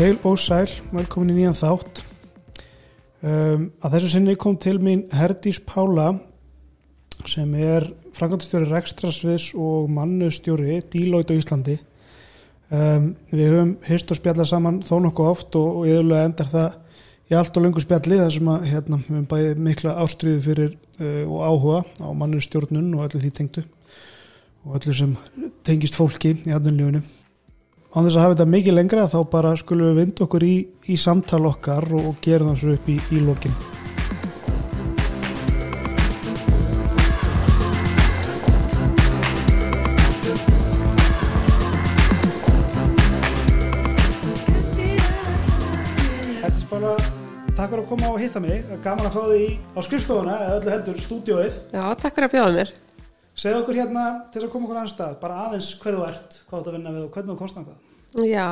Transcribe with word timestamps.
Heil 0.00 0.16
og 0.24 0.38
sæl, 0.40 0.70
velkomin 0.96 1.34
í 1.34 1.34
nýjan 1.36 1.58
þátt. 1.58 1.98
Um, 3.20 3.66
að 3.84 3.98
þessu 3.98 4.08
sinni 4.14 4.32
kom 4.40 4.54
til 4.56 4.78
mín 4.80 5.02
Herdís 5.12 5.58
Pála 5.60 6.14
sem 7.28 7.52
er 7.60 7.84
frangandastjóri 8.16 8.70
Rekstrasviðs 8.70 9.50
og 9.60 9.92
mannustjóri 9.92 10.78
Dílóit 10.88 11.28
á 11.28 11.36
Íslandi. 11.36 11.76
Um, 12.72 13.12
við 13.28 13.52
höfum 13.52 13.76
hýrst 13.90 14.16
og 14.16 14.22
spjallað 14.22 14.50
saman 14.54 14.80
þó 14.88 15.02
nokkuð 15.04 15.30
oft 15.34 15.60
og, 15.60 15.82
og 15.82 15.92
yfirlega 15.92 16.32
endar 16.32 16.52
það 16.56 16.80
í 17.28 17.40
allt 17.42 17.60
og 17.60 17.68
lengur 17.68 17.84
spjalli 17.84 18.24
þar 18.24 18.36
sem 18.40 18.52
að 18.56 18.68
hérna, 18.72 19.04
við 19.04 19.14
höfum 19.18 19.30
bæði 19.36 19.54
mikla 19.68 19.98
ástriðu 20.00 20.44
fyrir 20.48 20.76
uh, 20.96 21.24
og 21.28 21.40
áhuga 21.44 21.86
á 22.00 22.08
mannustjórnun 22.24 22.94
og 22.96 23.10
öllu 23.10 23.26
því 23.28 23.36
tengdu 23.36 23.68
og 24.64 24.80
öllu 24.80 24.96
sem 24.96 25.16
tengist 25.60 26.00
fólki 26.00 26.38
í 26.40 26.56
aðnumljónu. 26.56 27.04
Án 27.90 28.06
þess 28.06 28.20
að 28.20 28.22
hafa 28.22 28.34
þetta 28.36 28.44
mikið 28.52 28.74
lengra 28.76 29.04
þá 29.10 29.20
bara 29.32 29.50
skulum 29.58 29.88
við 29.90 29.96
vinda 29.98 30.22
okkur 30.22 30.44
í, 30.46 30.56
í 30.94 30.96
samtal 31.00 31.40
okkar 31.48 31.88
og, 31.90 32.04
og 32.12 32.20
gera 32.22 32.52
svo 32.54 32.76
upp 32.76 32.86
í, 32.86 33.00
í 33.10 33.22
bara, 46.70 46.92
takk 47.56 47.72
fyrir 47.72 47.82
að 47.82 47.88
koma 47.88 48.12
og 48.12 48.20
hitta 48.22 48.40
mig. 48.44 48.62
Gaman 48.84 49.08
að 49.10 49.16
fá 49.16 49.22
þig 49.32 49.58
á 49.74 49.80
skrifstofuna 49.88 50.38
eða 50.44 50.60
öllu 50.60 50.72
heldur 50.76 51.02
stúdióið. 51.02 51.58
Já, 51.74 51.82
takk 51.98 52.14
fyrir 52.14 52.30
að 52.30 52.36
bjóða 52.36 52.54
mér. 52.60 52.72
Segð 53.40 53.62
okkur 53.62 53.78
hérna 53.78 54.04
til 54.34 54.42
að 54.44 54.50
koma 54.52 54.66
okkur 54.66 54.78
annar 54.82 54.90
stað, 54.92 55.16
bara 55.22 55.42
aðeins 55.46 55.70
hver 55.80 55.96
þú 55.96 56.00
ert, 56.04 56.34
hvað 56.44 56.50
þú 56.50 56.60
ert 56.60 56.70
að 56.70 56.74
vinna 56.76 56.90
við 56.92 57.04
og 57.06 57.14
hvernig 57.14 57.30
þú 57.30 57.36
komst 57.38 57.56
þangað. 57.56 57.78
Já, 58.28 58.48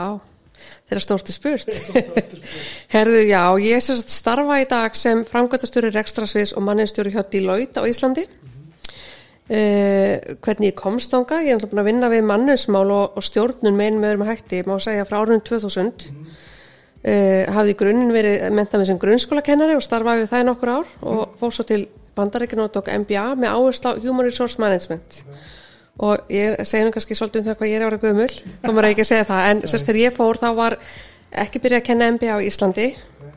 þeirra 0.89 1.03
stórti 1.05 1.35
spurt. 1.35 1.75
Spurt. 1.77 2.37
Herðu, 2.95 3.19
já, 3.29 3.43
ég 3.67 3.77
er 3.77 3.85
sérst 3.85 4.15
starfa 4.15 4.61
í 4.63 4.69
dag 4.71 4.97
sem 4.97 5.21
framkvæmtastjóri 5.29 5.91
rekstrasviðs 5.93 6.55
og 6.57 6.65
mannistjóri 6.65 7.13
hjá 7.13 7.21
Deloitte 7.29 7.85
á 7.85 7.89
Íslandi. 7.91 8.25
Uh, 9.49 10.17
hvernig 10.45 10.71
ég 10.71 10.81
komst 10.81 11.13
þangað, 11.13 11.45
ég 11.45 11.53
er 11.53 11.61
náttúrulega 11.61 11.75
búin 11.75 11.85
að 11.85 11.91
vinna 11.93 12.13
við 12.13 12.27
mannusmál 12.33 12.89
og, 12.89 13.17
og 13.17 13.29
stjórnun 13.29 13.77
með 13.77 13.93
einum 13.93 14.09
öðrum 14.09 14.27
hætti, 14.29 14.65
má 14.65 14.75
segja 14.81 15.05
frá 15.09 15.21
árunum 15.21 15.45
2000. 15.45 16.09
Uh, 16.99 17.45
hafði 17.53 17.77
grunninn 17.81 18.17
verið 18.17 18.49
mentað 18.57 18.81
með 18.81 18.91
sem 18.91 19.05
grunnskólakennari 19.05 19.77
og 19.77 19.85
starfaði 19.85 20.25
við 20.25 20.33
það 20.33 20.43
í 20.43 20.49
nokkur 20.49 20.77
ár 20.81 20.93
og 21.13 21.41
fór 21.41 21.55
svo 21.55 21.69
til 21.69 21.85
bandaríkinu 22.19 22.67
og 22.67 22.75
tók 22.75 22.91
MBA 22.93 23.27
með 23.39 23.55
áherslu 23.55 23.95
á 23.95 24.01
Human 24.03 24.29
Resource 24.29 24.61
Management. 24.63 25.23
Og 25.99 26.31
ég 26.31 26.59
segi 26.63 26.87
nú 26.87 26.95
kannski 26.95 27.17
svolítið 27.19 27.43
um 27.43 27.47
það 27.49 27.61
hvað 27.61 27.71
ég 27.73 27.81
er 27.81 27.87
ára 27.89 28.01
gömul 28.03 28.31
þá 28.31 28.69
maður 28.71 28.91
ekki 28.93 29.05
að 29.05 29.09
segja 29.13 29.29
það, 29.31 29.47
en 29.51 29.63
sérst 29.67 29.89
þegar 29.89 30.03
ég 30.05 30.19
fór 30.19 30.39
þá 30.39 30.49
var 30.55 30.77
ekki 31.45 31.61
byrjað 31.63 31.83
að 31.83 31.87
kenna 31.89 32.11
MBA 32.15 32.35
á 32.35 32.39
Íslandi. 32.45 32.89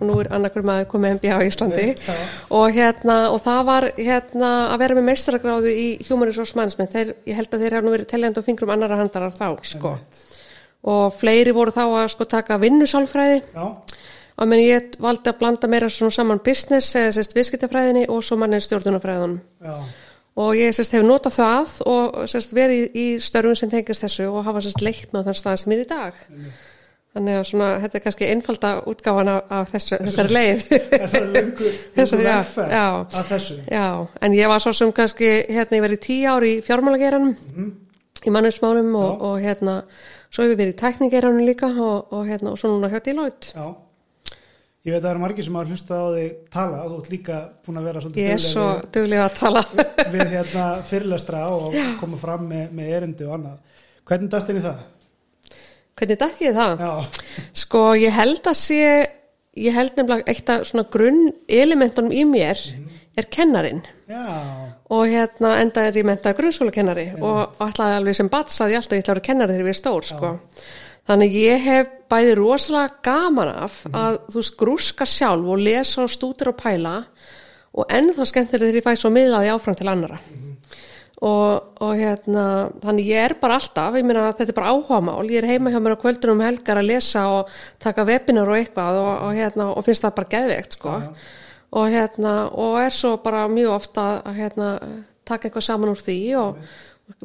Og 0.01 0.03
nú 0.09 0.17
er 0.21 0.29
annarkur 0.33 0.65
maður 0.65 0.87
komið 0.93 1.15
MBA 1.17 1.37
á 1.37 1.41
Íslandi. 1.45 1.87
Og 2.57 2.73
hérna 2.73 3.17
og 3.35 3.41
það 3.43 3.61
var 3.67 3.87
hérna 3.97 4.51
að 4.71 4.83
vera 4.83 4.97
með 4.97 5.07
meistaragráðu 5.09 5.73
í 5.73 5.87
Human 6.07 6.29
Resource 6.29 6.57
Management. 6.57 6.93
Þeir, 6.95 7.13
ég 7.29 7.37
held 7.37 7.53
að 7.53 7.65
þeir 7.65 7.77
hafa 7.77 7.85
nú 7.85 7.95
verið 7.95 8.11
teljandi 8.13 8.41
og 8.41 8.47
fingrum 8.47 8.73
annara 8.73 8.99
handarar 9.01 9.35
þá 9.35 9.47
sko. 9.67 9.95
Og 10.91 11.17
fleiri 11.19 11.53
voru 11.53 11.73
þá 11.75 11.83
að 11.85 12.07
sko 12.15 12.25
taka 12.29 12.57
vinnusálfræði. 12.61 13.41
Já, 13.53 13.65
og 14.41 14.49
menn 14.49 14.63
ég 14.63 14.95
valdi 15.01 15.29
að 15.29 15.37
blanda 15.41 15.69
meira 15.69 15.89
svona 15.93 16.15
saman 16.15 16.41
business 16.45 16.95
eða 16.97 17.13
sérst 17.17 17.35
viðskiptafræðinni 17.37 18.07
og 18.09 18.23
svo 18.25 18.39
manni 18.41 18.61
stjórnunafræðunum 18.63 19.37
og 20.39 20.55
ég 20.55 20.73
sérst 20.75 20.95
hef 20.95 21.05
notað 21.05 21.37
það 21.37 21.77
og 21.91 22.19
sérst 22.31 22.53
verið 22.55 22.95
í, 22.95 23.05
störfum 23.21 23.57
sem 23.57 23.71
tengist 23.71 24.05
þessu 24.05 24.29
og 24.31 24.45
hafa 24.47 24.63
sérst 24.63 24.83
leikt 24.83 25.15
með 25.15 25.29
þann 25.29 25.39
stað 25.41 25.57
sem 25.61 25.73
er 25.75 25.83
í 25.83 25.87
dag. 25.89 26.21
Þannig 27.11 27.37
að 27.41 27.47
svona, 27.49 27.69
þetta 27.83 27.97
er 27.97 28.03
kannski 28.05 28.27
einfalda 28.31 28.69
útgáfan 28.87 29.29
af, 29.33 29.49
af 29.51 29.71
þessu, 29.73 29.97
þessari 29.99 30.35
leið. 30.37 30.61
þessari 30.93 32.23
já, 32.29 32.37
velferð 32.37 32.71
já. 32.77 32.85
að 33.19 33.31
þessu. 33.33 33.57
Já, 33.67 33.87
en 34.23 34.37
ég 34.37 34.51
var 34.53 34.63
svo 34.63 34.73
sem 34.77 34.93
kannski 34.95 35.31
hérna 35.51 35.81
ég 35.81 35.85
verið 35.89 36.03
tíu 36.07 36.31
ár 36.31 36.47
í 36.47 36.53
fjármálageranum 36.63 37.33
í 38.21 38.31
mannusmálum 38.31 38.95
og, 38.95 39.25
og 39.27 39.43
hérna 39.43 39.81
svo 40.31 40.45
hefur 40.45 40.55
verið 40.55 40.71
í 40.71 40.79
tækningeranum 40.79 41.43
líka 41.43 41.73
og, 41.73 42.13
og 42.15 42.31
hérna 42.31 42.53
og 42.53 42.61
svo 42.61 42.71
núna 42.71 42.93
hjá 42.93 43.01
Deloitte. 43.03 43.51
Já, 43.57 43.67
ég 44.85 44.93
veit 44.93 45.01
að 45.01 45.05
það 45.05 45.11
eru 45.11 45.23
margir 45.25 45.45
sem 45.47 45.59
hafa 45.59 45.73
hlustað 45.73 46.01
á 46.01 46.09
þig 46.15 46.31
tala 46.55 46.79
og 46.85 46.93
þú 46.93 47.01
ert 47.01 47.11
líka 47.15 47.41
búin 47.65 47.81
að 47.81 47.89
vera 47.89 48.01
svolítið 48.05 48.23
ég 48.23 48.33
er 48.37 48.45
svo 48.45 48.69
duglega 48.95 49.27
að 49.27 49.37
tala 49.37 49.65
við, 49.75 50.23
hérna 50.31 50.65
fyrirlestra 50.87 51.43
og 51.53 51.77
koma 51.99 52.17
fram 52.21 52.47
með, 52.49 52.65
með 52.79 52.97
erindi 52.97 53.29
og 53.29 53.37
annað. 53.37 53.77
Hvernig 54.09 54.33
þér 54.33 54.57
í 54.57 54.65
það? 54.65 54.81
hvernig 56.01 56.17
dætt 56.17 56.41
ég 56.41 56.55
það? 56.55 56.81
Já, 56.81 56.91
Sko, 57.61 57.81
ég 57.99 58.15
held 58.15 58.47
að 58.49 58.57
sé, 58.57 58.81
ég 59.59 59.75
held 59.75 59.97
nefnilega 59.97 60.31
eitt 60.31 60.49
af 60.49 60.67
svona 60.69 60.87
grunn 60.91 61.31
elementunum 61.47 62.13
í 62.15 62.23
mér 62.25 62.59
er 63.19 63.27
kennarin 63.27 63.81
já, 64.07 64.21
og 64.87 65.09
hérna 65.11 65.57
enda 65.59 65.83
er 65.83 65.97
ég 65.99 66.07
mentað 66.07 66.37
grunnskólakennari 66.39 67.09
og 67.19 67.59
ætlaði 67.59 67.97
alveg 67.99 68.17
sem 68.17 68.29
bats 68.31 68.61
að 68.63 68.73
ég 68.73 68.79
alltaf 68.79 68.97
ég 68.97 69.03
ætla 69.03 69.11
að 69.11 69.17
vera 69.17 69.27
kennari 69.27 69.57
þegar 69.57 69.67
ég 69.67 69.75
er 69.75 69.81
stór, 69.81 70.07
sko. 70.07 70.31
Þannig 71.09 71.35
ég 71.39 71.65
hef 71.65 71.89
bæði 72.11 72.35
rosalega 72.37 72.99
gaman 73.05 73.51
af 73.65 73.81
að 73.89 74.19
þú 74.29 74.37
veist 74.37 74.57
grúska 74.59 75.07
sjálf 75.07 75.49
og 75.49 75.61
lesa 75.63 76.03
og 76.05 76.11
stútir 76.11 76.51
og 76.51 76.57
pæla 76.59 76.95
og 77.71 77.87
ennþá 77.87 78.27
skemmtilega 78.27 78.67
þegar 78.69 78.79
ég 78.81 78.87
fæ 78.87 78.99
svo 78.99 79.11
miðlaði 79.15 79.51
áfram 79.53 79.77
til 79.79 79.89
annara. 79.91 80.19
Og, 81.21 81.77
og 81.85 81.91
hérna, 81.99 82.43
þannig 82.81 83.11
ég 83.11 83.27
er 83.27 83.35
bara 83.37 83.59
alltaf, 83.59 83.93
ég 83.93 84.05
meina 84.07 84.31
þetta 84.31 84.49
er 84.49 84.57
bara 84.57 84.71
áhugamál, 84.73 85.27
ég 85.29 85.43
er 85.43 85.51
heima 85.51 85.69
hjá 85.69 85.77
mér 85.77 85.93
á 85.93 86.01
kvöldunum 86.01 86.39
um 86.39 86.47
helgar 86.47 86.81
að 86.81 86.89
lesa 86.89 87.27
og 87.29 87.51
taka 87.81 88.07
webinar 88.09 88.49
og 88.49 88.57
eitthvað 88.57 88.97
og, 89.03 89.11
og 89.27 89.37
hérna, 89.37 89.67
og 89.69 89.85
finnst 89.85 90.07
það 90.07 90.15
bara 90.17 90.31
geðveikt, 90.31 90.77
sko. 90.79 90.95
Og 91.77 91.93
hérna, 91.93 92.33
og 92.57 92.79
er 92.81 92.97
svo 92.97 93.13
bara 93.21 93.45
mjög 93.53 93.75
ofta 93.75 94.07
að 94.25 94.41
hérna, 94.41 94.71
taka 95.29 95.47
eitthvað 95.47 95.67
saman 95.69 95.93
úr 95.93 96.01
því 96.01 96.17
og 96.41 96.65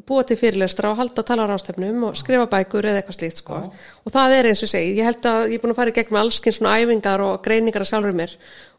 búa 0.07 0.25
til 0.27 0.39
fyrirlestra 0.41 0.93
og 0.93 1.01
halda 1.01 1.25
talarástöfnum 1.27 2.09
og 2.09 2.17
skrifa 2.19 2.47
bækur 2.53 2.89
eða 2.89 3.03
eitthvað 3.03 3.19
slíkt, 3.19 3.43
sko. 3.43 3.61
Og 4.05 4.15
það 4.15 4.39
er 4.39 4.51
eins 4.51 4.65
og 4.67 4.73
segi, 4.73 4.97
ég 4.99 5.09
held 5.09 5.29
að 5.31 5.43
ég 5.51 5.59
er 5.59 5.65
búin 5.65 5.75
að 5.75 5.81
fara 5.83 5.93
í 5.93 5.99
gegnum 5.99 6.23
allskinn 6.23 6.57
svona 6.57 6.79
æfingar 6.81 7.25
og 7.27 7.37
greiningar 7.45 7.85
að 7.85 7.93
sjálfur 7.93 8.19
mér 8.23 8.35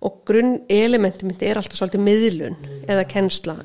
og 0.07 0.19
grunn 0.27 0.59
elementi 0.69 1.27
myndi 1.27 1.49
er 1.49 1.61
alltaf 1.61 1.79
svolítið 1.79 2.05
miðlun 2.07 2.59
eða 2.87 3.07
kennsla, 3.09 3.57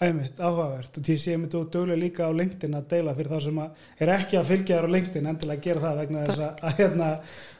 einmitt, 0.00 0.40
áhugavert. 0.40 0.98
Og 0.98 1.04
því 1.04 1.16
sé 1.20 1.34
ég 1.34 1.40
myndi 1.40 1.58
og 1.58 1.68
duglega 1.72 2.00
líka 2.00 2.28
á 2.28 2.32
LinkedIn 2.36 2.76
að 2.76 2.88
deila 2.92 3.14
fyrir 3.16 3.32
þá 3.32 3.44
sem 3.46 3.60
að 3.62 3.84
er 4.04 4.14
ekki 4.16 4.40
að 4.40 4.48
fylgja 4.50 4.78
þér 4.78 4.88
á 4.88 4.94
LinkedIn 4.96 5.28
endilega 5.30 5.58
að 5.58 5.68
gera 5.68 5.84
það 5.84 6.00
vegna 6.02 6.24
þess 6.26 6.42
að, 6.46 6.64
að 6.68 6.80
hérna, 6.80 7.10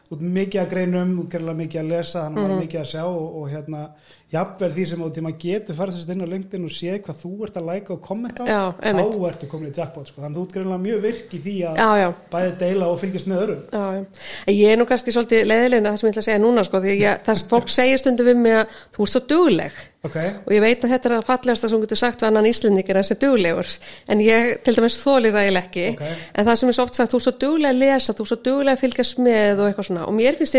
út 0.07 0.25
mikið 0.37 0.63
að 0.63 0.73
greinum, 0.75 1.15
út 1.23 1.39
mikið 1.63 1.81
að 1.81 1.91
lesa 1.95 2.25
að 2.27 2.37
mm. 2.37 2.57
mikið 2.61 2.83
að 2.83 2.91
sjá 2.93 3.03
og, 3.07 3.25
og 3.41 3.49
hérna 3.51 3.83
jafnvel 4.33 4.73
því 4.75 4.85
sem 4.91 5.03
á 5.03 5.09
tíma 5.15 5.31
getur 5.39 5.77
farið 5.79 5.97
þess 6.01 6.11
inn 6.11 6.25
á 6.27 6.33
LinkedIn 6.33 6.67
og 6.67 6.73
séð 6.75 6.97
hvað 7.07 7.19
þú 7.21 7.31
ert 7.47 7.59
að 7.61 7.69
læka 7.69 7.93
og 7.95 8.01
kommenta 8.03 8.47
Já, 8.49 8.63
þá 8.75 9.03
ertu 9.31 9.49
komin 9.51 9.71
í 9.71 9.77
jackpot 9.77 10.11
sko. 10.11 10.19
þannig 10.25 10.35
að 10.35 10.41
þú 10.41 10.47
ert 10.47 10.55
gerðilega 10.57 10.83
mjög 10.83 10.99
virk 11.05 11.37
í 11.37 11.41
því 11.45 11.55
að 11.71 11.79
Já, 11.79 12.09
bæði 12.33 12.53
deila 12.63 12.89
og 12.91 12.99
fylgjast 13.03 13.29
með 13.31 13.43
öðrum. 13.45 13.63
Já, 13.71 13.85
já. 13.95 14.03
En 14.47 14.55
ég 14.57 14.73
er 14.73 14.81
nú 14.81 14.87
kannski 14.91 15.15
svolítið 15.15 15.47
leiðilegna 15.47 15.93
það 15.93 15.99
sem 16.01 16.09
ég 16.09 16.13
ætla 16.17 16.25
að 16.25 16.29
segja 16.29 16.43
núna 16.43 16.67
sko, 16.67 16.77
því 16.83 16.91
að 16.91 17.05
ég, 17.05 17.23
þess 17.29 17.47
fólk 17.53 17.69
segir 17.71 18.03
stundum 18.03 18.27
við 18.27 18.37
mig 18.43 18.59
að 18.59 18.67
þú 18.97 19.07
ert 19.07 19.15
svo 19.15 19.23
dugleg. 19.31 19.75
Ok, 20.07 20.19
og 20.47 20.53
ég 20.55 20.63
veit 20.63 20.85
að 20.87 20.93
þetta 20.93 21.09
er 21.09 21.15
að 21.17 21.27
fallegasta 21.27 21.67
sem 21.67 21.75
þú 21.75 21.83
getur 21.87 21.99
sagt 21.99 22.21
við 22.23 22.29
annan 22.29 22.47
íslendingur 22.47 22.99
en 23.01 23.07
sem 23.07 23.19
duglegur. 23.23 23.73
En 24.07 24.19
ég 24.23 24.53
til 24.63 24.75
dæmis 24.77 24.99
þóli 25.03 25.33
það 25.35 25.43
eiginlega 25.47 25.67
ekki. 25.67 25.87
Ok. 25.97 26.05
en 26.35 26.47
það 26.47 26.61
sem 26.61 26.71
er 26.71 26.77
svo 26.77 26.85
oft 26.87 26.99
sagt, 27.01 27.11
þú 27.11 27.19
ert 27.19 27.27
svo 27.27 27.35
dugleg 27.43 27.71
að 27.73 27.81
lesa 27.83 28.15
þú 28.15 28.23
ert 28.23 28.31
svo 28.31 28.39
dugleg 28.47 28.73
að 28.77 28.85
fylgjast 28.85 29.19
með 29.27 29.65
og 29.67 29.71
og 30.07 30.15
mér 30.15 30.39
finnst 30.39 30.55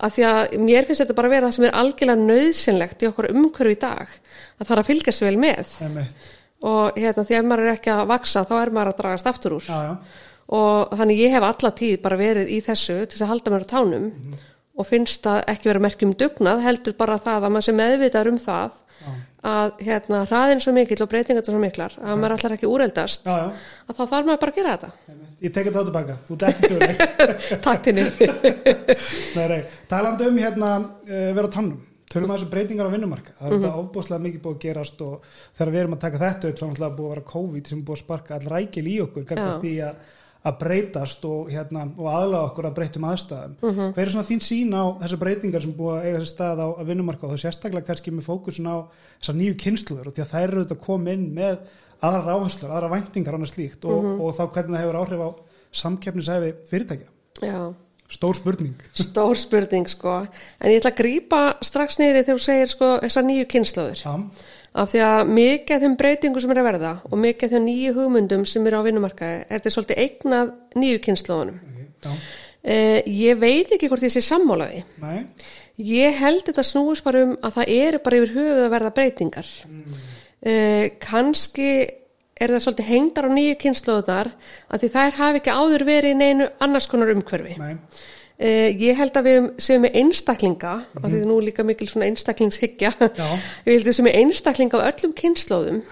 af 0.00 0.16
því 0.16 0.26
að 0.30 0.56
mér 0.64 0.88
finnst 0.88 1.04
þetta 1.04 1.16
bara 1.18 1.32
vera 1.32 1.48
það 1.48 1.56
sem 1.56 1.68
er 1.68 1.78
algjörlega 1.82 2.26
nöðsynlegt 2.30 3.04
í 3.04 3.08
okkur 3.10 3.30
umhverju 3.34 3.76
í 3.76 3.80
dag 3.80 4.06
að 4.08 4.64
það 4.64 4.74
er 4.74 4.82
að 4.82 4.90
fylgjast 4.90 5.24
vel 5.26 5.36
með. 5.40 5.76
Einmitt. 5.86 6.28
Og 6.70 6.98
hérna 7.00 7.24
því 7.28 7.38
að 7.38 7.46
maður 7.48 7.66
er 7.66 7.76
ekki 7.78 7.92
að 7.94 8.02
vaksa 8.10 8.44
þá 8.48 8.54
er 8.60 8.72
maður 8.76 8.92
að 8.92 8.98
dragast 9.00 9.30
aftur 9.30 9.56
úr. 9.56 9.68
Já, 9.68 9.78
já, 9.86 10.28
og 10.50 10.94
þannig 10.98 11.22
ég 11.22 11.34
hef 11.36 11.46
alla 11.46 11.70
tíð 11.78 11.98
bara 12.02 12.18
verið 12.18 12.50
í 12.50 12.60
þessu 12.66 12.96
til 13.04 13.14
þess 13.14 13.24
að 13.26 13.32
halda 13.32 13.52
mér 13.54 13.66
á 13.66 13.72
tánum 13.72 14.06
og 14.80 14.88
finnst 14.88 15.22
það 15.26 15.42
ekki 15.52 15.70
vera 15.70 15.82
merkjum 15.84 16.14
dugnað 16.18 16.62
heldur 16.64 16.96
bara 16.98 17.18
það 17.22 17.46
að 17.46 17.54
maður 17.54 17.68
sem 17.68 17.78
meðvitar 17.78 18.30
um 18.30 18.40
það 18.40 18.78
að 19.50 19.84
hérna 19.86 20.24
hraðin 20.28 20.60
svo 20.60 20.72
mikill 20.76 21.00
og 21.00 21.10
breytingar 21.12 21.46
svo 21.46 21.60
miklar 21.60 21.94
að 21.96 22.18
maður 22.20 22.34
allar 22.36 22.56
ekki 22.56 22.68
úreldast 22.68 23.28
já, 23.28 23.36
já. 23.46 23.46
að 23.86 23.94
þá 23.96 24.02
þarf 24.02 24.26
maður 24.26 24.40
bara 24.42 24.52
að 24.52 24.58
gera 24.58 24.74
þetta. 24.74 24.90
Einmitt. 25.08 25.29
Ég 25.40 25.54
tekið 25.54 25.76
það 25.76 25.88
tilbaka, 25.88 26.16
þú 26.26 26.38
dugleg. 26.40 27.04
Takk 27.66 27.86
til 27.86 27.94
nei, 29.50 29.62
talandi 29.90 30.28
um 30.28 30.40
hérna 30.40 30.70
uh, 30.82 31.32
vera 31.36 31.50
tannum, 31.52 31.80
tölum 32.10 32.32
að 32.32 32.40
þessu 32.40 32.52
breytingar 32.52 32.90
á 32.90 32.94
vinnumarka 32.94 33.34
það 33.38 33.48
er 33.48 33.58
þetta 33.58 33.74
ofbúslega 33.80 34.24
mikið 34.26 34.44
búið 34.44 34.56
að 34.56 34.62
gerast 34.66 35.04
og 35.06 35.28
þegar 35.58 35.74
við 35.74 35.82
erum 35.82 35.96
að 35.96 36.06
taka 36.06 36.22
þetta 36.24 36.48
upp 36.48 36.56
þá 36.60 36.64
er 36.64 36.72
náttúrulega 36.72 36.96
búið 36.96 37.10
að 37.10 37.12
vera 37.14 37.28
COVID 37.34 37.70
sem 37.70 37.84
búið 37.84 37.96
að 37.96 38.02
sparka 38.04 38.38
all 38.38 38.48
rækil 38.54 38.86
í 38.90 38.96
okkur 39.04 39.28
því 39.30 39.74
að, 39.86 40.00
að 40.50 40.56
breytast 40.64 41.26
og, 41.28 41.52
hérna, 41.54 41.84
og 42.00 42.08
aðlaða 42.10 42.48
okkur 42.48 42.68
að 42.70 42.76
breytum 42.78 43.06
aðstæðum. 43.10 43.54
Hver 43.94 44.02
er 44.04 44.12
svona 44.14 44.28
þín 44.30 44.42
sín 44.44 44.72
á 44.74 44.84
þessar 45.04 45.20
breytingar 45.22 45.64
sem 45.64 45.76
búið 45.76 45.98
að 45.98 46.08
eiga 46.08 46.22
sér 46.22 46.30
stað 46.32 46.64
á, 46.64 46.68
á 46.80 46.82
vinnumarka 46.88 47.28
og 47.28 47.36
þá 47.36 47.44
sérstaklega 47.44 47.88
kannski 47.92 48.14
með 48.16 48.26
fókusun 48.26 48.72
á 48.72 48.76
þessar 49.20 49.38
nýju 49.38 49.58
kynsluður 49.60 50.10
og 50.10 50.16
því 50.16 50.24
að 50.24 50.32
þær 50.32 50.46
eru 50.48 50.64
þetta 50.64 50.78
að 50.80 50.84
koma 50.88 51.14
inn 51.14 51.28
með 51.36 51.60
aðra 52.02 52.34
áherslur, 52.36 52.70
aðra 52.72 52.90
væntingar 52.94 53.34
annars 53.36 53.52
slíkt 53.54 53.84
og, 53.84 54.04
og 54.20 54.34
þá 54.36 54.42
hvernig 54.54 54.76
það 54.76 54.82
hefur 54.84 54.98
áhrif 55.02 55.20
á 55.24 55.30
samkeppnisæfi 55.80 56.52
fyrirtækja? 56.70 57.08
Já, 57.44 57.74
Stór 58.10 58.34
spurning. 58.34 58.74
stór 58.98 59.36
spurning 59.38 59.86
sko. 59.88 60.26
En 60.60 60.72
ég 60.72 60.80
ætla 60.80 60.90
að 60.90 60.98
grípa 60.98 61.42
strax 61.62 61.98
niður 62.00 62.24
þegar 62.24 62.34
þú 62.40 62.42
segir 62.42 62.72
sko 62.72 62.88
þessar 63.04 63.26
nýju 63.28 63.44
kynnslóðir. 63.52 64.00
Já, 64.02 64.14
Af 64.80 64.90
því 64.92 65.00
að 65.02 65.30
mikið 65.34 65.74
af 65.76 65.80
þeim 65.82 65.94
breytingum 65.98 66.40
sem 66.42 66.50
er 66.54 66.58
að 66.60 66.66
verða 66.68 66.90
og 67.10 67.18
mikið 67.18 67.44
af 67.48 67.54
þeim 67.54 67.64
nýju 67.66 67.94
hugmyndum 67.96 68.44
sem 68.46 68.66
eru 68.70 68.78
á 68.78 68.86
vinnumarkaði, 68.86 69.38
þetta 69.50 69.66
er 69.70 69.74
svolítið 69.74 70.02
eignað 70.04 70.52
nýju 70.78 71.00
kynnslóðunum. 71.06 71.58
já, 72.04 72.10
Eh, 72.62 73.02
ég 73.08 73.38
veit 73.40 73.70
ekki 73.72 73.88
hvort 73.88 74.02
sé 74.04 74.20
sammálaði. 74.20 74.82
nei, 75.00 75.24
Ég 75.80 76.12
held 76.20 76.42
þetta 76.44 76.62
snúist 76.62 77.02
bara 77.02 77.22
um 77.24 77.36
að 77.42 77.54
það 77.56 77.68
eru 77.72 77.98
bara 78.04 78.16
yfir 78.16 78.34
höfuð 78.34 78.64
að 78.66 78.70
verða 78.74 78.90
breytingar. 78.94 79.46
Mm. 79.66 79.84
Kanski 81.00 81.72
er 82.40 82.54
það 82.54 82.62
svolítið 82.64 82.88
hengdar 82.88 83.28
á 83.28 83.30
nýju 83.36 83.56
kynnslóðunar 83.60 84.30
að 84.72 84.80
því 84.80 84.88
þær 84.94 85.18
hafi 85.18 85.40
ekki 85.42 85.56
áður 85.60 85.84
verið 85.84 86.14
í 86.14 86.18
neinu 86.20 86.46
annars 86.64 86.88
konar 86.88 87.12
umhverfi. 87.12 87.56
Uh, 88.40 88.70
ég 88.80 88.96
held 88.96 89.18
að 89.20 89.26
við 89.28 89.48
séum 89.60 89.82
með 89.84 89.98
einstaklinga, 90.00 90.70
mm 90.78 90.84
-hmm. 90.94 91.02
af 91.04 91.10
því 91.10 91.18
er 91.20 91.26
nú 91.28 91.40
líka 91.44 91.64
mikil 91.68 91.88
svona 91.90 92.06
einstaklingshyggja, 92.08 92.92
að 92.96 93.20
við 93.68 93.90
séum 93.92 94.08
með 94.08 94.16
einstaklinga 94.22 94.80
af 94.80 94.94
öllum 94.94 95.12
kynnslóðum 95.12 95.82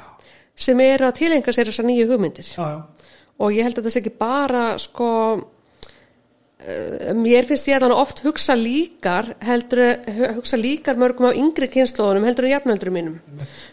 sem 0.59 0.81
eru 0.81 1.07
að 1.07 1.19
tilenga 1.21 1.53
sér 1.53 1.69
þessar 1.69 1.87
nýju 1.87 2.09
hugmyndir 2.09 2.49
já, 2.49 2.65
já, 2.65 2.81
og 3.39 3.55
ég 3.55 3.69
held 3.69 3.79
að 3.79 3.87
það 3.87 3.95
sé 3.95 4.01
ekki 4.01 4.15
bara 4.19 4.65
sko 4.81 5.11
uh, 5.37 5.45
mér 7.15 7.47
finnst 7.47 7.69
ég 7.71 7.77
að 7.79 7.85
hann 7.87 7.95
oft 7.95 8.19
hugsa 8.25 8.57
líkar 8.59 9.29
heldur, 9.47 9.79
hu- 10.11 10.31
hugsa 10.41 10.59
líkar 10.59 10.99
mörgum 10.99 11.29
á 11.31 11.39
yngri 11.39 11.69
kynnslóðunum 11.71 12.27
heldur 12.27 12.49
en 12.49 12.53
jafnöldurum 12.57 12.97
mínum. 12.99 13.19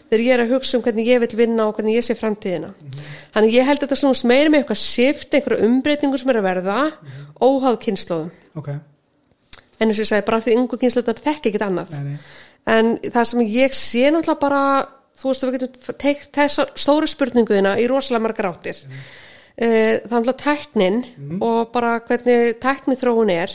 Þegar 0.06 0.22
ég 0.22 0.34
er 0.36 0.42
að 0.44 0.52
hugsa 0.54 0.78
um 0.78 0.84
hvernig 0.84 1.08
ég 1.10 1.18
vil 1.24 1.32
vinna 1.40 1.66
og 1.66 1.74
hvernig 1.80 1.96
ég 1.98 2.06
sé 2.06 2.14
framtíðina. 2.14 2.70
Þannig 3.34 3.56
ég 3.58 3.66
held 3.66 3.82
að 3.82 3.88
þetta 3.88 3.98
svona 4.04 4.30
meira 4.30 4.52
með 4.54 4.62
eitthvað 4.62 4.80
shift, 4.84 5.34
einhverju 5.34 5.66
umbreytingur 5.66 6.22
sem 6.22 6.30
er 6.30 6.38
að 6.40 6.46
verða 6.46 6.78
óháð 7.42 7.80
kynnslóðum 7.88 8.30
ok, 8.62 8.68
en 8.70 9.90
þess 9.90 9.98
að 9.98 10.04
ég 10.06 10.10
segi 10.14 10.26
bara 10.30 10.40
því 10.46 10.54
yngu 10.60 10.78
kynnslóðar 10.80 11.20
þekki 11.26 11.50
ekkit 11.52 11.66
annað. 11.66 11.90
Nei, 11.98 12.06
nei, 12.06 12.16
en 12.78 12.94
það 13.10 13.28
sem 13.32 13.42
ég 13.50 13.74
sé 13.76 14.06
náttúrulega 14.14 14.40
bara 14.46 14.62
þú 15.20 15.28
veist 15.32 15.44
að 15.44 15.50
við 15.50 15.58
getum 15.66 15.98
teikt 16.06 16.30
þessa 16.38 16.64
stóru 16.78 17.06
spurninguðina 17.10 17.74
í 17.82 17.86
rosalega 17.90 18.22
margar 18.30 18.52
áttir. 18.54 18.78
mm. 18.86 19.06
Það 19.56 19.66
er 19.66 20.00
náttúrulega 20.04 20.40
tæknin 20.42 20.98
og 21.40 21.70
bara 21.72 21.98
hvernig 22.04 22.58
tækni 22.60 22.98
þróun 23.00 23.32
er. 23.32 23.54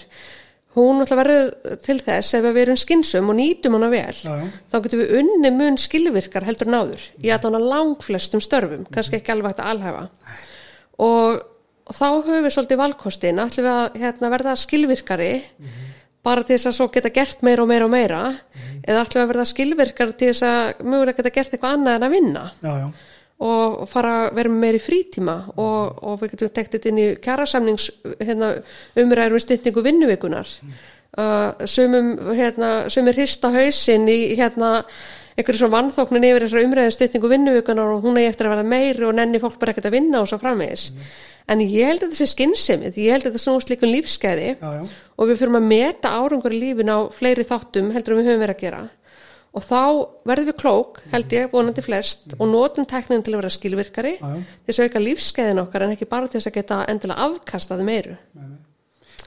Hún 0.75 1.01
náttúrulega 1.01 1.19
verður 1.19 1.77
til 1.83 1.97
þess 1.99 2.37
ef 2.37 2.47
við 2.47 2.61
erum 2.63 2.79
skinsum 2.79 3.29
og 3.29 3.37
nýtum 3.37 3.75
hana 3.75 3.91
vel 3.91 4.15
já. 4.15 4.35
þá 4.71 4.77
getum 4.85 5.03
við 5.03 5.13
unni 5.19 5.51
mun 5.53 5.77
skilvirkar 5.81 6.47
heldur 6.47 6.71
en 6.71 6.79
áður 6.79 7.05
í 7.19 7.29
að 7.29 7.49
hana 7.49 7.63
langflestum 7.73 8.43
störfum 8.43 8.87
kannski 8.89 9.19
ekki 9.19 9.35
alveg 9.35 9.51
hægt 9.51 9.63
að 9.65 9.73
alhæfa. 9.75 10.05
Og 11.01 11.41
þá 11.91 12.07
höfum 12.07 12.45
við 12.45 12.55
svolítið 12.55 12.81
valkostin 12.81 13.41
ætlum 13.43 13.67
við 13.67 13.73
að 13.73 14.01
hérna, 14.01 14.31
verða 14.31 14.57
skilvirkari 14.59 15.31
bara 16.23 16.45
til 16.45 16.55
þess 16.55 16.69
að 16.69 16.77
svo 16.77 16.89
geta 16.93 17.11
gert 17.13 17.45
meira 17.45 17.63
og 17.63 17.71
meira 17.71 17.87
og 17.87 17.93
meira 17.93 18.21
eða 18.85 19.03
ætlum 19.03 19.19
við 19.19 19.23
að 19.25 19.31
verða 19.33 19.47
skilvirkar 19.51 20.13
til 20.17 20.31
þess 20.31 20.45
að 20.47 20.83
mögulega 20.85 21.17
geta 21.19 21.33
gert 21.35 21.55
eitthvað 21.55 21.77
annað 21.77 21.97
en 21.97 22.07
að 22.07 22.15
vinna? 22.15 22.43
Já, 22.61 22.71
já, 22.77 22.87
og 23.41 23.85
fara 23.89 24.13
að 24.27 24.35
vera 24.37 24.53
með 24.53 24.63
meiri 24.65 24.81
frítíma 24.81 25.37
og, 25.55 26.01
og 26.05 26.19
við 26.21 26.35
getum 26.35 26.51
tekt 26.53 26.75
þetta 26.75 26.91
inn 26.91 27.01
í 27.01 27.07
kjarasamnings 27.23 27.87
hérna, 28.19 28.51
umræður 29.01 29.37
með 29.37 29.45
styttingu 29.45 29.85
vinnuvikunar 29.85 30.51
uh, 31.17 31.65
sumum 31.65 32.13
hérna, 32.37 32.69
sumir 32.93 33.17
hrista 33.17 33.51
hausinn 33.53 34.05
í 34.11 34.19
hérna 34.37 34.77
einhverju 35.31 35.63
svona 35.63 35.77
vannþóknin 35.77 36.27
yfir 36.27 36.45
þessar 36.45 36.65
umræðu 36.67 36.93
styttingu 36.95 37.31
vinnuvikunar 37.31 37.95
og 37.95 38.05
hún 38.05 38.19
er 38.19 38.29
eftir 38.29 38.47
að 38.47 38.57
verða 38.57 38.71
meiri 38.75 39.05
og 39.07 39.17
nenni 39.17 39.41
fólk 39.41 39.59
bara 39.61 39.73
ekkert 39.73 39.89
að 39.89 39.97
vinna 39.97 40.21
og 40.21 40.29
svo 40.29 40.37
framvegis. 40.41 40.89
En 41.49 41.63
ég 41.63 41.87
held 41.87 42.03
að 42.03 42.11
þetta 42.11 42.19
sé 42.19 42.27
skynnsemið 42.35 42.99
ég 43.01 43.15
held 43.15 43.25
að 43.25 43.31
þetta 43.31 43.43
snúst 43.45 43.71
líka 43.71 43.87
um 43.87 43.93
lífskeiði 43.95 44.49
og 44.61 45.29
við 45.31 45.39
fyrir 45.39 45.57
að 45.57 45.69
meta 45.71 46.11
árangur 46.19 46.53
í 46.53 46.59
lífin 46.61 46.91
á 46.91 46.99
fleiri 47.15 47.47
þáttum 47.47 47.93
heldur 47.95 48.13
en 48.13 48.21
við 48.21 48.29
höfum 48.29 48.43
verið 48.43 48.57
að 48.57 48.65
gera 48.65 48.83
og 49.51 49.63
þá 49.67 49.79
verðum 50.29 50.47
við 50.51 50.57
klók 50.61 51.01
held 51.11 51.33
ég, 51.35 51.49
vonandi 51.51 51.83
flest 51.83 52.35
og 52.37 52.47
notum 52.53 52.85
teknin 52.87 53.23
til 53.25 53.33
að 53.35 53.41
vera 53.41 53.51
skilvirkari 53.57 54.13
þess 54.21 54.79
að 54.79 54.87
auka 54.87 55.01
lífskeiðin 55.03 55.59
okkar 55.65 55.85
en 55.87 55.95
ekki 55.97 56.07
bara 56.07 56.29
til 56.31 56.39
þess 56.39 56.51
að 56.53 56.59
geta 56.61 56.81
endilega 56.91 57.29
afkastað 57.29 57.83
meiru 57.87 58.15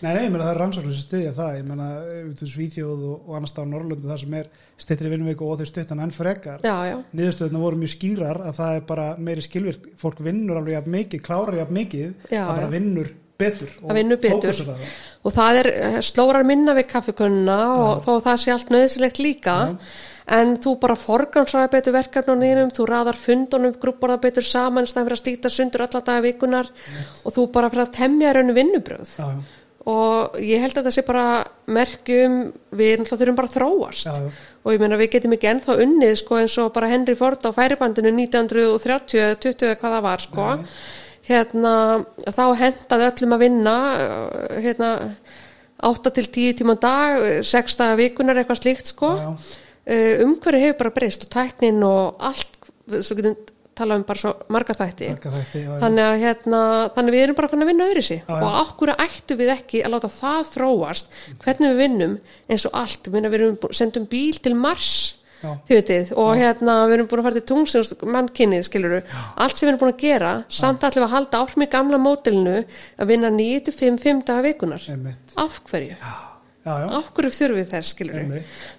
Nei, 0.03 0.11
nei, 0.11 0.25
ég 0.27 0.33
meina 0.35 0.45
það 0.49 0.51
er 0.51 0.59
rannsóknir 0.59 0.93
sem 0.93 1.05
styðja 1.07 1.33
það, 1.37 1.51
ég 1.57 1.67
meina 1.69 1.85
Svíþjóð 2.51 3.05
og, 3.09 3.13
og 3.31 3.37
annars 3.39 3.53
á 3.57 3.63
Norrlundu 3.65 4.09
það 4.11 4.19
sem 4.25 4.35
er 4.41 4.49
styttri 4.85 5.13
vinnuviku 5.13 5.47
og 5.49 5.61
þau 5.61 5.69
stuttan 5.71 6.03
enn 6.03 6.13
frekar. 6.13 6.65
Niðurstöðuna 7.15 7.63
voru 7.63 7.79
mjög 7.81 7.93
skýrar 7.95 8.41
að 8.43 8.59
það 8.59 8.75
er 8.81 8.83
bara 8.91 9.07
meiri 9.17 9.45
skilvirk, 9.47 9.87
fólk 10.03 10.21
vinnur 10.27 10.59
alveg 10.61 10.75
jafn 10.77 10.93
mikið, 10.97 11.23
klárar 11.25 11.61
jafn 11.63 11.79
mikið, 11.79 12.09
Já, 12.27 12.41
það 12.43 12.51
bara 12.51 12.67
já. 12.67 12.73
vinnur 12.75 13.13
betur 13.45 13.71
Það 13.79 13.99
vinnur 14.01 14.21
betur. 14.27 14.35
fókusar 14.51 14.67
á 14.67 14.75
það. 14.75 14.99
og 15.25 15.37
það 15.39 15.61
er 15.63 15.69
eh, 15.73 15.97
slórar 16.11 16.45
minna 16.51 16.75
við 16.77 16.87
kaffikönnuna 16.93 17.59
og 17.79 18.05
þó 18.05 18.13
það 18.29 18.43
sé 18.45 18.53
allt 18.55 18.75
nöðsilegt 18.75 19.23
líka 19.23 19.57
en 20.27 20.55
þú 20.57 20.77
bara 20.81 20.97
forgansraði 20.97 21.73
betur 21.75 21.97
verkefnunum, 21.99 22.71
þú 22.73 22.87
raðar 22.89 23.19
fundunum 23.21 23.75
grúborða 23.81 24.21
betur 24.23 24.47
saman, 24.47 24.89
stæðan 24.89 25.11
fyrir 25.11 25.19
að 25.19 25.23
slíta 25.25 25.53
sundur 25.53 25.85
alla 25.85 26.01
daga 26.01 26.25
vikunar 26.25 26.71
og 27.25 27.35
þú 27.37 27.51
bara 27.53 27.69
fyrir 27.73 27.85
að 27.85 27.93
temja 27.99 28.33
raunum 28.33 28.57
vinnubröð 28.57 29.13
Já, 29.19 29.27
já, 29.29 29.43
og 29.85 30.39
ég 30.41 30.63
held 30.65 30.79
að 30.81 30.87
það 30.89 30.97
sé 30.97 31.05
bara 31.05 31.27
merkjum, 31.77 32.37
við 32.73 32.93
náttúrulega 33.03 33.21
þurfum 33.21 33.39
bara 33.39 33.51
að 33.51 33.57
þróast. 33.59 34.07
Já, 34.09 34.45
og 34.65 34.73
ég 34.73 34.81
meina 34.81 34.99
við 35.01 35.11
getum 35.13 35.35
ekki 35.37 35.51
ennþá 35.51 35.79
unnið 35.85 36.15
sko 36.23 36.39
eins 36.41 36.55
og 36.63 36.71
bara 36.73 36.89
Henry 36.89 37.17
Ford 37.19 37.45
á 37.45 37.51
færibandinu 37.53 38.15
1930, 38.15 39.35
20 39.45 39.67
eða 39.69 39.81
hvað 39.83 39.97
það 39.97 40.07
var 40.07 40.25
sko. 40.25 40.47
Hérna 41.25 41.75
þá 42.25 42.45
hendaði 42.61 43.11
öllum 43.11 43.37
að 43.37 43.45
vinna 43.45 43.77
hérna 44.65 44.91
8 45.85 46.15
til 46.17 46.27
10 46.33 46.59
tíma 46.61 46.77
á 46.81 46.85
dag 46.85 47.45
6 47.45 47.79
daga 47.81 48.01
vikunar 48.01 48.41
eitthvað 48.41 48.61
slíkt 48.63 48.93
sko 48.93 49.13
umhverju 49.85 50.63
hefur 50.63 50.79
bara 50.83 50.95
breyst 50.99 51.27
og 51.27 51.33
tæknin 51.35 51.83
og 51.85 52.23
allt, 52.31 52.61
svo 53.01 53.19
getum 53.19 53.37
tala 53.75 53.97
um 53.99 54.05
bara 54.07 54.21
svo 54.21 54.33
marga 54.55 54.77
þætti. 54.79 55.09
Marga 55.15 55.33
þætti, 55.35 55.65
já, 55.65 55.67
já. 55.67 55.81
þannig 55.83 56.05
að 56.07 56.21
hérna, 56.23 56.61
þannig 56.95 57.17
við 57.17 57.25
erum 57.25 57.39
bara 57.41 57.51
fann 57.51 57.65
að 57.65 57.71
vinna 57.73 57.89
öðru 57.91 58.05
já. 58.07 58.23
og 58.37 58.61
okkur 58.61 58.95
ættu 58.95 59.39
við 59.41 59.53
ekki 59.57 59.83
að 59.83 59.97
láta 59.97 60.13
það 60.15 60.47
þróast? 60.53 61.19
Hvernig 61.43 61.75
við 61.75 61.83
vinnum 61.83 62.17
eins 62.49 62.67
og 62.69 62.79
allt? 62.85 63.11
Við, 63.11 63.29
erum 63.31 63.61
sendum 63.75 64.09
bíl 64.11 64.41
til 64.43 64.55
Mars 64.59 64.95
Já. 65.45 65.51
þið 65.69 65.77
vitið, 65.77 66.13
og 66.23 66.31
hérna 66.41 66.75
við 66.89 66.95
erum 66.97 67.09
búin 67.11 67.21
að 67.21 67.27
fara 67.27 67.37
til 67.37 67.49
tungsins 67.51 67.91
mannkynnið 68.15 68.63
skiluru 68.65 69.01
allt 69.05 69.59
sem 69.59 69.67
við 69.67 69.73
erum 69.75 69.83
búin 69.83 69.93
að 69.93 70.05
gera, 70.05 70.31
samt 70.49 70.87
við 70.87 71.05
að 71.05 71.13
halda 71.19 71.43
áhrif 71.43 71.65
í 71.67 71.69
gamla 71.75 72.01
mótilinu 72.01 72.55
að 72.63 73.11
vinna 73.11 73.33
9-5 73.35 73.99
5 74.07 74.23
daga 74.31 74.47
vikunar 74.47 74.87
af 75.43 75.59
hverju, 75.69 75.99
Já, 75.99 76.15
já, 76.65 76.75
já, 76.81 77.01
hverju 77.17 77.37
þurfum 77.39 77.61
við 77.61 77.73
þess 77.73 77.97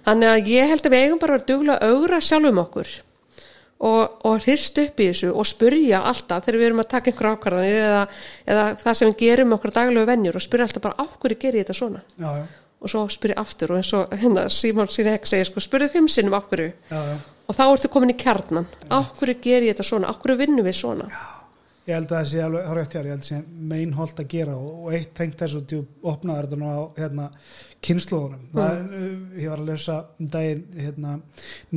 þannig 0.06 0.30
að 0.32 0.52
ég 0.52 0.72
held 0.72 0.86
að 0.86 0.94
við 0.94 1.04
eigum 1.04 1.22
bara 1.22 1.38
að 1.38 1.52
að 1.76 1.84
augra 1.90 2.20
sjálfum 2.20 2.62
okkur 2.66 2.94
og, 3.76 4.20
og 4.24 4.44
hrist 4.46 4.78
upp 4.80 5.00
í 5.00 5.08
þessu 5.10 5.32
og 5.36 5.48
spurja 5.48 6.02
alltaf 6.08 6.46
þegar 6.46 6.60
við 6.60 6.68
erum 6.70 6.82
að 6.82 6.90
taka 6.92 7.12
einhverja 7.12 7.36
ákvarðanir 7.36 7.80
eða, 7.82 8.02
eða 8.46 8.66
það 8.82 8.98
sem 8.98 9.10
við 9.10 9.18
gerum 9.24 9.56
okkur 9.56 9.74
daglegu 9.76 10.10
venjur 10.10 10.38
og 10.38 10.44
spurja 10.46 10.68
alltaf 10.68 10.86
bara 10.86 10.96
á 10.96 11.04
hverju 11.20 11.40
ger 11.42 11.58
ég 11.58 11.66
þetta 11.66 11.78
svona? 11.80 12.02
Já, 12.16 12.28
já, 12.40 12.44
og 12.80 12.92
svo 12.92 13.06
spurja 13.12 13.38
aftur 13.42 13.74
og 13.74 13.80
eins 13.80 13.92
og 13.96 14.12
hérna, 14.16 14.48
Simon 14.52 14.92
Sinek 14.92 15.28
segir 15.28 15.50
sko, 15.50 15.64
spurðu 15.64 15.90
fimm 15.92 16.08
sinnum 16.08 16.36
já, 16.36 16.72
já. 16.90 17.16
og 17.46 17.58
þá 17.58 17.64
ertu 17.66 17.92
komin 17.92 18.14
í 18.14 18.18
kjarnan 18.20 18.68
á 18.88 18.98
hverju 19.18 19.40
ger 19.44 19.66
ég 19.66 19.76
þetta 19.76 19.90
svona, 19.90 20.16
hverju 20.22 20.40
vinnum 20.40 20.64
við 20.66 20.80
svona 20.80 21.10
Ég 21.86 21.94
held 21.94 22.10
að 22.10 22.16
það 22.16 22.28
sé 22.32 22.42
alveg, 22.42 22.64
það 22.66 22.72
er 22.72 22.78
rétt 22.80 22.94
hjá, 22.94 22.98
ég 22.98 23.12
held 23.12 23.20
að 23.20 23.24
það 23.24 23.28
sé 23.30 23.66
meinholt 23.70 24.20
að 24.22 24.28
gera 24.32 24.54
og, 24.58 24.70
og 24.82 24.94
eitt 24.96 25.12
tengt 25.14 25.36
þessu 25.38 25.60
til 25.70 25.80
opnaður 26.02 26.48
þetta 26.48 26.58
nú 26.58 26.70
á 26.74 26.80
hérna, 26.96 27.26
kynnslóðunum. 27.86 28.46
Það, 28.56 28.80
uh, 28.82 29.10
ég 29.38 29.52
var 29.52 29.62
að 29.62 29.70
lesa 29.70 29.98
um 30.18 30.30
daginn 30.34 30.64
hérna, 30.82 31.12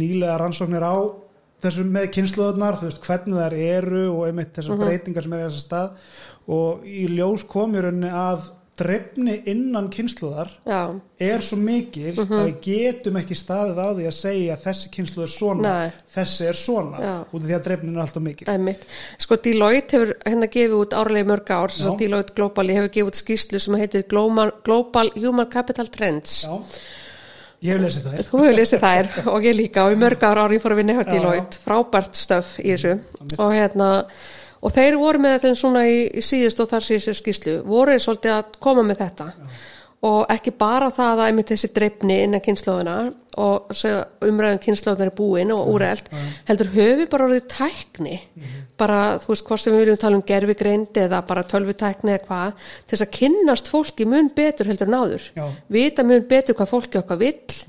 nýlega 0.01 0.37
rannsóknir 0.41 0.85
á 0.89 0.97
þessu 1.61 1.85
með 1.85 2.07
kynnslóðunar, 2.15 2.79
þú 2.79 2.89
veist 2.89 3.05
hvernig 3.05 3.43
þær 3.43 3.57
eru 3.67 4.03
og 4.15 4.23
einmitt 4.25 4.55
þessar 4.57 4.81
breytingar 4.81 5.27
sem 5.27 5.35
er 5.35 5.43
í 5.43 5.45
þessa 5.45 5.63
stað. 5.67 6.07
Og 6.57 6.89
í 6.89 7.05
ljós 7.13 7.45
komur 7.45 7.91
henni 7.91 8.09
að 8.09 8.49
drefni 8.79 9.35
innan 9.51 9.89
kynnslóðar 9.93 10.49
já, 10.67 10.79
er 11.29 11.43
svo 11.43 11.57
mikil 11.59 12.13
að 12.15 12.31
við 12.31 12.53
getum 12.65 13.19
ekki 13.19 13.35
staðið 13.37 13.81
á 13.83 13.87
því 13.97 14.05
að 14.09 14.15
segja 14.17 14.55
að 14.55 14.63
þessi 14.67 14.91
kynslu 14.95 15.25
er 15.25 15.31
svona, 15.33 15.73
Nei. 15.73 15.97
þessi 16.15 16.47
er 16.49 16.59
svona 16.59 17.01
Já. 17.03 17.13
út 17.27 17.39
af 17.41 17.47
því 17.49 17.57
að 17.57 17.65
drefnin 17.67 17.97
er 17.97 18.03
alltaf 18.05 18.25
mikil. 18.25 18.47
Einmitt. 18.53 18.85
Sko 19.19 19.39
Deloitte 19.49 19.97
hefur 19.99 20.13
hérna 20.23 20.49
gefið 20.55 20.77
út 20.79 20.95
árlega 21.01 21.29
mörg 21.33 21.51
ár, 21.51 21.75
Já. 21.75 21.83
sagt 21.83 22.01
Deloitte 22.03 22.37
Global 22.39 22.73
hefur 22.77 22.93
gefið 22.95 23.11
út 23.11 23.19
skýrslu 23.19 23.61
sem 23.65 23.77
heitir 23.81 24.07
Global, 24.09 24.55
Global 24.65 25.13
Human 25.19 25.51
Capital 25.51 25.91
Trends 25.91 26.39
Já, 26.47 26.55
ég 27.67 27.75
hef 27.75 27.83
lesið 27.83 28.09
það. 28.09 28.19
Þú 28.29 28.43
hefur 28.45 28.59
lesið 28.61 28.83
þær 28.87 29.31
og 29.35 29.47
ég 29.49 29.57
líka 29.59 29.87
og 29.87 29.95
í 29.95 29.99
mörg 29.99 30.23
ára 30.23 30.47
ári 30.47 30.59
ég 30.59 30.63
fór 30.63 30.75
að 30.77 30.83
vinna 30.83 30.97
hjá 30.99 31.03
Já. 31.03 31.11
Deloitte, 31.17 31.63
frábært 31.65 32.19
stöf 32.19 32.55
í 32.63 32.69
þessu 32.71 32.95
og 33.37 33.49
hérna 33.51 33.89
og 34.59 34.75
þeir 34.75 34.99
voru 34.99 35.23
með 35.23 35.37
þetta 35.37 35.59
svona 35.59 35.85
í, 35.87 35.99
í 36.11 36.23
síðust 36.25 36.61
og 36.63 36.71
þar 36.71 36.87
síðustu 36.87 37.17
skýslu 37.17 37.57
voru 37.67 37.95
þeir 37.95 38.05
svolítið 38.05 38.37
að 38.37 38.55
koma 38.63 38.85
með 38.87 39.03
þetta. 39.05 39.29
Og 40.09 40.21
ekki 40.31 40.53
bara 40.55 40.87
það 40.95 41.17
að 41.19 41.25
einmitt 41.27 41.49
þessi 41.51 41.69
dreifni 41.75 42.21
innan 42.23 42.43
kynnslóðuna 42.43 42.93
og 43.39 43.73
umræðum 44.23 44.61
kynnslóðunar 44.63 45.09
er 45.09 45.15
búin 45.15 45.51
og 45.51 45.67
úreld, 45.73 46.07
heldur 46.47 46.69
höfu 46.71 47.07
bara 47.11 47.27
orðið 47.27 47.45
tækni, 47.51 48.15
bara 48.79 49.01
þú 49.19 49.33
veist 49.33 49.45
hvort 49.47 49.63
sem 49.63 49.75
við 49.75 49.83
viljum 49.83 49.99
tala 49.99 50.19
um 50.19 50.23
gerfigreind 50.27 50.99
eða 51.03 51.19
bara 51.27 51.43
tölvutækni 51.51 52.15
eða 52.15 52.25
hvað, 52.29 52.65
til 52.87 52.95
þess 52.95 53.05
að 53.05 53.13
kynnast 53.19 53.71
fólki 53.71 54.07
mun 54.07 54.31
betur 54.35 54.71
heldur 54.71 54.91
náður 54.91 55.27
Já. 55.35 55.45
vita 55.71 56.07
mun 56.07 56.27
betur 56.31 56.55
hvað 56.59 56.71
fólki 56.73 57.01
okkar 57.01 57.19
vill 57.19 57.59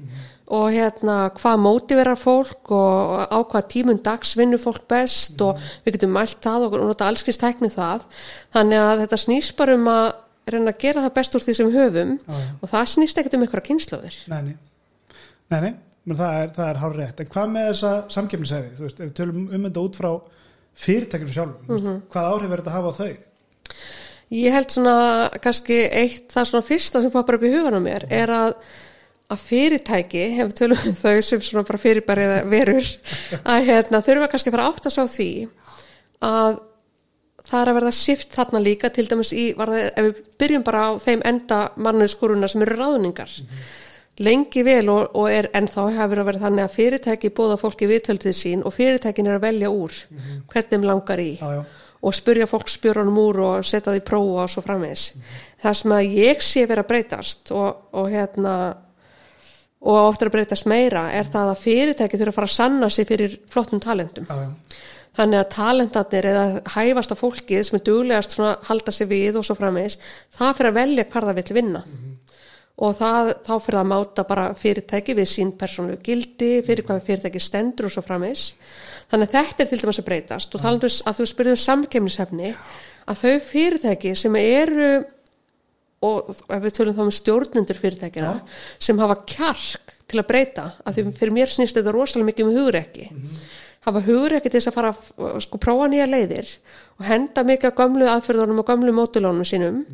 og 0.50 0.73
hérna 0.75 1.19
hvað 1.37 1.62
mótiverar 1.62 2.19
fólk 2.19 2.73
og 2.75 3.28
á 3.30 3.38
hvað 3.38 3.69
tímun 3.75 4.02
dags 4.02 4.35
vinnur 4.38 4.62
fólk 4.62 4.88
best 4.90 5.40
og 5.45 5.61
við 5.85 5.99
getum 5.99 6.16
mælt 6.16 6.40
það 6.42 6.66
og 6.69 6.80
nota 6.80 7.07
allskins 7.07 7.38
tækni 7.38 7.71
það. 7.71 8.09
Þannig 8.54 8.83
að 8.87 9.04
þetta 9.04 9.21
snýst 9.25 9.57
bara 9.57 9.78
um 9.78 9.88
að 9.90 10.09
reyna 10.50 10.73
að 10.73 10.83
gera 10.83 11.04
það 11.04 11.14
best 11.19 11.37
úr 11.37 11.45
því 11.45 11.54
sem 11.57 11.71
höfum 11.75 12.16
Já, 12.16 12.35
já. 12.35 12.50
og 12.59 12.73
það 12.73 12.90
snýst 12.95 13.21
ekkert 13.21 13.37
um 13.37 13.47
einhverja 13.47 13.66
kynnslóðir 13.69 14.19
Nei, 14.33 14.40
nei, 14.49 14.54
nei, 15.52 15.61
nei. 15.66 15.73
Menn 16.09 16.16
það 16.16 16.37
er, 16.40 16.52
er 16.64 16.78
hár 16.80 16.95
rétt, 16.97 17.19
en 17.21 17.33
hvað 17.35 17.50
með 17.54 17.66
þessa 17.71 17.90
samkefnishefi, 18.14 18.71
þú 18.78 18.87
veist, 18.87 19.00
ef 19.00 19.11
við 19.11 19.16
tölum 19.19 19.42
um 19.42 19.66
þetta 19.66 19.83
út 19.85 19.99
frá 20.00 20.12
fyrirtækinu 20.80 21.35
sjálfum, 21.35 21.66
mm 21.66 21.83
-hmm. 21.83 21.99
hvað 22.14 22.30
áhrif 22.30 22.54
er 22.54 22.62
þetta 22.62 22.71
að 22.71 22.78
hafa 22.78 22.90
á 22.90 22.99
þau? 23.00 23.16
Ég 24.30 24.54
held 24.54 24.71
svona 24.71 24.97
kannski 25.42 25.78
eitt 25.90 26.33
það 26.33 26.49
svona 26.49 26.66
fyrsta 26.66 27.02
sem 27.02 27.11
poppar 27.11 27.37
upp 27.37 27.45
í 27.45 27.52
hugan 27.52 27.76
á 27.76 27.80
mér 27.83 28.07
er 28.09 28.30
að 28.30 28.54
að 29.30 29.44
fyrirtæki, 29.44 30.25
ef 30.40 30.49
við 30.50 30.56
tölum 30.58 30.80
um 30.90 30.96
þau 30.99 31.20
sem 31.22 31.44
svona 31.44 31.66
bara 31.68 31.82
fyrirbærið 31.82 32.32
verur 32.50 32.88
að 33.44 33.68
hérna, 33.68 34.02
þurfa 34.06 34.30
kannski 34.32 34.50
að 34.50 34.56
fara 34.56 34.70
átt 34.70 34.88
að 34.90 34.96
sá 34.96 35.02
því 35.10 35.30
að 36.26 36.58
það 37.50 37.60
er 37.60 37.70
að 37.70 37.78
verða 37.80 37.92
shift 37.96 38.34
þarna 38.34 38.62
líka 38.62 38.90
til 38.94 39.06
dæmis 39.10 39.30
í, 39.34 39.50
varða, 39.58 39.84
ef 39.90 40.08
við 40.08 40.25
byrjum 40.42 40.66
bara 40.66 40.82
á 40.87 40.90
þeim 41.02 41.22
enda 41.30 41.60
mannuðskuruna 41.80 42.50
sem 42.50 42.66
eru 42.66 42.78
ráðningar 42.78 43.37
lengi 44.20 44.64
vel 44.66 44.84
og, 44.92 45.14
og 45.16 45.30
er 45.32 45.49
ennþá 45.56 45.87
hefur 45.96 46.20
að 46.20 46.28
vera 46.28 46.42
þannig 46.42 46.66
að 46.66 46.75
fyrirtæki 46.75 47.30
bóða 47.34 47.60
fólki 47.60 47.88
viðtöldið 47.88 48.37
sín 48.37 48.66
og 48.66 48.75
fyrirtækin 48.76 49.30
er 49.30 49.38
að 49.38 49.46
velja 49.46 49.70
úr 49.72 49.94
hvernig 50.50 50.75
þeim 50.75 50.90
langar 50.90 51.22
í 51.22 51.30
Já, 51.38 51.46
já, 51.56 51.62
og 52.00 52.16
spurja 52.16 52.49
fólk 52.49 52.70
spjörunum 52.72 53.18
úr 53.20 53.40
og 53.44 53.66
setja 53.68 53.92
því 53.92 54.04
prófa 54.08 54.44
og 54.44 54.52
svo 54.52 54.62
framvegis. 54.64 55.06
Það 55.60 55.76
sem 55.80 55.96
að 55.96 56.14
ég 56.16 56.44
sé 56.44 56.64
vera 56.68 56.84
að 56.84 56.92
breytast 56.92 57.52
og, 57.52 57.90
og 57.92 58.08
hérna 58.12 58.54
og 59.80 59.99
ofta 60.10 60.28
að 60.28 60.34
breytast 60.34 60.68
meira 60.68 61.06
er 61.16 61.28
það 61.32 61.54
að 61.54 61.62
fyrirtæki 61.64 62.20
þurfa 62.20 62.34
að 62.34 62.38
fara 62.38 62.50
að 62.50 62.56
sanna 62.56 62.90
sig 62.92 63.08
fyrir 63.08 63.37
flottum 63.49 63.80
talentum. 63.80 64.26
já, 64.28 64.37
já, 64.44 64.78
Þannig 65.16 65.40
að 65.40 65.49
talentarnir 65.54 66.26
eða 66.30 66.44
hæfasta 66.76 67.16
fólkið 67.18 67.64
sem 67.66 67.76
er 67.80 67.82
duglegast 67.88 68.37
svona 68.37 68.52
halda 68.68 68.92
sig 68.94 69.08
við 69.10 69.40
og 69.40 69.46
svo 69.46 69.56
framvegis, 69.58 69.99
það 70.37 70.54
fyrir 70.58 70.70
að 70.70 70.78
velja 70.78 71.06
hvar 71.10 71.26
það 71.26 71.40
vill 71.40 71.56
vinna. 71.58 71.82
Og 72.80 72.94
það, 72.96 73.32
þá 73.44 73.50
fyrir 73.60 73.76
það 73.76 73.82
að 73.82 73.90
máta 73.90 74.25
bara 74.28 74.44
fyrirtæki 74.56 75.16
við 75.18 75.28
sín 75.28 75.50
persónu 75.60 75.99
gildi, 76.04 76.52
fyrir 76.64 76.87
hvað 76.87 77.02
fyrirtæki 77.08 77.42
stendur 77.42 77.90
og 77.90 77.92
svo 77.92 78.04
framvegis. 78.06 78.46
Þannig 79.10 79.26
að 79.26 79.34
þetta 79.34 79.64
er 79.64 79.70
til 79.72 79.80
dæmis 79.82 80.00
að 80.00 80.08
breytast 80.08 80.54
og 80.54 80.64
talandu 80.64 80.92
að 81.10 81.18
þú 81.18 81.26
spyrðum 81.28 81.60
samkemnishefni 81.64 82.54
að 83.10 83.25
þau 83.25 83.34
fyrirtæki 83.50 84.14
sem 84.16 84.38
eru 84.40 84.90
og 86.00 86.30
ef 86.33 86.62
við 86.64 86.76
tölum 86.78 86.97
þá 86.97 87.02
um 87.04 87.12
stjórnendur 87.12 87.78
fyrirtækina 87.78 88.35
sem 88.80 89.00
hafa 89.02 89.19
kjark 89.28 89.97
til 90.11 90.21
að 90.23 90.28
breyta, 90.30 90.66
af 90.85 90.97
því 90.97 91.11
fyrir 91.19 91.35
mér 91.37 91.50
snýst 91.52 91.76
þetta 91.76 91.92
rosalega 91.95 92.30
mikið 92.30 92.49
um 92.49 92.57
hugrekki. 92.57 93.11
Hafa 93.87 94.02
hugrekki 94.04 94.50
til 94.50 94.59
þess 94.59 94.71
að 94.71 94.76
fara 94.76 94.95
að 94.95 95.37
sko, 95.45 95.61
prófa 95.62 95.87
nýja 95.92 96.09
leiðir 96.09 96.49
og 96.99 97.07
henda 97.09 97.45
mikið 97.47 97.71
af 97.71 97.78
gömlu 97.78 98.09
aðferðunum 98.11 98.62
og 98.62 98.73
gömlu 98.73 98.97
mótulónum 98.97 99.47
sínum 99.47 99.85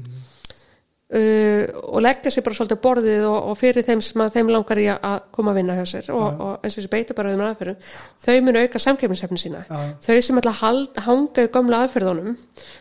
uh, 1.15 1.65
og 1.93 2.01
leggja 2.03 2.31
sér 2.35 2.45
bara 2.47 2.57
svolítið 2.59 2.81
borðið 2.83 3.25
og, 3.29 3.37
og 3.53 3.59
fyrir 3.61 3.85
þeim 3.87 4.01
sem 4.03 4.23
að 4.25 4.33
þeim 4.37 4.49
langar 4.55 4.81
í 4.83 4.87
að- 4.95 5.27
koma 5.37 5.53
að 5.53 5.59
vinna 5.61 5.77
hjá 5.79 5.85
sér 5.93 6.09
og, 6.15 6.25
og 6.41 6.65
eins 6.65 6.75
og 6.75 6.81
þessi 6.83 6.91
beita 6.95 7.15
bara 7.19 7.35
um 7.37 7.43
aðferðum 7.47 7.77
þau 8.27 8.37
munu 8.47 8.63
auka 8.65 8.83
samkefnishefni 8.83 9.39
sína. 9.43 9.61
Já. 9.69 9.79
þau 10.07 10.21
sem 10.29 10.41
ætla 10.43 10.55
að 10.57 11.03
hanga 11.07 11.45
í 11.47 11.51
gömlu 11.55 11.79
aðferðunum 11.83 12.37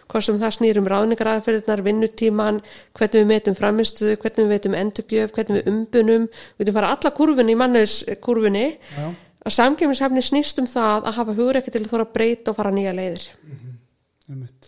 hvað 0.10 0.25
sem 0.29 0.39
það 0.41 0.55
snýr 0.58 0.79
um 0.82 0.89
ráðningar 0.94 1.32
aðferðunar, 1.36 1.84
vinnutíman 1.86 2.62
hvernig 2.96 3.20
við 3.22 3.29
metum 3.34 3.55
framistuðu, 3.58 4.15
hvernig 4.22 4.46
við 4.46 4.51
metum 4.55 4.75
endurgjöf, 4.82 5.32
hvernig 5.36 5.60
við 5.62 5.70
umbunum 5.74 6.25
við 6.32 6.65
getum 6.65 6.77
fara 6.79 6.91
alla 6.96 7.12
kurvunni 7.17 7.55
í 7.55 7.60
manniðs 7.62 7.96
kurvunni 8.22 8.65
já, 8.77 9.08
að 9.46 9.55
samkefnishefni 9.60 10.22
snýst 10.25 10.62
um 10.62 10.67
það 10.70 11.05
að 11.10 11.17
hafa 11.20 11.34
hugur 11.38 11.60
ekki 11.62 11.74
til 11.75 11.84
að 11.86 11.91
þóra 11.94 12.08
breyta 12.13 12.53
og 12.53 12.58
fara 12.58 12.72
nýja 12.74 12.94
leiðir. 12.98 13.27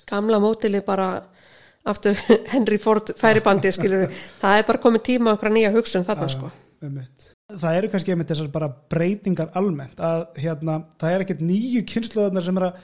Gamla 0.10 0.38
mótili 0.42 0.82
bara 0.86 1.08
aftur 1.94 2.20
Henry 2.53 2.77
Ford 2.82 3.13
færibandi 3.20 3.72
skilur 3.75 4.08
það 4.41 4.60
er 4.62 4.67
bara 4.70 4.84
komið 4.84 5.06
tíma 5.12 5.34
okkur 5.38 5.53
nýja 5.56 5.72
hugsun 5.75 6.06
þarna 6.08 6.29
sko. 6.34 6.51
Það 7.48 7.77
eru 7.79 7.89
kannski 7.94 8.12
einmitt 8.12 8.27
þessar 8.34 8.50
bara 8.51 8.67
breytingar 8.91 9.53
almennt 9.56 10.00
að 10.03 10.25
hérna, 10.44 10.82
það 11.00 11.13
er 11.15 11.24
ekkert 11.24 11.44
nýju 11.48 11.84
kynnslóðarnar 11.88 12.44
sem 12.44 12.58
er 12.60 12.65
að 12.67 12.82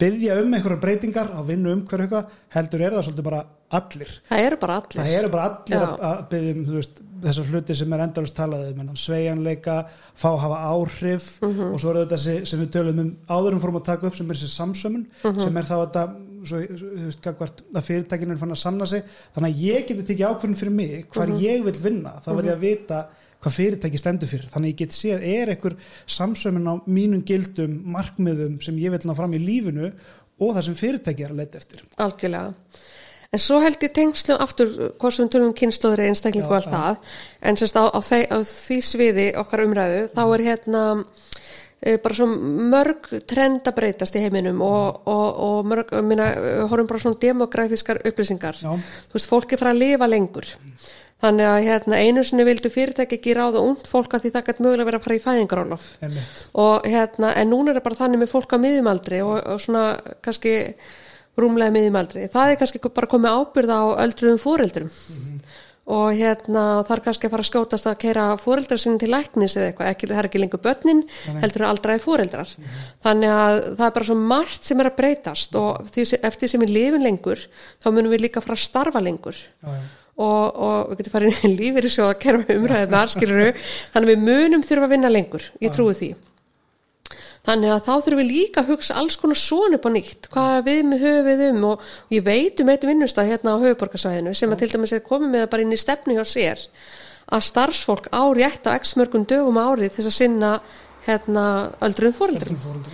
byggja 0.00 0.38
um 0.42 0.54
einhverjar 0.56 0.80
breytingar 0.80 1.28
á 1.36 1.40
vinnu 1.44 1.72
um 1.72 1.82
hverju 1.88 2.04
eitthvað, 2.06 2.32
heldur 2.56 2.82
er 2.84 2.96
það 2.96 3.04
svolítið 3.06 3.26
bara 3.28 3.42
allir. 3.76 4.10
það 4.28 4.42
eru 4.46 4.58
bara 4.60 4.74
allir 4.80 4.98
Það 5.00 5.12
eru 5.18 5.30
bara 5.32 5.44
allir 5.50 5.84
að, 5.84 5.94
að 6.08 6.18
byggja 6.32 6.54
um 6.56 6.64
veist, 6.76 6.98
þessar 7.26 7.48
hluti 7.52 7.76
sem 7.80 7.94
er 7.96 8.02
endalust 8.04 8.36
talaðið 8.36 8.82
um 8.84 8.90
sveigjanleika, 9.04 9.76
fá 10.20 10.26
að 10.34 10.42
hafa 10.44 10.58
áhrif 10.72 11.28
Mhm. 11.44 11.70
og 11.72 11.80
svo 11.80 11.90
eru 11.94 12.04
þetta 12.04 12.18
sem, 12.24 12.60
við 12.60 12.70
tölum 12.76 13.00
um 13.04 13.10
áðurum 13.28 13.60
fórum 13.64 13.80
að 13.80 13.86
taka 13.88 14.06
upp 14.10 14.16
sem 14.16 14.30
er 14.30 14.36
þessi 14.36 14.52
samsömun 14.52 15.06
Mhm. 15.24 15.40
sem 15.44 15.56
er 15.56 15.62
þá 15.64 15.76
þetta 15.86 16.04
svo, 16.46 16.60
að 17.76 17.86
fyrirtækinu 17.86 18.32
er 18.36 18.40
fann 18.40 18.54
að 18.54 18.60
sanna 18.62 18.86
sig. 18.86 19.02
Þannig 19.36 19.54
að 19.54 19.62
ég 19.66 19.86
geti 19.90 20.06
tekið 20.10 20.26
ákvörðin 20.30 20.58
fyrir 20.60 20.72
mig 20.72 21.06
hvar 21.12 21.28
Mhm. 21.28 21.38
ég 21.42 21.64
vil 21.64 21.80
vinna, 21.82 22.12
þá 22.24 22.28
verð 22.36 22.46
ég 22.50 22.56
að 22.56 22.60
vita 22.66 23.06
hvað 23.42 23.56
fyrirtæki 23.58 23.98
stendur 24.00 24.28
fyrir, 24.28 24.48
þannig 24.50 24.68
að 24.68 24.72
ég 24.72 24.76
get 24.76 24.90
séð 24.96 25.22
er 25.22 25.48
einhver 25.54 25.76
samsömun 26.06 26.66
á 26.66 26.74
mínum 26.88 27.22
gildum 27.24 27.82
markmiðum 27.84 28.62
sem 28.62 28.76
ég 28.76 28.90
vil 28.90 28.98
ná 29.04 29.14
fram 29.14 29.32
í 29.34 29.38
lífinu 29.38 29.92
og 30.40 30.54
það 30.56 30.62
sem 30.64 30.74
fyrirtæki 30.74 31.24
er 31.24 31.30
að 31.30 31.36
leita 31.36 31.58
eftir. 31.58 31.82
Algjörlega. 31.98 32.54
En 33.32 33.38
svo 33.42 33.58
held 33.60 33.80
ég 33.82 33.92
tengslu 33.92 34.36
aftur 34.38 34.92
hvort 34.98 35.12
sem 35.12 35.26
við 35.26 35.32
tölum 35.34 35.50
um 35.50 35.54
kynnslóður 35.54 36.04
einstaklingu 36.06 36.46
Já, 36.46 36.50
og 36.50 36.56
allt 36.56 36.72
það. 36.72 36.98
En 37.42 37.56
sérst 37.56 37.76
á, 37.76 37.84
á, 37.90 38.00
á 38.00 38.38
því 38.40 38.76
sviði 38.86 39.26
okkar 39.36 39.64
umræðu 39.66 40.08
þá 40.14 40.22
er 40.34 40.44
hérna 40.46 40.82
bara 42.02 42.16
svo 42.16 42.26
mörg 42.26 43.08
trend 43.28 43.66
að 43.68 43.76
breytast 43.76 44.16
í 44.16 44.22
heiminum 44.24 44.62
og, 44.64 45.02
og, 45.06 45.40
og 45.46 45.70
mörg, 45.70 45.92
minna, 46.02 46.28
horfum 46.70 46.88
bara 46.88 47.02
svona 47.02 47.20
demografískar 47.22 48.00
upplýsingar. 48.08 48.60
Já. 48.62 48.72
þú 49.10 49.18
veist, 49.18 49.30
fólk 49.30 49.52
er 49.52 49.60
frá 49.60 49.72
að 49.74 49.82
lifa 49.82 50.08
lengur. 50.08 50.48
Þannig 51.22 51.48
að 51.48 51.62
hérna, 51.64 51.98
einu 52.04 52.22
sinni 52.28 52.44
vildu 52.44 52.68
fyrirtæki 52.72 53.16
ekki 53.16 53.36
ráða 53.36 53.62
ungt 53.64 53.86
fólk 53.88 54.16
að 54.16 54.26
því 54.26 54.32
það 54.34 54.48
gætt 54.48 54.58
mögulega 54.60 54.88
verið 54.88 54.98
að 54.98 55.06
fara 55.06 55.16
í 55.16 55.22
fæðingarólof 55.24 55.86
einmitt, 56.04 56.42
og 56.60 56.88
hérna, 56.92 57.30
en 57.40 57.48
núna 57.48 57.72
er 57.72 57.78
það 57.78 57.86
bara 57.86 57.98
þannig 58.02 58.20
með 58.20 58.32
fólk 58.34 58.52
á 58.52 58.58
miðjumaldri 58.60 59.20
og, 59.24 59.36
og 59.54 59.62
svona 59.64 59.84
kannski 60.24 60.52
rúmlega 61.40 61.72
miðjumaldri. 61.72 62.26
Það 62.32 62.52
er 62.52 62.60
kannski 62.60 62.82
bara 62.88 63.08
komið 63.12 63.38
ábyrða 63.40 63.78
á 63.80 63.86
öldruðum 64.04 64.42
fóreldrum 64.44 64.92
og 65.86 66.06
hérna 66.18 66.62
það 66.86 66.92
er 66.96 67.02
kannski 67.04 67.28
að 67.28 67.34
fara 67.36 67.44
að 67.44 67.48
skjótast 67.50 67.86
að 67.86 67.98
keira 68.02 68.22
fóreldrar 68.42 68.80
sinni 68.82 68.98
til 68.98 69.10
læknis 69.12 69.54
eða 69.54 69.68
eitthvað, 69.70 69.90
ekki, 69.92 70.08
það 70.10 70.18
er 70.22 70.28
ekki 70.30 70.40
lengur 70.42 70.62
börnin 70.64 71.02
heldur 71.44 71.62
er 71.62 71.68
aldraði 71.68 72.02
fóreldrar 72.02 72.54
þannig 73.06 73.34
að 73.36 73.60
það 73.78 73.84
er 73.86 73.94
bara 74.00 74.08
svo 74.08 74.16
margt 74.32 74.66
sem 74.66 74.82
er 74.82 74.90
að 74.90 74.96
breytast 74.98 75.54
og 75.60 75.86
því, 75.94 76.06
sem- 76.10 76.26
eftir 76.26 76.50
sem 76.50 76.64
við 76.66 76.74
lifum 76.74 77.06
lengur 77.06 77.44
þá 77.78 77.86
munum 77.92 78.10
við 78.16 78.24
líka 78.26 78.42
fara 78.42 78.58
að 78.58 78.64
starfa 78.66 79.04
lengur. 79.06 79.38
Já, 79.62 79.70
já. 79.76 79.86
og, 80.16 80.58
og 80.66 80.90
við 80.90 81.02
getum 81.04 81.14
farið 81.14 81.40
inn 81.46 81.54
í 81.54 81.58
lífið 81.60 81.86
í 81.86 81.94
að 82.08 82.14
kerfa 82.26 82.56
umræðinar, 82.58 83.12
skilur 83.12 83.42
þannig 83.94 84.08
að 84.08 84.12
við 84.14 84.24
munum 84.26 84.66
þurfa 84.66 84.88
að 84.88 84.94
vinna 84.96 85.12
lengur, 85.12 85.50
ég 85.62 85.74
trúi 85.76 85.94
því 85.94 86.10
þannig 87.46 87.72
að 87.72 87.82
þá 87.86 87.92
þurfum 87.94 88.20
við 88.22 88.30
líka 88.32 88.62
að 88.62 88.70
hugsa 88.74 88.98
alls 89.00 89.18
konar 89.20 89.40
svona 89.40 89.78
upp 89.78 89.88
á 89.88 89.90
nýtt. 89.94 90.30
Hvað 90.32 90.60
við 90.66 90.80
með 90.90 91.04
höfuð 91.06 91.44
um? 91.48 91.66
Og, 91.72 91.90
ég 92.14 92.26
veit 92.26 92.62
um 92.62 92.72
eitt 92.72 92.86
vinnustað 92.86 93.32
hérna 93.32 93.54
á 93.54 93.62
höfuborgarsvæðinu 93.64 94.34
sem 94.36 94.54
að 94.54 94.64
til 94.64 94.72
dæmis 94.74 94.96
er 94.96 95.04
komið 95.06 95.34
með 95.36 95.50
bara 95.52 95.66
inn 95.66 95.76
í 95.76 95.80
stefni 95.80 96.18
hjá 96.18 96.24
sér 96.26 96.66
að 97.26 97.46
starfsfólk 97.46 98.10
á 98.14 98.22
rétt 98.34 98.66
á 98.70 98.78
x 98.78 98.94
mörgum 98.98 99.26
dögum 99.26 99.58
á 99.58 99.66
ári 99.66 99.90
til 99.90 100.06
að 100.06 100.14
sinna 100.14 100.58
hérna 101.06 101.70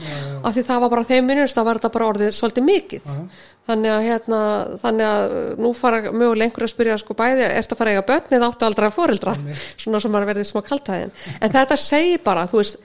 já, 0.04 0.12
já. 0.12 0.40
af 0.44 0.52
því 0.54 0.62
það 0.68 0.80
var 0.84 0.90
bara 0.92 1.08
þeim 1.08 1.30
vinnustað 1.32 1.66
var 1.68 1.80
þetta 1.80 1.90
bara 1.94 2.08
orðið 2.12 2.34
svolítið 2.36 2.66
mikið. 2.66 3.06
Já. 3.08 3.48
þannig 3.70 3.92
að 3.94 4.06
hérna 4.08 4.40
þannig 4.82 5.08
að 5.08 5.36
nú 5.62 5.72
fara 5.78 6.00
mögulega 6.10 6.48
einhver 6.48 6.66
að 6.66 6.72
spyrja 6.74 6.98
sko 7.00 7.16
bæði, 7.16 7.46
ertu 7.46 7.76
að 7.76 7.80
fara 7.80 7.92
að 7.92 7.96
eiga 7.96 8.06
börn 8.10 8.36
eða 8.36 8.50
áttu 8.50 8.68
aldrei 8.68 8.88
að 8.88 8.96
foreldra 8.98 9.36
svona 9.76 10.02
sem 10.02 10.12
maður 10.12 10.32
verði 10.32 10.48
smá 10.48 10.60
kaltæðin 10.66 11.14
en 11.38 11.54
þetta 11.56 11.78
segir 11.80 12.24
bara, 12.26 12.48
þú 12.50 12.60
veist 12.60 12.82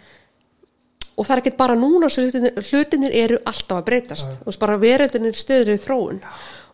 og 1.17 1.25
það 1.25 1.33
er 1.33 1.41
ekki 1.41 1.55
bara 1.57 1.77
núna 1.79 2.09
sem 2.13 2.27
hlutinir, 2.27 2.59
hlutinir 2.69 3.15
eru 3.17 3.39
alltaf 3.49 3.79
að 3.79 3.87
breytast. 3.89 4.35
Þú 4.41 4.51
veist 4.51 4.61
bara 4.61 4.77
veröldinir 4.81 5.37
stöður 5.37 5.73
í 5.73 5.79
þróun. 5.81 6.19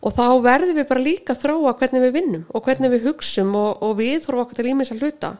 Og 0.04 0.12
þá 0.12 0.26
verðum 0.44 0.76
við 0.76 0.90
bara 0.90 1.04
líka 1.04 1.32
að 1.32 1.46
þróa 1.46 1.72
hvernig 1.80 2.04
við 2.04 2.12
vinnum 2.18 2.44
og 2.52 2.66
hvernig 2.66 2.92
við 2.92 3.06
hugsum 3.08 3.54
og, 3.56 3.80
og 3.80 3.96
við 4.02 4.18
þurfum 4.26 4.42
okkur 4.44 4.60
til 4.60 4.68
ímins 4.68 4.92
að 4.92 5.00
hluta 5.00 5.32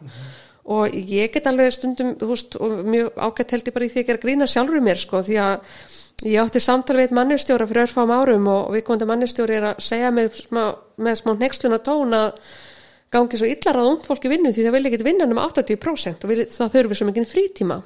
og 0.65 0.95
ég 0.95 1.33
get 1.33 1.47
alveg 1.47 1.75
stundum 1.75 2.15
veist, 2.21 2.57
og 2.57 2.87
mjög 2.89 3.19
ágætt 3.21 3.53
held 3.53 3.69
ég 3.69 3.75
bara 3.75 3.85
í 3.85 3.91
því 3.93 4.01
að 4.01 4.07
gera 4.09 4.23
grína 4.23 4.47
sjálfur 4.49 4.85
mér 4.85 5.01
sko 5.01 5.21
því 5.27 5.37
að 5.45 5.83
ég 6.25 6.41
átti 6.41 6.63
samtal 6.65 6.97
við 6.97 7.13
mannustjóra 7.17 7.67
fyrir 7.69 7.85
örfám 7.85 8.13
árum 8.15 8.49
og 8.49 8.71
við 8.73 8.87
komandi 8.87 9.09
mannustjóri 9.11 9.59
er 9.59 9.67
að 9.73 9.83
segja 9.85 10.13
mér 10.15 10.31
smá, 10.33 10.63
með 10.97 11.21
smá 11.21 11.35
hneksluna 11.35 11.81
tón 11.85 12.17
að 12.17 12.39
gangi 13.13 13.41
svo 13.41 13.51
illar 13.51 13.81
að 13.81 13.91
ungt 13.91 14.09
fólki 14.09 14.33
vinnu 14.33 14.55
því 14.55 14.65
það 14.65 14.77
vil 14.79 14.87
ekki 14.89 15.05
vinna 15.05 15.29
um 15.29 15.43
80% 15.43 16.25
og 16.25 16.33
vil, 16.33 16.47
það 16.49 16.73
þurfi 16.79 16.99
svo 16.99 17.11
mikið 17.11 17.29
frítíma 17.29 17.79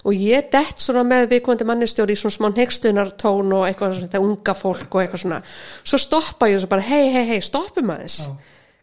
og 0.00 0.16
ég 0.16 0.48
dett 0.52 0.80
svona 0.80 1.02
með 1.04 1.26
viðkomandi 1.34 1.66
mannistjóri 1.68 2.16
í 2.16 2.20
svona 2.20 2.36
smá 2.36 2.48
nextunar 2.54 3.12
tón 3.20 3.52
og 3.52 3.66
eitthvað 3.68 3.98
svona 3.98 4.06
þetta 4.06 4.22
unga 4.24 4.54
fólk 4.56 4.94
og 4.96 5.02
eitthvað 5.02 5.24
svona. 5.24 5.40
Svo 5.84 6.00
stoppa 6.00 6.48
ég 6.48 6.56
og 6.56 6.64
svo 6.64 6.70
bara 6.72 6.86
hei 6.86 7.10
hei 7.12 7.26
hei 7.34 7.40
stoppum 7.44 7.92
aðeins. 7.92 8.22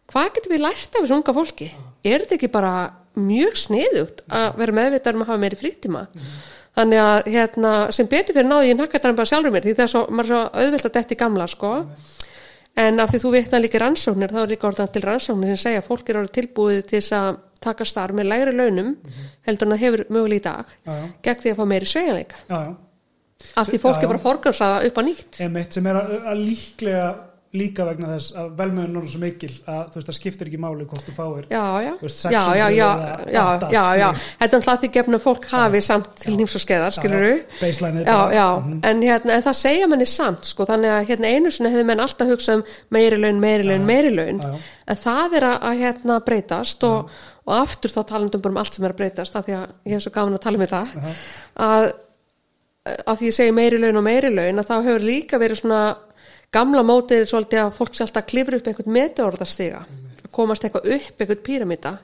Hvað 0.08 0.30
getum 0.36 0.54
við 0.54 0.62
lært 0.64 0.94
af 0.94 1.02
þessu 1.02 1.16
unga 1.18 1.34
fólki? 1.36 1.72
Er 2.06 2.22
þetta 2.22 2.38
ekki 2.38 2.52
bara 2.52 2.74
mjög 3.18 3.58
sniðugt 3.58 4.22
að 4.30 4.62
vera 4.62 4.76
meðvitað 4.78 5.18
um 5.18 5.24
að 5.26 5.32
hafa 5.32 5.42
meiri 5.42 5.58
frítíma? 5.58 6.04
Þannig 6.78 7.02
að 7.02 7.32
hérna, 7.34 7.72
sem 7.90 8.06
betur 8.06 8.36
fyrir 8.36 8.46
náði 8.46 8.70
ég 8.70 8.78
nakkaðan 8.78 9.18
bara 9.18 9.28
sjálfur 9.32 9.50
mér 9.50 9.64
því 9.66 9.74
það 9.74 9.84
er 9.84 9.92
svo, 9.92 10.04
maður 10.14 10.28
er 10.28 10.30
svo 10.30 10.62
auðvelt 10.62 10.86
að 10.86 10.96
detti 11.00 11.18
gamla 11.18 11.48
sko. 11.50 11.72
En 12.78 13.02
af 13.02 13.10
því 13.10 13.18
þú 13.24 13.32
vitna 13.34 13.58
líka 13.58 13.80
rannsóknir 13.82 14.30
þá 14.30 14.40
er 14.44 14.52
líka 14.52 14.68
orðan 14.68 14.90
til 14.94 15.02
rannsóknir 15.02 15.56
sem 15.56 15.62
segja 15.64 15.82
að 15.82 15.88
fólk 15.88 16.12
er 16.12 16.20
orðið 16.20 16.36
tilbúið 16.36 16.82
til 16.86 17.00
þess 17.00 17.16
að 17.18 17.40
taka 17.60 17.84
starf 17.84 18.14
með 18.14 18.28
lægri 18.32 18.52
launum 18.56 18.92
heldur 19.46 19.66
en 19.68 19.72
það 19.76 19.82
hefur 19.84 20.04
mögulega 20.10 20.38
í 20.38 20.44
dag 20.48 20.74
Já, 20.86 20.92
já. 20.92 21.06
gegn 21.22 21.40
því 21.44 21.52
að 21.54 21.56
fá 21.62 21.64
meiri 21.74 21.86
sveigjanleika. 21.94 22.36
Af 23.58 23.68
því 23.70 23.78
fólk 23.84 24.02
er 24.02 24.10
bara 24.10 24.18
forgansraða 24.22 24.84
upp 24.88 24.98
á 24.98 25.02
nýtt. 25.06 25.40
Emitt 25.46 25.72
sem 25.78 25.86
er 25.86 25.98
að, 26.00 26.14
að 26.26 26.44
líklega 26.48 27.08
líka 27.58 27.84
vegna 27.88 28.10
þess 28.12 28.34
að 28.36 28.48
velmöðun 28.58 28.96
er 29.00 29.04
svo 29.08 29.20
mikil 29.22 29.48
að 29.72 29.84
þú 29.88 29.96
veist 29.96 30.08
það 30.10 30.16
skiptir 30.18 30.48
ekki 30.50 30.58
máli 30.60 30.84
hvort 30.84 31.06
þú 31.06 31.12
fáir 31.16 31.46
já, 31.48 31.62
veist, 32.02 32.18
já, 32.28 32.42
600 32.44 32.58
já, 32.58 32.66
já, 32.76 32.88
eða 32.90 33.14
já, 33.32 33.44
800, 33.54 33.70
já, 33.72 33.84
já. 34.02 34.08
skilurðu. 34.10 34.34
þetta 34.42 34.50
er 34.52 34.58
alltaf 34.60 34.82
því 34.82 34.90
gefna 34.98 35.20
fólk 35.24 35.46
hafi 35.54 35.80
samt 35.86 36.10
til 36.20 36.34
nýms 36.36 36.56
og 36.58 36.62
skeiðar, 36.66 36.92
skilur 36.98 37.24
Já, 37.24 37.30
já, 37.32 37.40
baseline 37.62 38.02
já, 38.04 38.10
bara- 38.18 38.34
já, 38.36 38.46
Mhm. 38.60 38.80
en, 38.90 39.00
hérna, 39.08 39.32
en 39.38 39.46
það 39.48 39.56
segja 39.62 39.88
manni 39.88 40.06
samt 40.12 40.44
sko, 40.44 40.66
þannig 40.68 40.92
að 40.98 41.08
hérna, 41.08 41.32
einu 41.38 41.50
sinni 41.56 41.70
hefði 41.72 41.86
menn 41.88 42.04
alltaf 42.04 42.28
hugsað 42.34 42.54
um 42.60 42.64
meiri 42.98 43.16
laun, 43.24 43.40
meiri 43.40 43.64
laun, 43.64 43.86
meiri 43.88 44.12
laun. 44.14 44.44
En 44.86 44.96
það 44.96 45.38
er 45.40 45.48
að, 45.48 45.58
að 45.72 45.78
hérna, 45.86 46.20
breytast 46.28 46.84
og, 46.84 47.08
og 47.48 47.54
aftur 47.56 47.94
þá 47.94 48.00
talandum 48.12 48.44
bara 48.44 48.54
um 48.54 48.60
allt 48.60 48.76
sem 48.76 48.84
er 48.84 48.94
að 48.94 49.00
breytast 49.00 49.38
af 49.38 49.46
því 49.46 49.56
að 49.56 49.70
ég 49.88 49.96
hef 49.96 50.04
svo 50.04 50.12
gaman 50.14 50.36
að 50.36 50.44
tala 50.44 50.60
um 50.60 50.64
þetta. 50.66 51.14
Að, 51.68 51.86
að 53.00 53.14
því 53.20 53.30
ég 53.30 53.38
segi 53.38 53.56
meiri 53.56 53.80
laun 53.80 54.00
og 54.00 54.04
meiri 54.04 54.32
laun 54.34 54.60
að 54.60 54.68
þá 54.68 54.76
hefur 54.76 55.08
líka 55.08 55.40
verið 55.40 55.62
svona 55.62 55.80
gamla 56.54 56.84
mótið 56.86 57.22
er 57.22 57.30
svolítið 57.30 57.64
að 57.64 57.72
fólk 57.76 57.96
sé 57.96 58.04
alltaf 58.04 58.22
að 58.22 58.30
klifra 58.32 58.60
upp 58.60 58.70
einhvern 58.70 58.94
meteorðarstiga 58.98 59.86
komast 60.32 60.64
eitthvað 60.64 60.92
upp, 60.96 61.16
einhvern 61.22 61.42
píramíta 61.44 61.94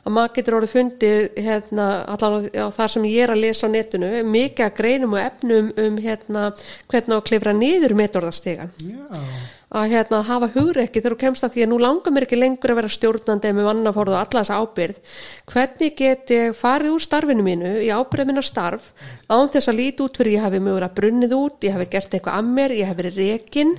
að 0.00 0.14
maður 0.16 0.34
getur 0.38 0.56
orðið 0.58 0.74
fundið 0.74 1.40
hérna, 1.44 1.86
allan 2.10 2.48
á 2.56 2.66
þar 2.74 2.94
sem 2.94 3.06
ég 3.10 3.24
er 3.24 3.34
að 3.34 3.42
lesa 3.44 3.68
á 3.68 3.74
netinu 3.74 4.10
mikið 4.26 4.66
að 4.66 4.76
greinum 4.78 5.16
og 5.16 5.22
efnum 5.22 5.70
um 5.84 5.98
hérna, 6.00 6.44
hvernig 6.90 7.16
að 7.16 7.26
klifra 7.30 7.54
niður 7.56 7.96
meteorðarstigan 8.00 8.72
Já, 8.80 9.22
að 9.70 9.92
hérna, 9.92 10.18
hafa 10.26 10.48
hugrekki 10.50 10.98
þegar 10.98 11.14
þú 11.14 11.18
kemst 11.20 11.44
að 11.46 11.52
því 11.54 11.62
að 11.62 11.68
nú 11.70 11.76
langar 11.78 12.14
mér 12.14 12.26
ekki 12.26 12.38
lengur 12.38 12.72
að 12.72 12.78
vera 12.80 12.90
stjórnandi 12.90 13.52
með 13.54 13.68
mannafórðu 13.68 14.16
og 14.16 14.18
alla 14.18 14.42
þessa 14.42 14.58
ábyrð 14.58 15.12
hvernig 15.52 15.94
get 16.00 16.32
ég 16.34 16.56
farið 16.58 16.96
úr 16.96 17.04
starfinu 17.04 17.44
mínu 17.46 17.74
í 17.84 17.90
ábyrðið 17.94 18.30
minna 18.32 18.42
starf 18.42 18.88
án 19.30 19.52
þess 19.52 19.70
að 19.70 19.78
líti 19.78 20.02
út 20.06 20.18
fyrir 20.18 20.36
ég 20.36 20.46
hafi 20.46 20.62
mögur 20.64 20.86
að 20.88 20.96
brunnið 20.98 21.36
út 21.38 21.68
ég 21.68 21.76
hafi 21.76 21.86
gert 21.92 22.16
eitthvað 22.18 22.40
að 22.40 22.50
mér, 22.56 22.74
ég 22.80 22.90
hafi 22.90 23.02
verið 23.02 23.20
rekin 23.22 23.76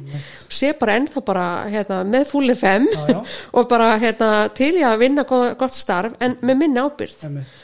sé 0.48 0.71
bara 0.79 0.95
ennþá 1.01 1.25
bara 1.27 1.48
hérna, 1.67 2.03
með 2.07 2.29
fúli 2.31 2.55
fem 2.55 2.88
Já, 2.88 3.01
já. 3.12 3.19
og 3.60 3.67
bara 3.71 3.91
hérna, 4.00 4.31
til 4.55 4.77
ég 4.79 4.88
að 4.88 5.03
vinna 5.03 5.27
gott, 5.27 5.75
starf 5.75 6.15
en 6.24 6.39
með 6.39 6.63
minni 6.63 6.88
ábyrð 6.88 7.27
emitt 7.27 7.60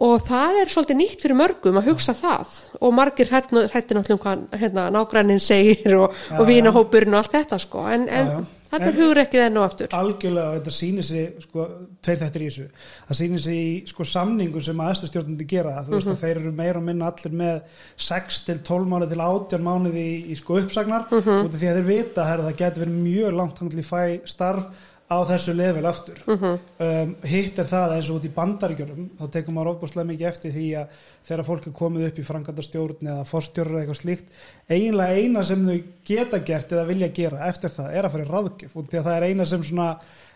og 0.00 0.22
það 0.24 0.62
er 0.62 0.70
svolítið 0.72 0.96
nýtt 1.02 1.20
fyrir 1.20 1.36
mörgum 1.36 1.76
að 1.78 1.90
hugsa 1.92 2.14
það. 2.16 2.56
Og 2.80 2.94
margir 2.96 3.28
hrætti 3.28 3.52
náttúrulega 3.94 4.16
um 4.16 4.22
hvað 4.24 4.58
hérna, 4.62 4.88
nágrannin 4.90 5.40
segir 5.42 5.94
og, 5.98 6.14
og 6.38 6.46
vinahópurinn 6.48 7.12
og 7.14 7.20
allt 7.22 7.32
þetta 7.36 7.58
sko. 7.60 7.86
En, 7.92 8.08
en 8.08 8.26
Já, 8.26 8.38
já. 8.38 8.44
þetta 8.72 8.86
er 8.88 8.94
En- 8.94 9.00
hugrekkið 9.02 9.42
enn 9.46 9.56
og 9.60 9.64
aftur. 9.68 9.88
algjörlega 9.92 10.54
þetta 10.56 10.72
sýnir 10.72 11.04
sig 11.04 11.34
sko, 11.44 11.66
tveir 12.02 12.18
þettir 12.22 12.40
í 12.42 12.46
þessu. 12.48 12.64
Það 13.10 13.18
sýnir 13.20 13.42
sig 13.44 13.54
í 13.60 13.86
sko, 13.92 14.04
samningu 14.08 14.62
sem 14.64 14.80
aðstustjórnandi 14.80 15.46
gera. 15.52 15.74
Þú 15.84 15.92
veist 15.98 16.06
Mhm. 16.08 16.14
að 16.16 16.22
þeir 16.24 16.36
eru 16.40 16.52
meira 16.52 16.78
og 16.78 16.84
minna 16.84 17.10
allir 17.12 17.32
með 17.42 17.60
6 17.96 18.38
til 18.46 18.58
12 18.64 18.88
mánuði 18.88 19.10
til 19.10 19.20
18 19.20 19.62
mánuði 19.62 20.06
í, 20.08 20.32
í 20.32 20.36
sko 20.40 20.56
uppsagnar. 20.62 21.04
Mhm. 21.12 21.44
út 21.44 21.54
af 21.54 21.60
því 21.60 21.68
að 21.68 21.76
þeir 21.82 21.90
vita 21.92 22.24
að 22.24 22.46
það 22.48 22.56
getur 22.56 22.86
verið 22.86 23.04
mjög 23.04 23.36
langt 23.36 23.60
að 23.60 23.84
fæ 23.84 24.20
starf 24.24 24.64
á 25.12 25.20
þessu 25.28 25.54
level 25.56 25.84
aftur 25.86 26.18
Mhm. 26.26 26.58
um, 26.86 27.14
hitt 27.24 27.58
er 27.58 27.68
það 27.70 27.94
eins 27.96 28.10
og 28.10 28.16
út 28.20 28.26
í 28.28 28.32
bandaríkjörnum 28.34 29.10
þá 29.20 29.30
tekum 29.36 29.54
maður 29.54 29.72
ofbúslega 29.76 30.08
mikið 30.10 30.28
eftir 30.32 30.52
því 30.56 30.66
að 30.80 30.86
þegar 31.28 31.44
fólk 31.50 31.66
er 31.66 31.72
komið 31.82 32.06
upp 32.08 32.18
í 32.18 32.26
frangandastjórn 32.30 33.08
eða 33.12 33.26
forstjórn 33.28 33.72
eða 33.76 33.84
eitthvað 33.84 34.00
slíkt 34.02 34.24
eiginlega 34.70 35.20
eina 35.22 35.44
sem 35.44 35.66
þau 35.66 35.82
geta 36.04 36.38
gert 36.44 36.72
eða 36.72 36.86
vilja 36.86 37.08
gera 37.12 37.46
eftir 37.48 37.70
það 37.70 37.94
er 37.94 38.04
að 38.08 38.12
fara 38.16 38.24
í 38.24 38.32
ráðgjöf 38.32 38.76
út 38.76 38.90
því 38.90 38.98
að 38.98 39.04
það 39.10 39.16
er 39.16 39.28
eina 39.30 39.46
sem 39.46 39.62
svona 39.62 39.88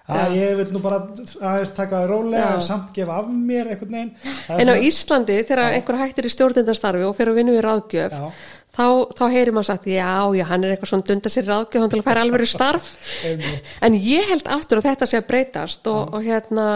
að 0.07 0.35
Já. 0.37 0.37
ég 0.39 0.57
vil 0.61 0.67
nú 0.75 0.81
bara 0.85 1.01
aðeins 1.03 1.73
taka 1.75 2.03
það 2.03 2.11
rólega 2.13 2.45
Já. 2.45 2.55
en 2.55 2.61
samt 2.67 2.93
gefa 2.95 3.17
af 3.19 3.27
mér 3.33 3.73
einhvern 3.73 3.97
veginn 3.97 4.13
Það 4.23 4.61
en 4.61 4.69
á 4.71 4.75
svona- 4.75 4.87
Íslandi 4.91 5.39
þegar 5.49 5.73
einhver 5.73 5.99
hættir 6.03 6.29
í 6.29 6.33
stjórnendastarfi 6.37 7.09
og 7.09 7.17
fyrir 7.19 7.33
að 7.35 7.41
vinna 7.41 7.57
við 7.57 7.65
ráðgjöf 7.67 8.15
Já. 8.15 8.31
þá, 8.77 8.87
þá 9.19 9.25
heyrir 9.35 9.53
maður 9.57 9.71
sagt 9.73 9.87
já, 9.91 10.15
já, 10.39 10.45
hann 10.53 10.65
er 10.65 10.77
eitthvað 10.77 10.93
svona 10.93 11.09
dunda 11.11 11.33
sér 11.33 11.49
ráðgjöf 11.51 11.81
hann 11.83 11.91
til 11.91 12.01
að 12.03 12.09
færa 12.11 12.23
alveg 12.27 12.47
starf 12.53 12.91
en 13.89 13.95
ég 13.99 14.31
held 14.31 14.47
aftur 14.47 14.79
að 14.83 14.91
þetta 14.93 15.07
sé 15.11 15.23
að 15.23 15.27
breytast 15.33 15.87
og, 15.91 16.15
og 16.15 16.23
hérna 16.23 16.67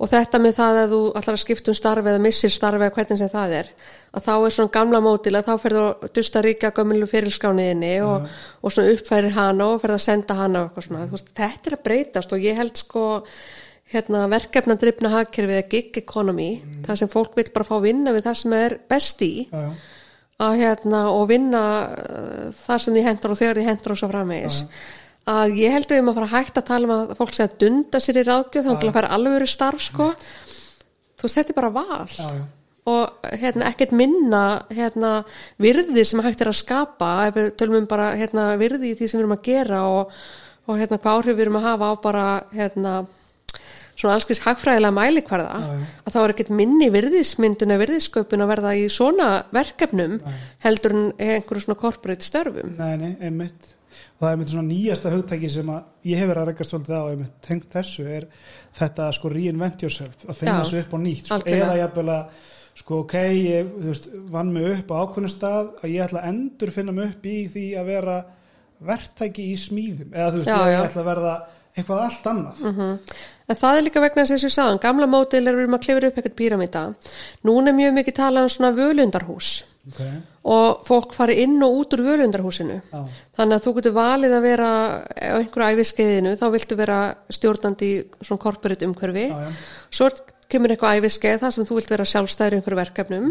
og 0.00 0.08
þetta 0.08 0.40
með 0.40 0.54
það 0.56 0.78
að 0.80 0.92
þú 0.94 1.00
allar 1.20 1.36
að 1.36 1.42
skipta 1.42 1.72
um 1.72 1.76
starfi 1.76 2.12
eða 2.12 2.22
missir 2.24 2.52
starfi 2.54 2.86
eða 2.86 2.94
hvernig 2.96 3.20
sem 3.20 3.32
það 3.32 3.56
er 3.58 3.72
að 4.10 4.26
þá 4.26 4.32
er 4.34 4.54
svona 4.56 4.74
gamla 4.74 5.00
mótil 5.04 5.34
að 5.36 5.48
þá 5.50 5.64
ferðu 5.64 5.82
að 5.86 6.06
dusta 6.16 6.42
ríka 6.44 6.72
gömulu 6.74 7.08
fyrirskrániðinni 7.10 7.94
og, 8.06 8.28
og 8.64 8.74
svona 8.74 8.94
uppfærir 8.96 9.36
hana 9.36 9.68
og 9.74 9.82
ferðu 9.82 9.98
að 9.98 10.06
senda 10.06 10.38
hana 10.38 10.62
og 10.62 10.70
eitthvað 10.70 10.86
svona, 10.88 11.08
veist, 11.12 11.32
þetta 11.36 11.70
er 11.70 11.76
að 11.76 11.84
breytast 11.86 12.34
og 12.34 12.46
ég 12.48 12.58
held 12.58 12.80
sko 12.80 13.04
hérna, 13.90 14.26
verkefna 14.30 14.76
drifna 14.80 15.12
hagkerfið 15.14 15.58
eða 15.58 15.70
gig 15.70 16.02
economy, 16.02 16.50
það 16.86 17.02
sem 17.02 17.10
fólk 17.10 17.38
vil 17.38 17.48
bara 17.54 17.66
fá 17.66 17.76
vinna 17.82 18.14
við 18.14 18.28
það 18.28 18.38
sem 18.42 18.54
er 18.60 18.76
best 18.90 19.24
í. 19.26 19.32
Já, 19.50 19.64
já. 19.66 19.72
að 20.46 20.60
hérna 20.62 21.02
og 21.12 21.26
vinna 21.28 21.62
uh, 21.90 22.44
þar 22.62 22.84
sem 22.84 22.96
því 22.96 23.06
hendur 23.08 23.34
og 23.34 23.40
þegar 23.40 23.60
því 23.60 23.66
hendur 23.66 23.94
og 23.94 24.00
svo 24.00 24.10
framvegis 24.12 24.62
að 25.28 25.58
ég 25.60 25.74
heldur 25.74 25.98
við 25.98 26.06
maður 26.06 26.22
fara 26.22 26.38
hægt 26.38 26.60
að 26.60 26.68
tala 26.70 26.88
um 26.88 26.94
að 26.94 27.12
fólk 27.18 27.34
sé 27.36 27.44
að 27.44 27.58
dunda 27.60 28.00
sér 28.00 28.20
í 28.20 28.24
ráðgjöf 28.26 28.66
þá 28.66 28.72
til 28.72 28.88
að 28.88 28.96
fara 28.96 29.12
alveg 29.16 29.50
starf 29.50 29.84
sko. 29.84 30.08
Þú 31.20 31.28
veist 31.28 31.40
þetta 31.40 31.52
er 31.52 31.58
bara 31.60 31.72
val. 31.74 32.08
Já, 32.16 32.28
já. 32.38 32.44
og 32.90 33.30
hérna 33.42 33.68
ekkert 33.68 33.92
minna 33.92 34.44
hérna 34.72 35.12
virði 35.60 36.04
sem 36.08 36.22
hægt 36.24 36.40
er 36.40 36.50
að 36.50 36.60
skapa 36.62 37.10
ef 37.28 37.36
við 37.36 37.50
tölum 37.60 37.82
um 37.82 37.88
bara 37.90 38.14
hérna 38.16 38.54
virði 38.60 38.94
í 38.94 38.98
því 38.98 39.08
sem 39.08 39.20
við 39.20 39.24
erum 39.26 39.36
að 39.36 39.46
gera 39.50 39.82
og, 39.86 40.14
og 40.66 40.80
hérna 40.80 40.98
hvað 40.98 41.18
áhrif 41.18 41.36
við 41.36 41.44
erum 41.44 41.58
að 41.60 41.66
hafa 41.68 41.90
á 41.92 41.94
bara 42.00 42.26
hérna 42.56 42.94
svona 44.00 44.14
allskins 44.16 44.40
hagfræðilega 44.46 44.96
mælikvarða 44.96 45.58
Já, 45.60 45.90
að 46.06 46.14
þá 46.14 46.20
er 46.22 46.32
ekkert 46.34 46.54
minni 46.56 46.88
virðismyndun 46.94 47.74
eða 47.74 47.82
virðissköpun 47.84 48.44
að 48.46 48.52
verða 48.54 48.72
í 48.80 48.86
svona 48.92 49.28
verkefnum 49.52 50.16
heldur 50.64 50.96
en 50.96 51.04
einhverju 51.20 51.66
svona 51.66 51.80
corporate 51.84 52.24
störfum. 52.24 52.72
Nei, 52.80 52.96
nei, 52.96 53.12
einmitt 53.20 53.74
það 54.20 54.28
er 54.28 54.34
einmitt 54.36 54.52
svona 54.52 54.68
nýjasta 54.68 55.12
hugtæki 55.14 55.50
sem 55.50 55.70
að 55.72 56.08
ég 56.10 56.20
hefur 56.20 56.40
að 56.42 56.48
rekast 56.50 56.74
svolítið 56.74 56.96
á 57.00 57.04
einmitt 57.10 57.36
tengt 57.46 57.68
þessu 57.72 58.06
er 58.06 58.26
þetta 58.76 59.06
að 59.06 59.14
sko 59.16 59.32
reinvent 59.32 59.84
yourself 59.86 60.26
að 60.26 60.40
finna 60.42 60.58
Já, 60.58 60.64
þessu 60.64 60.82
upp 60.82 60.92
á 60.92 60.98
nýtt 61.00 61.30
sko, 61.30 61.40
eða 61.48 61.78
jafnvel 61.80 62.08
að 62.16 62.50
sko 62.80 62.98
ok, 63.04 63.14
ég 63.36 63.70
veist, 63.86 64.10
vann 64.32 64.52
mig 64.54 64.68
upp 64.74 64.92
á 64.92 65.00
ákveðnum 65.04 65.32
stað 65.32 65.72
að 65.80 65.94
ég 65.94 66.04
ætla 66.04 66.20
að 66.22 66.28
endur 66.34 66.74
finna 66.74 66.94
mig 66.96 67.10
upp 67.14 67.26
í 67.26 67.38
því 67.52 67.64
að 67.80 67.90
vera 67.90 68.18
verktæki 68.80 69.48
í 69.52 69.56
smíðum. 69.60 70.12
Eða 70.14 70.30
þú 70.30 70.38
veist, 70.40 70.50
Já, 70.50 70.60
ég 70.64 70.76
já. 70.76 70.84
ætla 70.86 71.02
að 71.02 71.08
verða 71.10 71.34
eitthvað 71.76 72.04
allt 72.06 72.30
annað. 72.30 72.62
En 73.50 73.58
það 73.58 73.76
er 73.76 73.84
líka 73.86 74.04
vegna 74.04 74.24
þess 74.24 74.36
að 74.36 74.46
ég 74.46 74.54
sagðan, 74.54 74.80
gamla 74.84 75.08
mótil 75.10 75.42
er 75.42 75.56
við 75.56 75.64
erum 75.64 75.76
að 75.76 75.84
klifra 75.84 76.10
upp 76.10 76.20
eitthvað 76.20 76.38
píramíta. 76.38 76.82
Núna 77.46 77.72
er 77.72 77.76
mjög 77.76 77.96
mikið 77.98 78.16
talað 78.20 78.46
um 78.46 78.52
svona 78.54 78.72
völundarhús 78.78 79.50
okay. 79.88 80.18
og 80.54 80.82
fólk 80.88 81.14
fari 81.16 81.38
inn 81.44 81.56
og 81.64 81.78
út 81.82 81.96
úr 81.96 82.04
völundarhúsinu. 82.08 82.80
Já. 82.90 83.00
Þannig 83.38 83.56
að 83.56 83.64
þú 83.66 83.74
getur 83.78 83.96
valið 83.96 84.36
að 84.36 84.46
vera 84.48 84.70
á 85.08 85.36
einhverju 85.38 85.78
æfiskeiðinu, 85.78 86.36
þá 86.40 86.46
viltu 86.56 86.78
vera 86.80 87.00
stjórnandi 87.32 87.88
í 87.88 88.02
svona 88.20 88.44
corporate 88.44 88.88
umhverfi. 88.88 89.26
Já, 89.30 89.40
já. 89.46 89.56
Svo 89.90 90.10
kemur 90.50 90.74
eitthvað 90.74 91.00
æfiskeið 91.00 91.42
þar 91.44 91.54
sem 91.54 91.68
þú 91.68 91.76
vilt 91.78 91.92
vera 91.92 92.08
sjálfstæður 92.12 92.56
í 92.56 92.60
einhverju 92.60 92.80
verkefnum. 92.80 93.28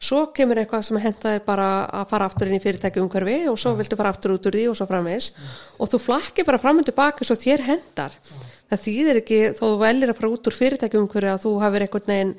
Svo 0.00 0.20
kemur 0.36 0.60
eitthvað 0.60 0.86
sem 0.86 1.00
henta 1.00 1.34
þér 1.34 1.42
bara 1.44 1.66
að 1.98 2.06
fara 2.12 2.28
aftur 2.30 2.48
inn 2.48 2.56
í 2.56 2.62
fyrirtæki 2.62 3.02
umhverfi 3.02 3.36
og 3.50 3.58
svo 3.60 3.74
viltu 3.76 3.98
fara 4.00 4.12
aftur 4.14 4.32
út 4.36 4.48
úr 4.48 4.56
því 4.56 4.62
og 4.70 4.78
svo 4.78 4.86
framvegis. 4.88 5.28
Og 5.76 5.90
þú 5.92 6.00
flakkir 6.06 6.48
bara 6.48 6.60
fram 6.62 6.80
og 6.80 6.88
tilbaka 6.88 7.26
svo 7.28 7.36
þér 7.40 7.66
hendar. 7.66 8.16
Það 8.70 8.82
þýðir 8.86 9.20
ekki 9.20 9.40
þó 9.58 9.62
þú 9.66 9.76
velir 9.82 10.12
að 10.12 10.20
fara 10.20 10.32
út 10.32 10.48
úr 10.48 10.56
fyrirtæki 10.56 11.00
umhverfi 11.00 11.32
að 11.34 11.44
þú 11.44 11.54
hafir 11.64 11.84
einhvern 11.84 12.12
veginn 12.12 12.34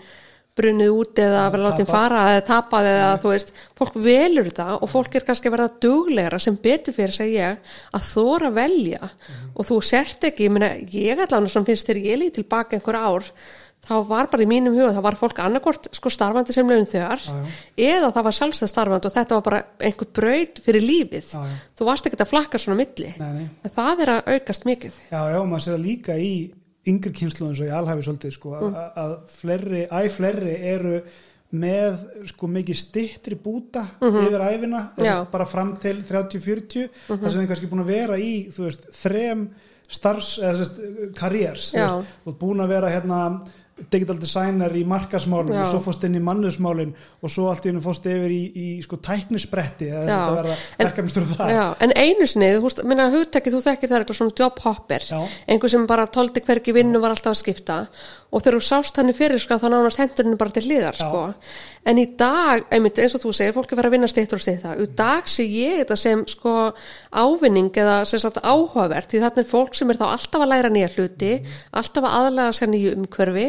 brunnið 0.60 0.92
út 0.92 1.22
eða 1.24 1.46
vera 1.54 1.70
látið 1.70 1.90
fara 1.90 2.24
eða 2.34 2.44
tapað 2.50 2.90
eða 2.92 3.08
þú 3.24 3.32
veist, 3.32 3.54
fólk 3.80 3.98
velur 4.04 4.50
þetta 4.50 4.68
og 4.78 4.92
fólk 4.92 5.16
er 5.16 5.26
kannski 5.28 5.48
að 5.48 5.56
verða 5.56 5.72
duglegra 5.86 6.40
sem 6.44 6.60
betur 6.60 6.96
fyrir 6.98 7.16
seg 7.16 7.34
ég 7.38 7.74
að 7.96 8.08
þóra 8.10 8.52
að 8.52 8.60
velja. 8.60 9.12
Og 9.56 9.68
þú 9.70 9.82
sért 9.92 10.30
ekki, 10.32 10.50
ég 10.50 10.56
meina 10.56 10.72
ég 10.92 11.26
allan 11.26 11.50
sem 11.52 11.68
finnst 11.68 11.88
þegar 11.88 12.08
ég 12.12 12.24
líð 12.24 12.38
tilbaka 12.40 12.78
einhver 12.78 13.00
ár 13.00 13.32
þá 13.82 13.96
var 14.06 14.30
bara 14.30 14.46
í 14.46 14.50
mínum 14.50 14.76
huga, 14.78 14.94
þá 14.94 15.02
var 15.08 15.18
fólk 15.18 15.40
annarkort 15.42 15.90
sko 15.96 16.12
starfandi 16.14 16.54
sem 16.54 16.68
laun 16.70 16.86
þegar 16.86 17.24
eða 17.74 18.12
það 18.14 18.28
var 18.28 18.38
sjálfstæð 18.38 18.70
starfandi 18.70 19.10
og 19.10 19.16
þetta 19.16 19.38
var 19.38 19.46
bara 19.48 19.62
einhver 19.82 20.10
braut 20.20 20.62
fyrir 20.66 20.86
lífið. 20.86 21.32
Já. 21.34 21.60
þú 21.80 21.88
varst 21.90 22.10
ekki 22.10 22.20
að 22.22 22.30
flakka 22.30 22.62
svona 22.62 22.78
milli. 22.78 23.14
Nei, 23.18 23.32
nei. 23.40 23.48
en 23.66 23.76
það 23.80 24.04
er 24.06 24.14
að 24.16 24.34
aukast 24.36 24.68
mikið. 24.70 25.00
Já, 25.10 25.22
já, 25.34 25.40
maður 25.42 25.66
sér 25.66 25.76
það 25.78 25.88
líka 25.88 26.18
í 26.22 26.34
yngri 26.88 27.12
kynslu 27.13 27.50
eins 27.50 27.60
og 27.62 27.67
ég 27.67 27.76
alhafi 27.78 28.06
svolítið 28.06 28.34
sko, 28.38 28.56
mm. 28.58 28.80
að 29.04 29.17
flerri, 29.30 29.84
æ 29.86 30.00
flerri 30.10 30.56
eru 30.72 31.02
með 31.52 32.06
sko 32.32 32.48
mikið 32.48 32.78
stittri 32.80 33.36
búta 33.36 33.84
mm 34.00 34.08
-hmm. 34.08 34.28
yfir 34.28 34.41
æfina 34.48 35.26
bara 35.32 35.46
fram 35.46 35.76
til 35.78 36.04
30-40 36.04 36.88
mm 36.88 36.89
-hmm. 37.08 37.22
þar 37.22 37.32
sem 37.32 37.41
þið 37.41 37.48
kannski 37.48 37.67
búin 37.67 37.84
að 37.84 37.91
vera 37.91 38.17
í 38.17 38.48
veist, 38.58 38.88
þrem 38.91 39.50
starfs 39.88 40.38
eða 40.39 40.65
karriers, 41.15 41.74
þú 41.74 41.80
veist, 41.80 42.13
og 42.26 42.38
búin 42.39 42.62
að 42.63 42.67
vera 42.67 42.89
hérna 42.89 43.41
digital 43.91 44.17
designer 44.22 44.74
í 44.78 44.84
markasmálum 44.88 45.56
Já. 45.56 45.62
og 45.63 45.70
svo 45.72 45.82
fórst 45.86 46.06
inn 46.08 46.17
í 46.20 46.22
mannusmálin 46.24 46.94
og 47.22 47.34
svo 47.34 47.50
allt 47.52 47.65
í 47.65 47.72
húnum 47.72 47.84
fórst 47.86 48.08
yfir 48.12 48.34
í, 48.34 48.41
í 48.52 48.67
sko 48.86 49.00
tæknisbretti 49.04 49.89
eða 49.89 50.06
þetta 50.08 50.38
verða 50.38 50.58
verkefnistur 50.84 51.28
það 51.32 51.54
Já, 51.56 51.63
en 51.86 51.96
einu 51.96 52.30
snið, 52.30 52.58
þú 52.58 52.65
veist, 52.67 52.84
minna 52.91 53.10
hugtækið 53.15 53.58
þú 53.58 53.62
þekkir 53.67 53.91
það 53.91 53.98
er 53.98 54.06
eitthvað 54.06 54.20
svona 54.22 54.38
jobhopper 54.41 55.08
einhver 55.48 55.76
sem 55.76 55.88
bara 55.89 56.10
tóldi 56.20 56.46
hverki 56.46 56.76
vinnu 56.78 57.04
var 57.04 57.15
alltaf 57.15 57.34
að 57.36 57.41
skipta 57.41 57.80
og 58.32 58.39
þegar 58.39 58.58
þú 58.58 58.63
sást 58.63 58.98
hann 59.00 59.12
í 59.12 59.15
fyrir 59.15 59.41
sko, 59.44 59.58
þá 59.60 59.67
nánast 59.74 60.00
hendurinn 60.00 60.39
bara 60.39 60.54
til 60.56 60.63
hliðar 60.63 60.98
sko. 60.98 61.24
en 61.86 62.00
í 62.00 62.06
dag, 62.17 62.63
einmitt 62.72 63.00
eins 63.02 63.15
og 63.17 63.24
þú 63.26 63.34
segir 63.36 63.56
fólki 63.56 63.76
verður 63.76 63.91
að 63.91 63.96
vinna 63.98 64.10
stýttur 64.12 64.39
og 64.39 64.46
stýtt 64.46 64.63
það. 64.63 64.82
Í 64.86 64.88
dag 65.02 65.28
sé 65.28 65.46
ég 65.50 65.78
þetta 65.82 65.98
sem 66.00 66.24
sko 66.30 66.56
ávinning 67.12 67.72
eða 67.84 68.02
sem 68.08 68.22
sagt 68.22 68.39
áhugavert. 68.44 69.10
Því 69.12 69.24
þarna 69.26 69.44
er 69.44 69.52
fólk 69.52 69.76
sem 69.76 69.91
er 69.91 70.00
þá 70.00 70.08
alltaf 70.12 70.46
að 70.46 70.52
læra 70.54 70.72
nýja 70.72 70.91
hluti 70.96 71.32
alltaf 71.72 72.06
að 72.08 72.17
aðlega 72.20 72.58
sér 72.60 72.72
nýju 72.72 72.94
umhverfi 73.00 73.48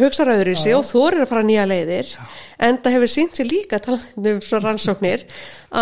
hugsaður 0.00 0.32
öðruvísi 0.36 0.72
og 0.76 0.86
eru 1.12 1.24
að 1.24 1.30
fara 1.30 1.42
nýja 1.44 1.64
leiðir 1.68 2.08
Já. 2.08 2.22
en 2.66 2.78
það 2.80 2.94
hefur 2.96 3.10
sínt 3.12 3.36
sér 3.36 3.48
líka 3.50 3.80
talandum 3.82 4.40
frá 4.44 4.56
rannsóknir 4.62 5.24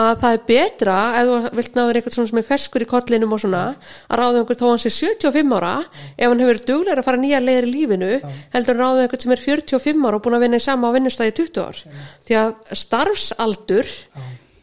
að 0.01 0.11
það 0.23 0.35
er 0.37 0.43
betra 0.49 0.97
ef 1.21 1.31
þú 1.31 1.53
vilt 1.61 1.79
náður 1.79 2.01
eitthvað 2.01 2.17
sem 2.19 2.41
er 2.43 2.49
ferskur 2.49 2.85
í 2.85 2.91
kollinum 2.91 3.37
og 3.37 3.43
svona 3.45 3.63
að 3.71 4.21
ráða 4.23 4.43
einhvern 4.43 4.61
þó 4.63 4.67
hans 4.73 4.89
er 4.91 4.97
75 4.97 5.57
ára 5.61 5.73
ef 6.17 6.27
hann 6.27 6.45
hefur 6.45 6.63
duglegur 6.73 7.03
að 7.03 7.09
fara 7.11 7.23
nýja 7.23 7.43
leiðir 7.45 7.71
í 7.71 7.73
lífinu 7.77 8.13
Já. 8.17 8.29
heldur 8.57 8.83
ráða 8.83 9.07
einhvern 9.07 9.25
sem 9.27 9.37
er 9.37 9.47
45 9.47 10.07
ára 10.11 10.21
og 10.21 10.27
búin 10.27 10.39
að 10.41 10.47
vinna 10.47 10.61
í 10.61 10.67
sama 10.67 10.91
á 10.91 10.97
vinnustæði 10.99 11.37
20 11.45 11.65
ár 11.65 11.83
Já. 11.85 12.05
því 12.27 12.41
að 12.43 12.79
starfsaldur 12.85 13.97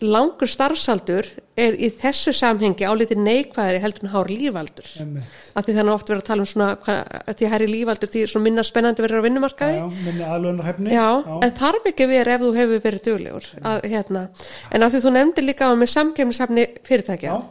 langur 0.03 0.49
starfsaldur 0.49 1.25
er 1.57 1.73
í 1.73 1.89
þessu 1.97 2.33
samhengi 2.35 2.85
álítið 2.85 3.21
neikvæðari 3.23 3.81
heldur 3.81 4.05
en 4.05 4.11
hár 4.13 4.29
lífaldur 4.29 4.85
af 5.57 5.65
því 5.65 5.75
þannig 5.79 5.93
oft 5.93 6.11
verður 6.11 6.21
að 6.21 6.27
tala 6.29 6.45
um 6.45 6.49
svona 6.51 6.69
hva, 6.85 6.97
því 7.31 7.51
hæri 7.53 7.69
lífaldur 7.71 8.11
því 8.13 8.43
minna 8.45 8.65
spennandi 8.67 9.05
verður 9.05 9.25
á 9.25 9.27
vinnumarkaði 9.27 9.79
já, 9.79 9.85
minni 10.05 10.27
aðlunarhefni 10.27 10.93
já, 10.93 11.07
já. 11.25 11.35
en 11.41 11.57
þarf 11.63 11.91
ekki 11.91 12.09
verið 12.13 12.35
ef 12.35 12.45
þú 12.45 12.53
hefur 12.59 12.83
verið 12.85 13.05
duglegur 13.09 13.51
að, 13.61 13.89
hérna. 13.89 14.25
en 14.69 14.85
af 14.85 14.93
því 14.93 15.03
þú 15.05 15.15
nefndir 15.17 15.49
líka 15.49 15.73
með 15.73 15.93
samkemnishefni 15.95 16.67
fyrirtækja 16.85 17.41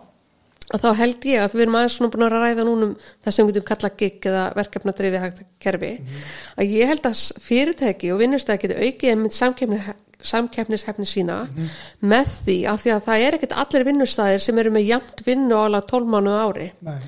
og 0.67 0.83
þá 0.83 0.89
held 0.99 1.27
ég 1.31 1.43
að 1.43 1.53
við 1.55 1.67
erum 1.67 1.77
aðeins 1.79 1.99
svona 1.99 2.13
búin 2.15 2.27
að 2.27 2.33
ræða 2.43 2.65
núnum 2.67 2.95
það 3.23 3.35
sem 3.35 3.47
við 3.47 3.55
getum 3.55 3.67
kalla 3.69 3.91
gig 4.01 4.27
eða 4.27 4.47
verkefnadrifi 4.57 5.21
hægt 5.23 5.45
kerfi 5.63 5.93
mm 5.93 6.07
-hmm. 6.07 6.33
að 6.59 6.73
ég 6.75 6.91
held 6.91 7.07
að 7.07 7.21
fyrirtæki 7.47 8.11
og 8.13 8.19
vinnustæki 8.19 8.71
samkeppnishefni 10.27 11.07
sína 11.09 11.39
mm 11.45 11.55
-hmm. 11.55 11.71
með 12.13 12.35
því 12.47 12.59
að 12.73 12.83
því 12.83 12.93
að 12.95 13.07
það 13.07 13.25
er 13.27 13.37
ekkert 13.39 13.57
allir 13.63 13.87
vinnustæðir 13.89 14.45
sem 14.45 14.59
eru 14.59 14.71
með 14.75 14.89
jamt 14.91 15.23
vinnu 15.27 15.55
á 15.55 15.61
alveg 15.65 15.89
12 15.93 16.13
mánu 16.15 16.35
ári 16.35 16.69
Nei. 16.81 16.99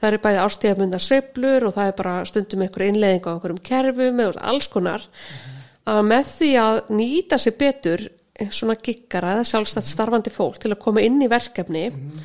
það 0.00 0.12
er 0.12 0.18
bæði 0.24 0.44
ástíðabundar 0.46 1.04
söblur 1.08 1.66
og 1.66 1.74
það 1.74 1.86
er 1.86 1.96
bara 2.02 2.24
stundum 2.24 2.62
einhver 2.62 2.86
innleðing 2.86 3.26
á 3.26 3.32
einhverjum 3.34 3.62
kerfum 3.62 4.20
eða 4.20 4.40
alls 4.40 4.68
konar 4.68 5.02
mm 5.02 5.12
-hmm. 5.12 5.92
að 5.92 6.02
með 6.12 6.24
því 6.38 6.50
að 6.66 6.82
nýta 6.88 7.38
sér 7.38 7.58
betur 7.58 8.08
svona 8.50 8.76
giggara 8.76 9.36
eða 9.36 9.48
sjálfstætt 9.48 9.88
starfandi 9.88 10.30
fólk 10.30 10.58
til 10.60 10.72
að 10.72 10.82
koma 10.82 11.00
inn 11.00 11.22
í 11.22 11.28
verkefni 11.28 11.88
mm 11.90 11.96
-hmm. 11.96 12.20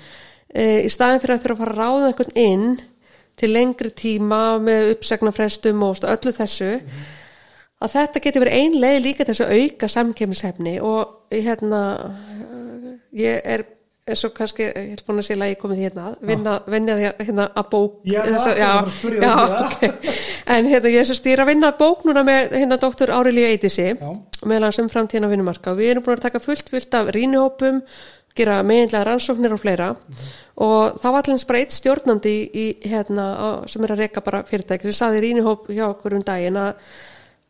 e, 0.54 0.64
í 0.86 0.90
staðin 0.90 1.20
fyrir 1.20 1.36
að 1.36 1.44
þurfa 1.44 1.54
að 1.54 1.62
fara 1.64 1.72
að 1.72 1.80
ráða 1.82 2.08
einhvern 2.08 2.36
inn 2.36 2.82
til 3.36 3.54
lengri 3.54 3.90
tíma 3.90 4.60
með 4.60 4.92
uppsegnafrestum 4.96 5.84
og 5.84 6.04
öllu 6.04 6.34
þessu 6.36 6.72
að 7.82 7.94
þetta 7.98 8.24
getur 8.24 8.46
verið 8.46 8.58
ein 8.62 8.80
leið 8.84 9.04
líka 9.06 9.26
til 9.26 9.34
þess 9.34 9.46
að 9.46 9.54
auka 9.60 9.92
samkemishefni 9.92 10.80
og 10.86 11.34
hérna 11.34 11.84
ég 13.18 13.42
er 13.44 13.66
eins 14.12 14.24
og 14.26 14.34
kannski, 14.36 14.66
ég 14.66 14.96
er 14.96 15.04
búin 15.06 15.22
að 15.22 15.28
sé 15.28 15.36
að 15.38 15.52
ég 15.52 15.60
komið 15.62 15.84
hérna 15.86 16.06
vinna, 16.26 16.56
vinna 16.74 16.96
því 16.98 17.10
að 17.10 17.20
hérna 17.28 17.44
að 17.62 17.68
bók 17.72 18.00
já, 18.10 18.22
þessa, 18.26 18.54
já, 18.58 18.72
já 19.22 19.34
um 19.36 19.58
okay. 19.68 20.16
en 20.56 20.70
hérna 20.72 20.94
ég 20.96 21.04
er 21.04 21.20
stýra 21.20 21.46
að 21.46 21.52
vinna 21.54 21.70
að 21.70 21.84
bók 21.84 22.08
núna 22.10 22.24
með 22.28 22.56
hérna 22.58 22.80
doktor 22.82 23.14
Árilíu 23.14 23.52
Eitisi 23.52 23.92
meðal 24.02 24.68
hans 24.68 24.82
um 24.82 24.90
framtíðan 24.90 25.30
á 25.30 25.34
vinnumarka 25.34 25.76
og 25.76 25.80
við 25.80 25.94
erum 25.94 26.08
búin 26.08 26.18
að 26.18 26.26
taka 26.26 26.42
fullt 26.44 26.74
fullt 26.74 26.98
af 26.98 27.14
rínuhópum 27.14 27.84
gera 28.38 28.62
meðinlega 28.64 29.04
rannsóknir 29.08 29.54
og 29.54 29.60
fleira. 29.60 29.92
Mm 29.92 30.00
-hmm. 30.00 30.28
og 30.56 31.00
það 31.02 31.12
var 31.12 31.24
allins 31.24 31.46
bara 31.46 31.60
eitt 31.60 31.72
stjórnandi 31.72 32.36
í, 32.54 32.66
hérna, 32.90 33.26
á, 33.36 33.48
sem 33.68 33.84
er 33.84 33.92
að 33.92 33.98
reyka 34.00 34.22
bara 34.22 34.44
fyrirtæki 34.44 34.84
sem 34.84 34.94
saði 34.94 35.22
rínuhóp 35.22 35.68
hjá 35.68 35.86
okkur 35.90 36.14
um 36.14 36.24
daginn 36.24 36.58
að 36.58 36.74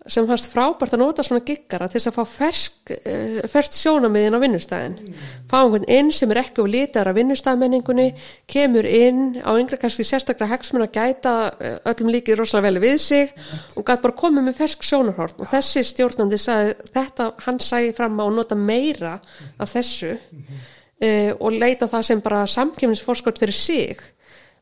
sem 0.10 0.26
fannst 0.26 0.50
frábært 0.50 0.96
að 0.96 1.02
nota 1.04 1.24
svona 1.26 1.44
giggara 1.46 1.86
til 1.90 2.00
þess 2.00 2.10
að 2.10 2.16
fá 2.16 2.30
fersk, 2.30 2.94
uh, 2.96 3.42
fersk 3.52 3.76
sjónamiðin 3.78 4.34
á 4.34 4.40
vinnustæðin 4.42 4.96
mm. 4.98 5.28
fá 5.52 5.58
einhvern 5.60 5.86
inn 5.94 6.10
sem 6.16 6.32
er 6.34 6.40
ekki 6.42 6.64
og 6.64 6.72
lítar 6.74 7.10
af 7.12 7.18
vinnustæðmenningunni 7.20 8.08
kemur 8.50 8.88
inn 8.90 9.38
á 9.46 9.52
yngre 9.62 9.78
kannski 9.82 10.06
sérstaklega 10.08 10.56
hegsmun 10.56 10.88
að 10.88 10.96
gæta 10.96 11.34
eh, 11.60 11.78
öllum 11.92 12.10
líki 12.16 12.38
rosalega 12.38 12.72
vel 12.72 12.82
við 12.82 12.98
sig 13.04 13.30
mm. 13.30 13.62
og 13.78 13.86
gæti 13.86 14.06
bara 14.08 14.20
komið 14.24 14.48
með 14.48 14.58
fersk 14.64 14.88
sjónarhort 14.90 15.44
og 15.44 15.52
þessi 15.52 15.86
stjórnandi 15.92 16.40
sagði 16.42 16.90
þetta 16.96 17.30
hann 17.46 17.62
sæði 17.62 17.94
fram 18.00 18.18
á 18.18 18.26
að 18.26 18.40
nota 18.40 18.58
meira 18.58 19.14
af 19.62 19.76
þessu 19.76 20.16
-hmm. 20.16 20.66
uh, 21.06 21.32
og 21.38 21.62
leita 21.62 21.86
það 21.92 22.10
sem 22.10 22.26
bara 22.26 22.48
samkjöfnisforskort 22.50 23.38
fyrir 23.38 23.54
sig 23.54 24.02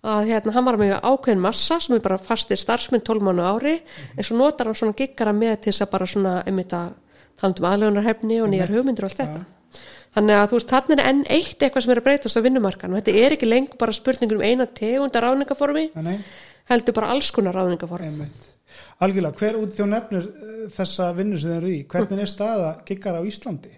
að 0.04 0.30
hérna 0.30 0.54
hann 0.56 0.66
var 0.66 0.78
með 0.80 0.96
ákveðin 1.04 1.44
massa 1.44 1.80
sem 1.84 1.96
er 1.96 2.04
bara 2.04 2.18
fastir 2.18 2.60
starfsmynd 2.60 3.04
12 3.04 3.26
mánu 3.26 3.44
ári. 3.44 3.76
Mm 3.76 3.84
-hmm. 3.84 4.18
en 4.18 4.24
svo 4.24 4.38
notar 4.38 4.68
hann 4.68 4.76
svona 4.76 4.94
giggara 4.94 5.34
með 5.34 5.56
til 5.62 5.72
þess 5.74 5.82
að 5.82 5.92
bara 5.92 6.06
svona 6.06 6.44
einmitt 6.46 6.74
að 6.74 6.94
tala 7.40 7.56
um 7.60 7.66
aðlögunarhefni 7.72 8.42
og 8.42 8.50
nýjar 8.50 8.74
hugmyndir 8.74 9.04
og 9.04 9.10
allt 9.10 9.20
þetta. 9.20 9.40
Ja. 9.40 9.56
þannig 10.16 10.36
að 10.36 10.48
þú 10.50 10.56
veist 10.58 10.70
þannig 10.70 11.00
er 11.00 11.10
enn 11.10 11.24
eitt 11.30 11.62
eitthvað 11.62 11.84
sem 11.84 11.92
er 11.92 12.00
að 12.02 12.08
breytast 12.08 12.38
á 12.38 12.42
vinnumarkan 12.42 12.94
og 12.94 12.98
þetta 13.00 13.12
er 13.20 13.32
ekki 13.36 13.50
lengur 13.50 13.78
bara 13.78 13.94
spurningur 13.94 14.40
um 14.40 14.42
eina 14.42 14.66
tegunda 14.66 15.22
ráðningaformi 15.22 15.92
heldur 16.70 16.94
bara 16.94 17.12
alls 17.14 17.32
konar 17.32 17.54
ráðningaformi 17.54 18.28
Algjörlega, 19.00 19.38
hver 19.40 19.58
út 19.60 19.76
þjó 19.76 19.86
nefnir 19.90 20.26
uh, 20.28 20.64
þessa 20.76 21.14
vinnu 21.16 21.38
sem 21.40 21.52
þið 21.52 21.58
eru 21.58 21.70
í, 21.72 21.80
hvernig 21.90 22.24
er 22.24 22.32
staða 22.32 22.72
giggara 22.88 23.22
á 23.22 23.28
Íslandi? 23.28 23.72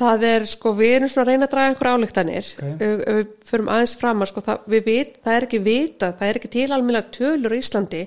Það 0.00 0.22
er 0.30 0.44
sko, 0.48 0.72
við 0.78 0.94
erum 0.96 1.10
svona 1.12 1.26
að 1.26 1.30
reyna 1.30 1.46
að 1.46 1.52
draga 1.52 1.70
einhver 1.70 1.88
álíktanir, 1.92 2.46
okay. 2.56 2.76
við, 2.80 3.34
förum 3.50 3.68
aðeins 3.74 3.92
fram 4.00 4.24
að 4.24 4.30
sko, 4.30 4.42
það, 4.46 4.76
vit, 4.86 5.10
það 5.20 5.36
er 5.36 5.46
ekki 5.46 5.60
vita, 5.66 6.10
það 6.16 6.30
er 6.30 6.38
ekki 6.40 6.52
tilalmíla 6.54 7.02
tölur 7.12 7.56
í 7.56 7.60
Íslandi 7.60 8.00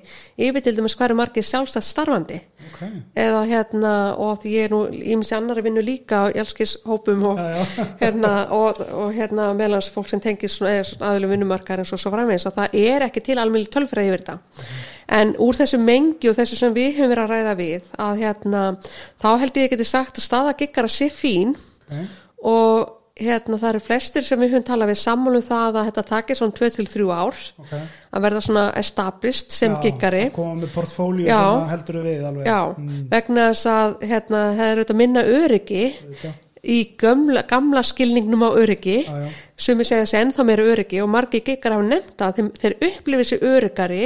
yfir 0.48 0.66
til 0.66 0.74
dæmis 0.80 0.98
hverju 0.98 1.20
margir 1.20 1.46
sjálfstætt 1.46 1.86
starfandi 1.86 2.40
okay. 2.70 3.02
eða 3.26 3.42
hérna 3.50 3.94
og 4.22 4.40
því 4.44 4.54
ég 4.54 4.68
er 4.68 4.74
nú 4.74 4.80
í 4.94 5.18
mjög 5.20 5.36
annari 5.38 5.66
vinnu 5.66 5.84
líka 5.84 6.24
í 6.34 6.40
allskishópum 6.42 7.26
og 7.32 7.42
já, 7.42 7.60
já. 7.60 7.86
hérna 8.04 8.32
og, 8.56 8.82
og 9.04 9.14
hérna 9.16 9.52
meðlans 9.58 9.92
fólk 9.94 10.10
sem 10.12 10.24
svona 10.24 10.80
aðlum 11.12 11.36
vinnumarkar 11.36 11.84
eins 11.84 11.94
og 11.96 12.02
svo 12.02 12.14
framvegis 12.14 12.48
að 12.50 12.60
það 12.62 12.80
er 12.82 13.08
ekki 13.08 13.26
tilalmíli 13.28 13.72
tölfræði 13.74 14.12
yfir 14.12 14.26
þetta. 14.26 14.66
En 15.14 15.36
úr 15.44 15.58
þessu 15.58 15.78
mengi 15.84 16.30
og 16.32 16.38
þessu 16.40 16.58
sem 16.58 16.74
við 16.76 16.98
höfum 16.98 17.12
verið 17.12 17.24
að 17.24 17.32
ræða 17.34 17.56
við 17.60 17.88
að 18.08 18.20
hérna 18.24 18.66
þá 19.22 19.30
held 19.44 19.60
ég 19.60 19.70
ekki 19.70 19.88
sagt 19.88 20.20
að 20.20 20.28
staða 20.28 20.58
giggara 20.60 20.92
sé 20.92 21.10
fín 21.14 21.56
okay. 21.86 22.08
og 22.40 23.03
hérna 23.20 23.60
það 23.62 23.70
eru 23.70 23.82
flestir 23.86 24.26
sem 24.26 24.42
við 24.42 24.56
höfum 24.56 24.66
talað 24.66 24.90
við 24.90 25.00
sammálum 25.04 25.44
það 25.46 25.76
að 25.80 25.90
þetta 25.90 26.04
takir 26.10 26.40
svona 26.40 26.56
2-3 26.58 27.10
ár 27.14 27.42
okay. 27.62 27.84
að 28.10 28.24
verða 28.26 28.42
svona 28.48 28.64
established 28.82 29.54
sem 29.54 29.76
já, 29.76 29.82
giggari. 29.86 30.24
að 30.32 30.38
koma 30.40 30.56
með 30.62 30.72
portfóljum 30.74 31.30
sem 31.30 31.74
heldur 31.74 32.00
við 32.08 32.24
alveg. 32.30 32.48
Já, 32.50 32.62
mm. 32.74 33.04
vegna 33.12 33.50
þess 33.52 33.70
að 33.74 34.08
hérna, 34.14 34.42
það 34.58 34.66
er 34.72 34.82
auðvitað 34.82 35.00
minna 35.04 35.28
öryggi 35.42 35.86
okay 36.08 36.34
í 36.64 36.96
gamla, 37.00 37.44
gamla 37.48 37.82
skilningnum 37.84 38.46
á 38.48 38.50
öryggi. 38.56 39.02
Ah, 39.12 39.28
sem 39.60 39.78
við 39.80 39.90
segja 39.90 40.06
þessi 40.06 40.20
ennþá 40.22 40.46
meira 40.48 40.68
öryggi 40.72 41.02
og 41.04 41.10
margi 41.12 41.42
gikkar 41.44 41.76
hafa 41.76 41.88
nefnt 41.88 42.24
að 42.24 42.38
þeim, 42.38 42.50
þeir 42.62 42.76
upplifið 42.88 43.24
þessi 43.24 43.50
öryggari 43.50 44.06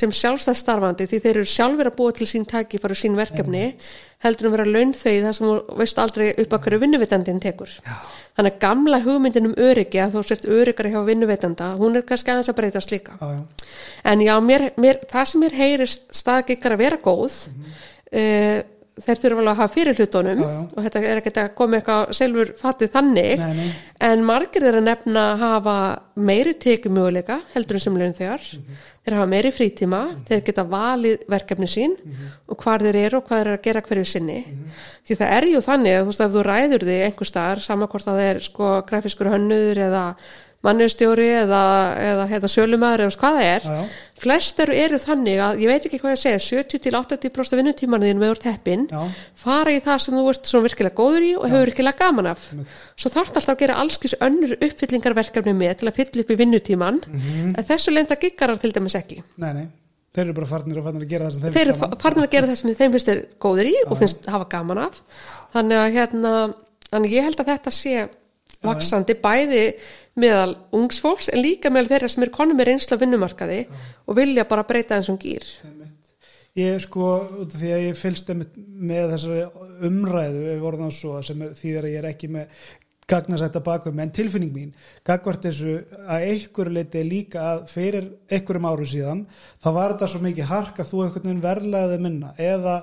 sem 0.00 0.12
sjálfstæð 0.14 0.60
starfandi 0.60 1.08
því 1.10 1.20
þeir 1.24 1.32
eru 1.34 1.50
sjálfur 1.50 1.90
að 1.90 1.96
búa 1.98 2.14
til 2.14 2.28
sín 2.30 2.46
taki 2.48 2.80
fyrir 2.82 3.00
sín 3.02 3.18
verkefni. 3.18 3.64
Mm. 3.72 3.88
Heldur 4.24 4.48
um 4.48 4.54
að 4.54 4.56
vera 4.56 4.72
launþauð 4.74 5.26
þar 5.26 5.36
sem 5.36 5.46
þú 5.46 5.76
veist 5.78 6.00
aldrei 6.02 6.24
upp 6.32 6.54
að 6.56 6.64
hverju 6.64 6.80
vinnuvitandin 6.82 7.42
tekur 7.42 7.74
Já. 7.84 7.94
þannig 8.38 8.56
að 8.56 8.62
gamla 8.64 9.00
hugmyndin 9.04 9.50
um 9.50 9.58
öryggi 9.68 10.00
að 10.02 10.16
þú 10.16 10.22
sért 10.26 10.48
öryggari 10.58 10.94
hjá 10.94 10.98
vinnuvitanda 11.06 11.68
hún 11.78 11.98
er 12.00 12.06
kannski 12.08 12.34
aðeins 12.34 12.50
að 12.50 12.58
breytast 12.58 12.94
líka 12.94 13.18
ah, 13.22 13.36
en 14.10 14.24
já, 14.26 14.34
mér, 14.42 14.70
mér, 14.80 14.98
það 15.10 15.30
sem 15.32 15.44
mér 15.44 15.58
heyrist 15.60 16.08
staðgikkar 16.18 16.74
að 16.74 16.82
vera 16.82 17.00
góð 17.04 17.38
mm 17.52 17.62
-hmm. 17.62 17.78
uh, 18.22 18.77
þeir 19.04 19.20
þurfa 19.22 19.42
alveg 19.42 19.52
að 19.52 19.60
hafa 19.60 19.74
fyrir 19.74 19.98
hlutunum 19.98 20.42
já, 20.42 20.48
já. 20.48 20.60
og 20.74 20.86
þetta 20.86 21.02
er 21.02 21.20
ekkert 21.20 21.40
að 21.42 21.48
koma 21.58 21.78
eitthvað 21.78 22.12
selvur 22.18 22.52
fattið 22.58 22.92
þannig 22.94 23.42
nei, 23.42 23.52
nei. 23.58 23.68
en 24.08 24.24
margir 24.26 24.64
þeirra 24.66 24.82
nefna 24.84 25.24
hafa 25.42 25.76
meiri 26.28 26.54
tekimöguleika 26.58 27.40
heldur 27.54 27.78
en 27.78 27.84
sem 27.84 27.98
lögum 27.98 28.16
þegar 28.18 28.42
mm 28.42 28.62
-hmm. 28.62 28.88
þeir 29.04 29.16
hafa 29.18 29.30
meiri 29.34 29.52
frítíma 29.54 30.02
mm 30.02 30.10
-hmm. 30.10 30.24
þeir 30.28 30.44
geta 30.48 30.64
valið 30.64 31.16
verkefni 31.28 31.68
sín 31.68 31.94
mm 31.94 32.12
-hmm. 32.12 32.34
og 32.48 32.56
hvað 32.62 32.86
þeir 32.86 32.96
eru 33.04 33.18
og 33.18 33.24
hvað 33.28 33.38
þeir 33.38 33.46
eru 33.46 33.58
að 33.58 33.66
gera 33.68 33.82
hverju 33.82 34.04
sinni 34.04 34.40
mhm. 34.46 34.68
því 35.06 35.14
það 35.20 35.32
er 35.36 35.44
ju 35.44 35.60
þannig 35.68 35.94
að 35.94 36.02
þú 36.02 36.06
veist 36.10 36.20
að 36.26 36.34
þú 36.34 36.42
ræður 36.42 36.88
þig 36.88 37.00
einhver 37.06 37.26
starf, 37.26 37.62
saman 37.62 37.88
hvort 37.88 38.08
að 38.08 38.18
það 38.18 38.30
er 38.30 38.38
sko 38.40 38.82
grafiskur 38.88 39.32
hönnur 39.32 39.78
eða 39.78 40.04
mannustjóri 40.66 41.26
eða, 41.44 41.58
eða 42.02 42.24
hérna, 42.32 42.48
sölumæður 42.50 43.02
eða 43.04 43.18
hvað 43.20 43.36
það 43.38 43.48
er. 43.48 43.66
Já, 43.68 43.74
já. 43.78 43.84
flest 44.18 44.58
eru, 44.64 44.74
eru 44.74 44.98
þannig 44.98 45.38
að 45.44 45.60
ég 45.62 45.70
veit 45.70 45.84
ekki 45.86 46.00
hvað 46.02 46.14
ég 46.16 46.20
segja 46.24 46.40
70 46.42 46.80
til 46.82 46.92
80% 46.98 47.54
af 47.54 47.60
vinnutímanin 47.60 48.18
með 48.18 48.32
úr 48.34 48.40
teppin. 48.42 48.86
Já. 48.90 49.04
fara 49.38 49.70
í 49.70 49.78
það 49.84 49.98
sem 50.02 50.16
þú 50.18 50.24
ert 50.32 50.50
svona 50.50 50.66
virkilega 50.66 50.96
góður 50.98 51.22
í 51.28 51.32
og 51.38 51.46
hefur 51.46 51.70
virkilega 51.70 51.98
gaman 52.02 52.30
af. 52.32 52.48
Svo 52.98 53.12
þarf 53.14 53.30
alltaf 53.38 53.54
að 53.54 53.60
gera 53.62 53.78
allskis 53.84 54.16
önnur 54.18 54.56
uppfyllingarverkefni 54.58 55.54
með 55.54 55.76
til 55.78 55.88
að 55.92 55.98
fylla 56.00 56.24
upp 56.26 56.30
í 56.34 56.38
vinnutíman 56.42 57.00
Mhm. 57.06 57.54
en 57.56 57.64
þessu 57.70 57.94
lenda 57.94 58.16
giggarar 58.18 58.58
til 58.58 58.72
dæmis 58.74 58.98
ekki. 58.98 59.22
Nei, 59.38 59.52
nei, 59.54 59.66
þeir 60.12 60.24
eru 60.26 60.32
bara 60.34 60.46
farnir 60.50 60.82
farnir 60.82 61.06
að 61.06 61.08
gera 61.14 61.24
það 61.30 61.32
sem 61.38 61.42
þeir 61.42 61.52
þeir 61.54 61.66
eru 61.68 61.78
gaman. 61.78 61.90
fa- 61.90 62.02
farnir 62.02 62.26
að 62.26 62.30
gera 62.34 62.46
það 62.50 62.56
sem 62.56 62.74
þeim 62.74 62.90
finnst 62.98 63.08
er 63.14 63.26
góður 63.40 63.66
í 63.70 63.76
og 63.86 63.98
finnst 63.98 64.26
hafa 64.26 64.48
gaman 64.50 64.78
af. 64.78 65.02
Þannig 65.54 65.78
að 65.86 65.92
hérna 65.94 66.54
þannig 66.90 67.12
ég 67.14 67.22
held 67.22 67.36
að 67.38 67.46
þetta 67.54 67.70
sé 67.70 68.08
vaksandi 68.64 69.16
bæði 69.22 69.64
meðal 70.18 70.56
ungsfólks 70.74 71.30
en 71.32 71.42
líka 71.44 71.70
meðal 71.70 71.92
þeirra 71.92 72.10
sem 72.12 72.26
er 72.26 72.34
konum 72.34 72.58
með 72.58 72.72
reynslu 72.72 72.98
á 72.98 73.02
vinnumarkaði 73.02 73.60
og 74.06 74.18
vilja 74.18 74.48
bara 74.50 74.66
breyta 74.66 74.98
eins 74.98 75.10
og 75.12 75.20
gýr 75.22 75.46
Ég 76.58 76.80
sko, 76.82 77.06
því 77.54 77.68
að 77.70 77.84
ég 77.84 77.98
fylgst 77.98 78.30
með 78.34 79.12
þessari 79.12 79.66
umræðu 79.86 80.56
það 80.58 80.92
svo 80.96 81.20
sem 81.22 81.42
er, 81.44 81.52
því 81.54 81.74
að 81.78 81.90
ég 81.92 81.98
er 82.00 82.08
ekki 82.08 82.30
með 82.34 82.62
gagnasætta 83.08 83.62
bakum 83.64 84.00
en 84.02 84.12
tilfinning 84.12 84.52
mín 84.52 84.72
gagvart 85.06 85.46
þessu 85.46 85.78
að 86.04 86.26
einhverju 86.32 86.74
leiti 86.74 87.04
líka 87.06 87.44
að 87.52 87.62
fyrir 87.72 88.08
einhverjum 88.28 88.68
áru 88.68 88.88
síðan 88.88 89.22
þá 89.62 89.68
var 89.76 89.94
þetta 89.94 90.10
svo 90.12 90.22
mikið 90.24 90.50
hark 90.50 90.80
að 90.82 90.90
þú 90.90 91.04
einhvern 91.04 91.28
veginn 91.28 91.44
verlaði 91.46 92.00
minna 92.04 92.34
eða 92.36 92.74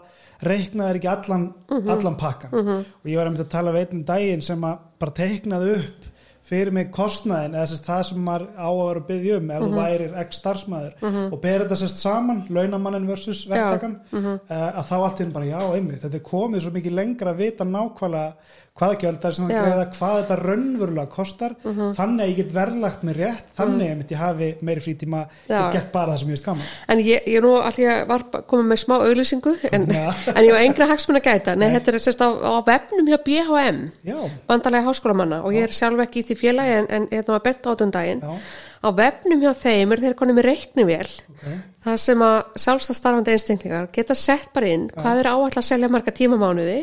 reiknaði 0.50 1.00
ekki 1.00 1.12
allan, 1.12 1.48
allan 1.96 2.20
pakkan 2.20 2.54
og 2.56 3.08
ég 3.10 3.18
var 3.18 3.30
einmitt 3.30 3.46
að 3.46 3.54
tala 3.56 3.74
við 3.76 3.88
einn 3.94 4.04
daginn 4.08 4.46
sem 4.46 4.68
að 4.68 4.84
bara 5.00 5.18
teiknaði 5.22 5.78
upp 5.80 6.12
fyrir 6.46 6.70
mig 6.76 6.92
kostnaðin 6.94 7.56
eða 7.58 7.70
sérst 7.72 7.88
það 7.90 8.02
sem 8.06 8.20
maður 8.22 8.44
á 8.54 8.70
að 8.70 8.82
vera 8.86 9.00
að 9.02 9.08
byggja 9.08 9.38
um 9.40 9.48
ef 9.56 9.64
þú 9.64 9.70
værir 9.80 10.12
ekki 10.22 10.38
starfsmæður 10.38 11.08
og 11.34 11.40
ber 11.42 11.64
þetta 11.64 11.78
sérst 11.80 12.02
saman, 12.04 12.44
launamannin 12.54 13.08
versus 13.10 13.40
verktakan 13.50 13.96
uh, 14.14 14.30
að 14.52 14.84
þá 14.92 14.96
allt 15.00 15.24
einu 15.24 15.34
bara 15.34 15.50
já, 15.50 15.58
einmitt, 15.74 16.04
þetta 16.04 16.20
er 16.20 16.28
komið 16.30 16.62
svo 16.62 16.74
mikið 16.76 16.98
lengra 17.00 17.34
að 17.34 17.42
vita 17.42 17.66
nákvæmlega 17.66 18.36
hvaða 18.76 18.96
gjöldar 19.00 19.36
sem 19.36 19.46
það 19.48 19.62
greiða, 19.62 19.84
hvað 19.96 20.18
þetta 20.20 20.38
raunverulega 20.42 21.12
kostar, 21.14 21.54
þannig 21.64 22.24
að 22.26 22.32
ég 22.32 22.40
get 22.42 22.50
verðlagt 22.58 23.06
mér 23.08 23.20
rétt, 23.22 23.54
þannig 23.56 23.94
að 23.94 24.12
ég 24.12 24.20
hafi 24.20 24.50
meiri 24.68 24.84
frítíma, 24.84 25.22
ég 25.48 25.78
get 25.78 25.88
bara 25.94 26.12
það 26.12 26.20
sem 26.20 26.34
ég 26.34 26.36
veist 26.36 26.50
gaman. 26.50 26.68
En 26.92 27.04
ég, 27.06 27.30
ég 27.32 27.46
nú 27.46 27.54
allir 27.62 28.04
var 28.10 28.28
komið 28.52 28.68
með 28.74 28.82
smá 28.84 28.96
auglýsingu 28.98 29.56
en, 29.72 29.88
en 30.36 30.42
ég 30.44 30.52
var 30.58 30.62
engra 30.66 30.90
hagsmun 30.92 31.22
að 31.22 31.30
gæta. 31.30 31.56
Nei, 31.56 31.70
þetta 31.78 31.94
er 31.94 32.00
sérst 32.04 32.26
á, 32.28 32.30
á 32.36 32.60
vefnum 32.68 33.12
hjá 33.14 33.20
BHM 33.30 33.82
Já, 34.12 34.20
bandalagi 34.52 34.90
háskólamanna 34.90 35.42
og 35.48 35.56
ég 35.56 35.70
er 35.70 35.76
sjálf 35.76 36.04
ekki 36.04 36.26
í 36.26 36.30
því 36.30 36.40
félagi 36.44 36.80
en, 36.82 36.92
en 36.92 37.10
hérna 37.14 37.38
var 37.38 37.46
bent 37.48 37.64
á 37.64 37.72
þetta 37.72 37.88
um 37.88 38.40
á 38.86 38.90
vefnum 38.94 39.42
hjá 39.42 39.54
þeim 39.58 39.94
er 39.94 40.02
þeir 40.04 40.18
konið 40.20 40.38
með 40.38 40.48
reiknivél 40.50 41.08
ok. 41.08 41.46
það 41.86 42.02
sem 42.04 42.24
að 42.26 42.36
sjálfstað 42.64 43.00
starfandi 43.00 43.34
einstaklingar 43.34 43.88
geta 43.96 44.18
sett 44.20 44.52
bara 44.54 44.72
inn 44.74 44.88
hvað 44.94 45.22
er 45.22 45.30
áallt 45.32 45.60
að 45.62 45.68
selja 45.70 45.90
marga 45.92 46.14
tímamánuði 46.16 46.82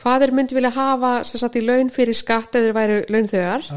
hvað 0.00 0.26
er 0.26 0.36
myndi 0.36 0.56
vilja 0.56 0.72
hafa 0.74 1.16
sem 1.28 1.40
sagt 1.42 1.58
í 1.60 1.64
laun 1.64 1.90
fyrir 1.92 2.16
skatt 2.16 2.54
eða 2.54 2.68
þeir 2.70 2.78
væru 2.78 3.02
launþögar 3.14 3.68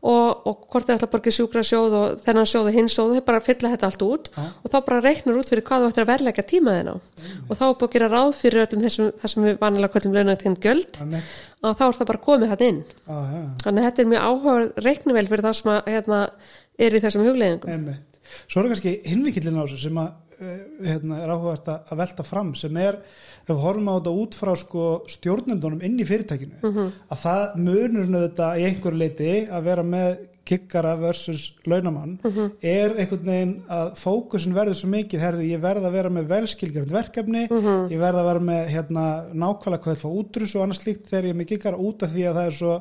og, 0.00 0.46
og 0.48 0.64
hvort 0.72 0.88
er 0.88 0.96
alltaf 0.96 1.10
borgið 1.12 1.36
sjúkra 1.36 1.62
sjóð 1.66 1.96
og 1.98 2.20
þennan 2.24 2.48
sjóð 2.48 2.70
og 2.70 2.76
hins 2.76 2.96
sjóð 2.96 3.14
þeir 3.16 3.24
bara 3.26 3.42
fylla 3.44 3.72
þetta 3.74 3.90
allt 3.90 4.04
út 4.06 4.30
Já. 4.32 4.44
og 4.48 4.72
þá 4.72 4.76
bara 4.86 5.00
reiknar 5.04 5.40
út 5.40 5.52
fyrir 5.52 5.64
hvað 5.66 5.84
þú 5.84 5.90
ættir 5.90 6.04
að 6.04 6.10
verleika 6.12 6.44
tíma 6.52 6.76
þinn 6.78 6.92
á. 6.92 6.96
Og 7.48 7.58
þá 7.58 7.64
er 7.66 7.74
búið 7.74 7.88
að 7.88 7.94
gera 7.96 8.10
ráð 8.14 8.32
fyrir 8.38 8.64
öllum 8.64 8.84
þessum 8.86 9.10
það 9.20 9.34
sem 9.34 9.46
við 9.48 9.58
vanilega 9.60 9.94
kvöldum 9.94 10.16
launatind 10.16 10.68
Þannig, 11.00 11.28
og 11.60 11.76
þá 11.76 11.84
er 11.86 11.98
það 11.98 12.10
bara 12.10 12.22
komið 12.24 12.54
þetta 12.54 12.70
inn. 12.70 12.80
Já, 13.04 13.18
þannig 13.64 13.82
að 13.82 13.88
þetta 13.88 14.02
er 14.02 14.10
mjög 14.14 14.26
áhugaverð 14.30 14.82
reiknivel 14.86 15.26
fyrir 15.28 15.44
það 15.46 15.58
sem 15.60 15.72
að, 15.74 15.80
hérna, 15.94 16.20
er 16.80 16.96
í 16.96 17.02
þessum 17.04 17.26
hugleiðingum. 17.26 17.74
Einmitt. 17.74 18.20
Svo 18.46 18.62
er 18.62 18.70
kannski 18.70 18.96
hinvikillin 19.10 19.58
á 19.58 19.62
þessu 19.64 19.80
sem 19.84 20.00
að, 20.00 20.10
hérna, 20.40 21.20
er 21.22 21.30
áhugavert 21.34 21.68
að, 21.68 21.92
velta 22.00 22.24
fram 22.26 22.54
sem 22.56 22.76
er, 22.80 22.98
ef 23.44 23.52
við 23.52 23.62
horfum 23.64 23.90
á 23.92 23.94
þetta 23.98 24.16
út 24.22 24.38
frá 24.38 24.54
sko, 24.56 24.88
stjórnendunum 25.12 25.84
inn 25.86 26.00
í 26.00 26.06
fyrirtækinu 26.08 26.60
að 27.10 27.22
það 27.26 27.56
munur 27.66 28.10
þetta 28.16 28.50
í 28.58 28.66
einhverju 28.70 29.00
leiti 29.00 29.32
að 29.50 29.64
vera 29.70 29.82
með 29.86 30.26
kikkara 30.50 30.96
versus 30.98 31.52
launamann 31.68 32.16
er 32.64 32.96
einhvern 32.98 33.28
veginn 33.28 33.52
að 33.70 33.90
fókusin 34.00 34.54
verður 34.56 34.74
svo 34.80 34.88
mikið, 34.90 35.20
herði, 35.20 35.50
ég 35.52 35.60
verð 35.62 35.84
að 35.86 35.92
vera 35.94 36.10
með 36.10 36.30
velskilgjörn 36.32 36.90
verkefni, 36.90 37.44
ég 37.92 38.00
verð 38.00 38.18
að 38.22 38.28
vera 38.30 38.40
með 38.48 38.62
hérna, 38.72 39.04
nákvæmlega 39.34 39.84
hvað 39.84 39.94
er 39.94 40.00
fá 40.00 40.08
útrus 40.10 40.54
og 40.56 40.64
annars 40.64 40.80
slíkt 40.82 41.06
þegar 41.06 41.28
ég 41.28 41.30
er 41.36 41.38
með 41.42 41.50
kikkara 41.52 41.76
út 41.78 42.02
af 42.02 42.10
því 42.16 42.24
að 42.26 42.40
það 42.40 42.48
er 42.50 42.56
svo 42.58 42.80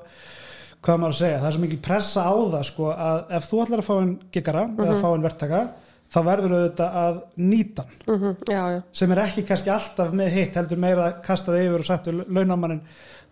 hvað 0.80 1.00
maður 1.04 1.13
að 1.13 1.19
segja, 1.19 1.39
það 1.41 1.48
er 1.50 1.56
svo 1.58 1.62
mikil 1.65 1.82
pressa 1.84 2.24
á 2.24 2.34
það 2.56 2.65
sko, 2.72 2.89
að 2.95 3.34
ef 3.38 3.48
þú 3.50 3.62
ætlar 3.65 3.84
að 3.84 3.88
fá 3.89 3.95
einn 4.00 4.13
giggara 4.32 4.65
eða 4.80 5.00
fá 5.04 5.08
einn 5.12 5.26
verktaka, 5.28 5.62
þá 6.10 6.19
verður 6.26 6.56
auðvitað 6.58 6.98
að 7.04 7.22
nýta 7.38 7.86
mm 8.08 8.36
já, 8.50 8.62
já, 8.74 8.82
sem 9.02 9.13
er 9.13 9.24
ekki 9.26 9.45
kannski 9.48 9.72
alltaf 9.74 10.12
með 10.15 10.34
hitt, 10.36 10.58
heldur 10.58 10.82
meira 10.82 11.08
að 11.08 11.22
kasta 11.26 11.54
það 11.54 11.63
yfir 11.67 11.86
og 11.86 12.10
við 12.10 12.36
launamannin, 12.38 12.84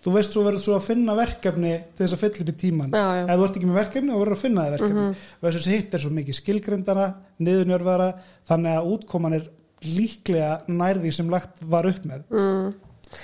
þú 0.04 0.14
veist 0.14 0.34
svo 0.36 0.46
verður 0.46 0.64
svo 0.64 0.78
að 0.78 0.88
finna 0.88 1.18
verkefni 1.18 1.74
til 1.96 2.06
þess 2.06 2.18
að 2.18 2.24
fylla 2.24 2.44
upp 2.46 2.54
í 2.54 2.58
tíman 2.62 2.94
Já, 2.94 3.06
ef 3.26 3.34
þú 3.34 3.48
ert 3.48 3.60
ekki 3.60 3.70
með 3.70 3.80
verkefni, 3.82 4.12
þá 4.14 4.22
verður 4.22 4.38
að 4.38 4.44
finna 4.46 4.66
það 4.66 4.76
verkefni. 4.78 5.06
Og 5.42 5.48
þess 5.48 5.68
að 5.68 5.76
hitt 5.78 5.94
er 5.94 6.04
svo 6.04 6.12
mikið 6.18 6.38
skilgrindana 6.38 7.08
niðurnjörfara, 7.48 8.10
þannig 8.48 8.78
að 8.78 8.92
útkoman 8.94 9.38
er 9.38 9.48
líklega 9.86 10.52
nærði 10.70 11.14
sem 11.14 11.30
lagt 11.30 11.62
var 11.62 11.88
upp 11.90 12.06
með. 12.08 12.24
Mm. 12.34 12.76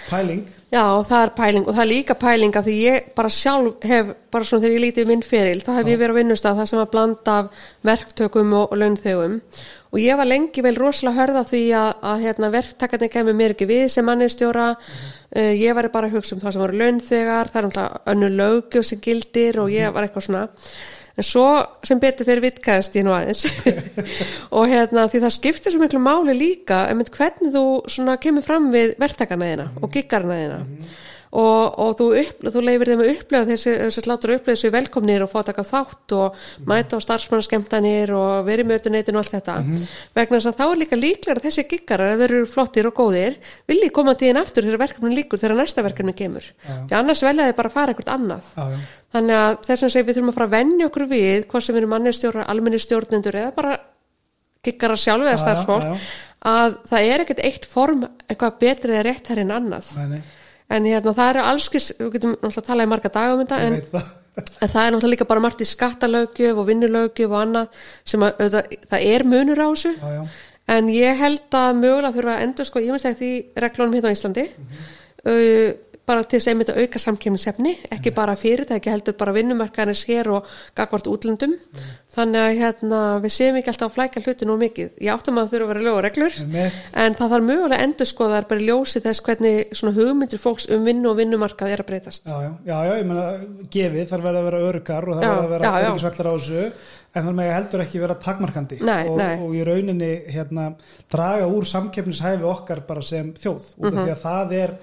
Pæling. 0.10 0.42
Já, 0.74 0.84
það 1.06 1.20
er 1.20 1.32
pæling 1.38 1.68
og 1.68 1.76
það 1.76 1.84
er 1.84 1.92
líka 1.92 2.16
pæling 2.18 2.56
af 2.58 2.66
því 2.66 2.76
ég 2.82 3.12
bara 3.18 3.30
sjálf 3.30 3.86
hef, 3.86 4.12
bara 4.34 4.48
svona 4.48 4.64
þegar 4.64 4.76
ég 4.76 4.84
lítið 4.88 5.10
minn 5.12 5.24
feril, 5.26 5.62
þá 5.62 5.72
hef 5.78 5.92
ég 5.92 6.02
verið 6.02 6.16
að 6.16 6.20
vinnust 6.22 6.50
að 6.50 6.60
það 6.62 6.70
sem 6.72 6.82
að 6.82 6.92
blanda 6.96 7.38
af 7.38 7.66
verktökum 7.90 8.56
og, 8.58 8.66
og 8.72 8.82
launþegum. 8.82 9.40
Og 9.94 10.02
ég 10.02 10.18
var 10.18 10.26
lengi 10.26 10.64
vel 10.66 10.74
rosalega 10.80 11.20
hörða 11.20 11.44
því 11.46 11.62
að, 11.78 11.90
að 12.10 12.24
hérna, 12.26 12.50
verktakarnir 12.56 13.14
kemur 13.14 13.38
mér 13.38 13.54
ekki 13.54 13.70
við 13.70 13.84
sem 13.94 14.08
mannistjóra 14.10 14.72
uh, 14.74 15.54
ég 15.54 15.78
var 15.78 15.92
bara 15.94 16.10
að 16.10 16.18
hugsa 16.18 16.34
um 16.34 16.42
það 16.42 16.56
sem 16.56 16.64
voru 16.64 16.80
launþegar 16.82 17.54
það 17.54 17.60
er 17.62 17.68
náttúrulega 17.68 18.16
önnu 18.16 18.32
lögjöf 18.40 18.90
sem 18.90 19.04
gildir 19.06 19.62
og 19.62 19.70
ég 19.70 19.94
var 19.94 20.08
eitthvað 20.08 20.26
svona 20.32 20.48
en 21.18 21.28
svo 21.28 21.48
sem 21.86 22.02
betur 22.02 22.28
fyrir 22.28 22.44
vitkæðast 22.48 22.98
ég 22.98 23.06
nú 23.06 23.14
aðeins. 23.14 23.46
Og 24.58 24.70
hérna 24.72 25.06
því 25.12 25.24
það 25.26 25.36
skiptir 25.38 25.76
svo 25.76 25.84
miklu 25.84 26.02
máli 26.02 26.36
líka 26.38 26.86
um 26.94 27.04
hvernig 27.06 27.54
þú 27.54 27.66
svona 27.92 28.18
kemur 28.22 28.46
fram 28.46 28.72
við 28.74 28.96
verktakarna 29.02 29.52
þína 29.52 29.68
og 29.82 29.94
giggarna 29.94 30.40
þína 30.42 30.62
og, 31.34 31.78
og 31.82 31.92
þú, 31.98 32.08
upp, 32.22 32.44
þú 32.54 32.62
leifir 32.62 32.92
þeim 32.92 33.02
að 33.04 33.12
upplega 33.14 33.48
þessi, 33.50 33.74
þessi 33.82 34.04
látur 34.06 34.34
upplega 34.36 34.58
þessi 34.58 34.72
velkomnir 34.74 35.26
og 35.26 35.32
fá 35.32 35.38
að 35.42 35.48
taka 35.50 35.66
þátt 35.66 36.16
og 36.18 36.42
mæta 36.70 37.00
á 37.00 37.06
starfsmannaskemtanir 37.06 38.14
og 38.18 38.48
verið 38.48 38.70
með 38.70 38.82
ölluneytin 38.82 39.18
og 39.18 39.24
allt 39.24 39.36
þetta. 39.38 39.56
Vegna 40.14 40.40
þess 40.40 40.52
að 40.52 40.60
þá 40.60 40.66
er 40.68 40.82
líka 40.84 41.00
líklega 41.00 41.38
að 41.40 41.48
þessi 41.48 41.66
giggarar 41.72 42.14
ef 42.14 42.22
þeir 42.22 42.36
eru 42.38 42.50
flottir 42.54 42.90
og 42.90 42.98
góðir 43.00 43.40
vilji 43.72 43.94
koma 43.96 44.14
þín 44.20 44.42
aftur 44.44 44.68
þegar 44.68 44.84
verkefnin 44.84 45.18
líkur 45.18 45.42
þegar 45.42 45.58
næsta 45.64 45.86
verkefni 45.86 46.14
kemur. 46.18 46.52
Því 46.68 47.00
annars 47.00 47.24
velja 47.26 47.48
þeir 47.50 47.58
bara 47.62 47.72
að 47.72 47.80
fara 47.80 47.96
eitthvað 47.96 48.14
annað. 48.14 48.52
Já, 48.54 48.68
já. 48.76 48.84
Þannig 49.14 49.40
að 49.40 49.58
þess 49.68 49.86
að 49.86 49.92
segja 49.94 50.06
við 50.08 50.16
þurfum 50.18 50.30
að 50.32 50.38
fara 50.38 50.48
að 50.50 50.54
venja 50.58 50.86
okkur 50.90 51.04
við 51.10 51.44
hvað 51.50 51.66
sem 51.66 51.76
við 51.76 51.82
erum 51.84 51.92
mannistjórar, 51.94 52.48
almenni 52.50 52.80
stjórnendur 52.82 53.36
eða 53.38 53.52
bara 53.54 53.74
kikkara 54.64 54.96
sjálfu 54.98 55.28
eða 55.28 55.42
starfsfólk 55.42 56.08
að 56.44 56.78
það 56.90 57.10
er 57.10 57.24
ekkert 57.24 57.44
eitt 57.48 57.68
form 57.70 58.06
eitthvað 58.28 58.58
betri 58.64 58.96
eða 58.96 59.04
rétt 59.08 59.30
en 59.36 59.54
annað. 59.54 59.92
Nei, 60.00 60.08
nei, 60.16 60.22
en 60.74 60.90
hérna 60.90 61.14
það 61.18 61.32
eru 61.34 61.46
allskis, 61.52 61.92
við 62.00 62.12
getum 62.18 62.36
náttúrulega 62.36 62.64
að 62.64 62.70
tala 62.70 62.86
í 62.86 62.92
marga 62.92 63.12
daga 63.14 63.36
um 63.36 63.44
þetta 63.44 63.60
en, 63.68 63.78
en 64.42 64.72
það 64.74 64.82
er 64.86 64.96
náttúrulega 64.96 65.12
líka 65.14 65.30
bara 65.30 65.44
margt 65.44 65.64
í 65.64 65.70
skattalöggjöf 65.70 66.60
og 66.62 66.68
vinnulöggjöf 66.70 67.32
og 67.36 67.40
annað 67.44 67.86
sem 68.14 68.26
að 68.26 68.44
auðvitað, 68.44 68.76
það 68.92 69.08
er 69.14 69.26
munur 69.30 69.64
á 69.64 69.68
þessu. 69.68 69.94
Já, 69.94 70.12
já. 70.18 70.24
en 70.76 70.92
ég 70.96 71.24
held 71.24 71.58
að 71.62 71.80
mögulega 71.82 72.16
þurfa 72.18 72.36
að 72.36 72.46
endur 72.48 72.70
sko 72.70 72.84
ímestegt 72.84 73.26
í 73.26 73.34
reglunum 73.66 73.98
hérna 73.98 74.14
á 74.14 74.16
Íslandi. 74.18 74.48
Uh, 75.24 75.70
bara 76.06 76.24
til 76.28 76.40
þess 76.40 76.48
að 76.50 76.52
einmitt 76.54 76.70
að 76.74 76.80
auka 76.84 77.00
samkemminsefni 77.00 77.72
ekki 77.96 78.12
bara 78.16 78.34
fyrirtæki 78.36 78.92
heldur 78.92 79.16
bara 79.16 79.32
vinnumarkaðinni 79.38 79.96
sér 79.96 80.28
og 80.36 80.48
gagvart 80.76 81.08
útlöndum. 81.08 81.54
Þannig 82.14 82.44
að 82.44 82.58
hérna, 82.60 82.98
við 83.24 83.32
séum 83.34 83.56
ekki 83.58 83.72
alltaf 83.72 83.88
að 83.90 83.94
flækja 83.96 84.22
hluti 84.26 84.46
nú 84.46 84.58
mikið. 84.62 84.90
Ég 85.02 85.14
áttum 85.16 85.40
að 85.40 85.48
það 85.48 85.54
þurfa 85.56 85.64
að 85.66 85.72
vera 85.72 85.86
lög 85.88 85.96
og 85.98 86.04
reglur 86.06 86.36
Einmitt. 86.44 86.76
en 86.94 87.16
það 87.18 87.32
þarf 87.34 87.48
mögulega 87.48 87.80
að 87.80 87.86
endur 87.88 88.10
sko 88.12 88.28
það 88.30 88.38
er 88.42 88.48
bara 88.52 88.62
í 88.62 88.68
ljósi 88.68 89.02
þess 89.08 89.24
hvernig 89.26 89.74
svona 89.80 89.94
hugmyndir 89.98 90.42
fólks 90.44 90.68
um 90.76 90.86
vinnu 90.86 91.10
og 91.10 91.18
vinnumarkað 91.18 91.74
er 91.74 91.82
að 91.82 91.90
breytast. 91.90 92.28
Já, 92.30 92.38
já, 92.44 92.52
já, 92.68 92.76
já, 92.86 92.94
ég 93.00 93.08
meina 93.10 93.26
gefið 93.74 94.12
þarf 94.14 94.28
verið 94.28 94.40
að 94.44 94.48
vera 94.52 94.62
örgar 94.70 95.10
og 95.10 95.16
það 95.18 95.24
Já, 95.24 95.32
verið 95.34 95.48
að 95.48 95.56
vera 95.56 95.90
örgisvellar 95.90 96.30
á 96.30 96.34
þessu 96.38 96.64
en 97.14 97.26
það 97.28 97.36
með 97.40 97.52
heldur 97.54 97.82
ekki 97.88 98.00
vera 98.04 98.16
takmarkandi 98.28 98.78
Nei, 98.82 99.04
og, 99.10 99.18
nei. 99.18 99.36
og 99.42 99.54
í 99.58 99.64
rauninni 99.66 100.12
hérna, 100.34 100.68
draga 101.14 101.48
úr 101.50 101.66
samkeppnishæfi 101.70 102.46
okkar 102.46 102.84
bara 102.88 103.02
sem 103.06 103.34
þjóð 103.34 103.72
út 103.80 103.90
af 103.90 103.94
Mhm. 103.94 104.04
því 104.06 104.12
að 104.14 104.22
það 104.28 104.54
er 104.62 104.76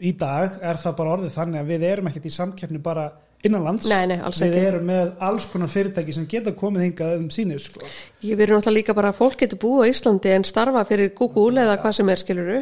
í 0.00 0.12
dag 0.18 0.60
er 0.64 0.78
það 0.80 0.96
bara 1.00 1.16
orðið 1.16 1.34
þannig 1.36 1.60
að 1.60 1.72
við 1.72 1.88
erum 1.90 2.08
ekkert 2.10 2.28
í 2.30 2.32
samkeppni 2.34 2.80
bara 2.82 3.10
innanlands 3.46 3.88
Nei, 3.88 4.04
nei, 4.10 4.18
við 4.20 4.56
erum 4.60 4.86
með 4.90 5.12
alls 5.24 5.46
konar 5.48 5.70
fyrirtæki 5.72 6.14
sem 6.16 6.26
geta 6.28 6.52
komið 6.56 6.86
hingað 6.88 7.14
um 7.22 7.28
sínir 7.32 7.62
sko. 7.62 7.84
Ég 8.24 8.36
verður 8.36 8.60
náttúrulega 8.60 8.76
líka 8.76 8.96
bara 8.96 9.12
að 9.14 9.20
fólk 9.20 9.38
getur 9.40 9.60
búið 9.62 9.88
á 9.88 9.90
Íslandi 9.94 10.34
en 10.34 10.46
starfa 10.48 10.84
fyrir 10.88 11.12
Google 11.16 11.64
eða 11.64 11.78
hvað 11.80 11.96
sem 12.00 12.12
er 12.12 12.20
skiluru 12.20 12.58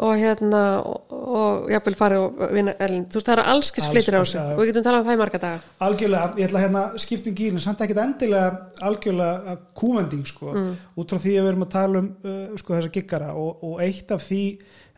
og 0.00 0.14
hérna 0.16 0.60
og, 0.86 1.12
og 1.12 1.70
jafnvel 1.70 1.94
fari 1.98 2.16
og 2.16 2.38
vinna 2.56 2.72
erlend, 2.80 3.08
þú 3.12 3.18
veist 3.20 3.28
það 3.28 3.34
eru 3.38 3.44
allskis 3.52 3.84
Alls 3.84 3.92
flytir 3.94 4.16
á 4.16 4.20
þessu. 4.22 4.38
já. 4.40 4.44
og 4.54 4.60
við 4.62 4.70
getum 4.70 4.84
talað 4.86 5.00
um 5.02 5.08
það 5.10 5.16
í 5.16 5.20
marga 5.20 5.40
daga. 5.42 5.60
Algjörlega, 5.86 6.30
ég 6.40 6.48
ætla 6.48 6.62
hérna 6.64 6.82
að 6.88 6.98
skipta 7.04 7.30
um 7.30 7.36
gýrin 7.40 7.60
samt 7.64 7.80
ekkert 7.84 8.02
endilega 8.04 8.50
algjörlega 8.88 9.56
kúvending 9.76 10.26
sko, 10.26 10.52
Mm. 10.54 10.74
út 10.96 11.10
frá 11.12 11.18
því 11.20 11.32
að 11.36 11.42
við 11.44 11.48
erum 11.52 11.64
að 11.66 11.72
tala 11.76 11.98
um 12.04 12.10
uh, 12.24 12.56
sko 12.56 12.74
þessa 12.78 12.92
giggara. 12.96 13.34
Og, 13.34 13.64
og 13.64 13.80
eitt 13.84 14.10
af 14.16 14.24
því 14.28 14.42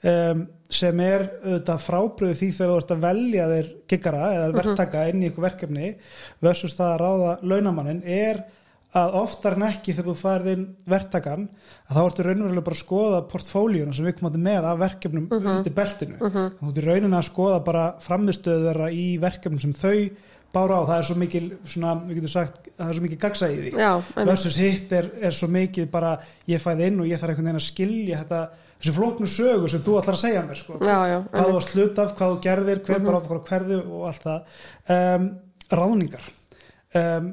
um, 0.05 0.47
sem 0.73 1.01
er 1.05 1.27
auðvitað 1.45 1.83
frábriðu 1.85 2.35
því 2.41 2.49
þegar 2.57 2.71
þú 2.73 2.79
ert 2.83 2.95
að 2.95 3.03
velja 3.05 3.47
þér 3.53 3.67
giggara 3.93 4.23
eða 4.33 4.47
Mhm. 4.49 4.57
verktaka 4.61 5.09
inn 5.11 5.23
í 5.23 5.29
ykkur 5.31 5.45
verkefni 5.49 5.95
versus 6.41 6.75
það 6.79 6.95
að 6.95 7.01
ráða 7.03 7.33
launamannin 7.43 8.03
er 8.07 8.45
að 8.95 9.15
oftar 9.23 9.55
en 9.57 9.63
ekki 9.71 9.95
þegar 9.97 10.09
þú 10.11 10.15
færð 10.21 10.49
inn 10.53 10.65
verktakan 10.93 11.47
að 11.89 11.97
þá 11.97 12.01
ertu 12.05 12.25
raunverulega 12.27 12.65
bara 12.67 12.77
að 12.77 12.83
skoða 12.85 13.21
portfóljuna 13.31 13.95
sem 13.97 14.05
við 14.05 14.19
komum 14.19 14.43
með 14.45 14.67
af 14.69 14.79
verkefnum 14.83 15.29
Mhm. 15.31 15.47
undir 15.57 15.73
beltinu. 15.79 16.19
Þannig 16.19 16.37
að 16.37 16.61
þú 16.61 16.69
ert 16.69 16.83
í 16.83 16.87
rauninni 16.89 17.17
að 17.17 17.31
skoða 17.31 17.65
bara 17.65 17.87
framistöðu 18.05 18.67
þeirra 18.69 18.91
í 18.93 19.07
verkefnum 19.23 19.61
sem 19.61 19.73
þau 19.73 20.11
bára 20.53 20.77
á, 20.77 20.83
það 20.85 20.99
er 20.99 21.07
svo 21.09 21.15
mikil 21.17 21.45
svona, 21.65 21.95
við 22.05 22.15
getum 22.19 22.29
sagt, 22.29 22.69
það 22.77 22.89
er 22.91 22.95
svo 22.99 23.03
mikil 23.07 23.19
gagsæði 23.23 23.55
í 23.57 23.71
því. 23.73 23.79
Já, 23.81 24.03
versus 24.27 24.57
hitt 24.61 24.93
er, 24.93 25.07
er 25.23 25.31
svo 25.33 25.49
mikið 25.49 25.87
bara 25.91 26.19
ég 26.47 26.61
fæði 26.61 26.87
inn 26.91 27.01
og 27.01 27.07
ég 27.09 27.17
þarf 27.19 27.31
einhvern 27.33 27.47
veginn 27.49 27.63
að 27.63 27.71
skilja 27.73 28.19
þetta, 28.21 28.41
þessu 28.83 28.93
flóknu 28.99 29.27
sögu 29.33 29.71
sem 29.71 29.81
þú 29.81 29.97
ætlar 30.03 30.19
að 30.19 30.21
segja 30.27 30.43
mér 30.45 30.59
sko. 30.61 30.77
Já, 30.85 30.99
já, 31.09 31.23
hvað 31.33 31.49
þú 31.49 31.63
hlut 31.73 31.99
af, 32.05 32.13
hvað 32.19 32.35
þú 32.35 32.43
gerðir 32.45 32.85
hver 32.85 33.01
bara 33.01 33.21
ákvæða 33.23 33.47
hverðu 33.49 33.79
og 33.89 34.05
allt 34.11 34.23
það. 34.29 34.45
Um, 34.93 35.31
ráðningar. 35.73 36.29
Um, 36.95 37.33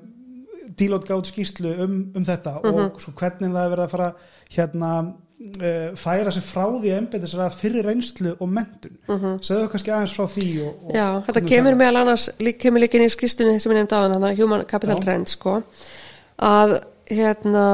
dílót 0.79 1.07
gátt 1.07 1.29
skýslu 1.31 1.71
um, 1.85 1.97
um 2.15 2.25
þetta 2.27 2.53
og 2.63 3.01
svo 3.03 3.13
hvernig 3.19 3.51
það 3.53 3.65
er 3.65 3.73
verið 3.73 3.85
að 3.85 3.93
fara 3.93 4.09
hérna 4.55 4.91
uh, 5.07 5.89
færa 5.99 6.31
sig 6.35 6.43
frá 6.43 6.65
því 6.67 6.91
að 6.93 6.99
embæta 6.99 7.31
sér 7.31 7.43
að 7.45 7.57
fyrir 7.61 7.87
reynslu 7.89 8.35
og 8.39 8.49
mentun 8.57 8.95
segðu 9.45 9.69
kannski 9.71 9.93
aðeins 9.95 10.15
frá 10.17 10.27
því 10.35 10.47
og, 10.65 10.85
og 10.89 10.95
Já, 10.95 11.07
þetta 11.27 11.43
kemur 11.47 11.79
meðal 11.79 12.03
annars 12.03 12.29
lík, 12.39 12.59
kemur 12.63 12.83
líka 12.83 12.99
inn 12.99 13.07
í 13.07 13.11
skýstunni 13.13 13.59
sem 13.59 13.71
ég 13.73 13.81
nefndi 13.81 13.99
á 13.99 14.03
þannig 14.07 14.39
Human 14.43 14.65
Capital. 14.69 14.99
Trends 15.03 15.35
sko. 15.37 15.59
Að 16.39 16.79
hérna 17.09 17.65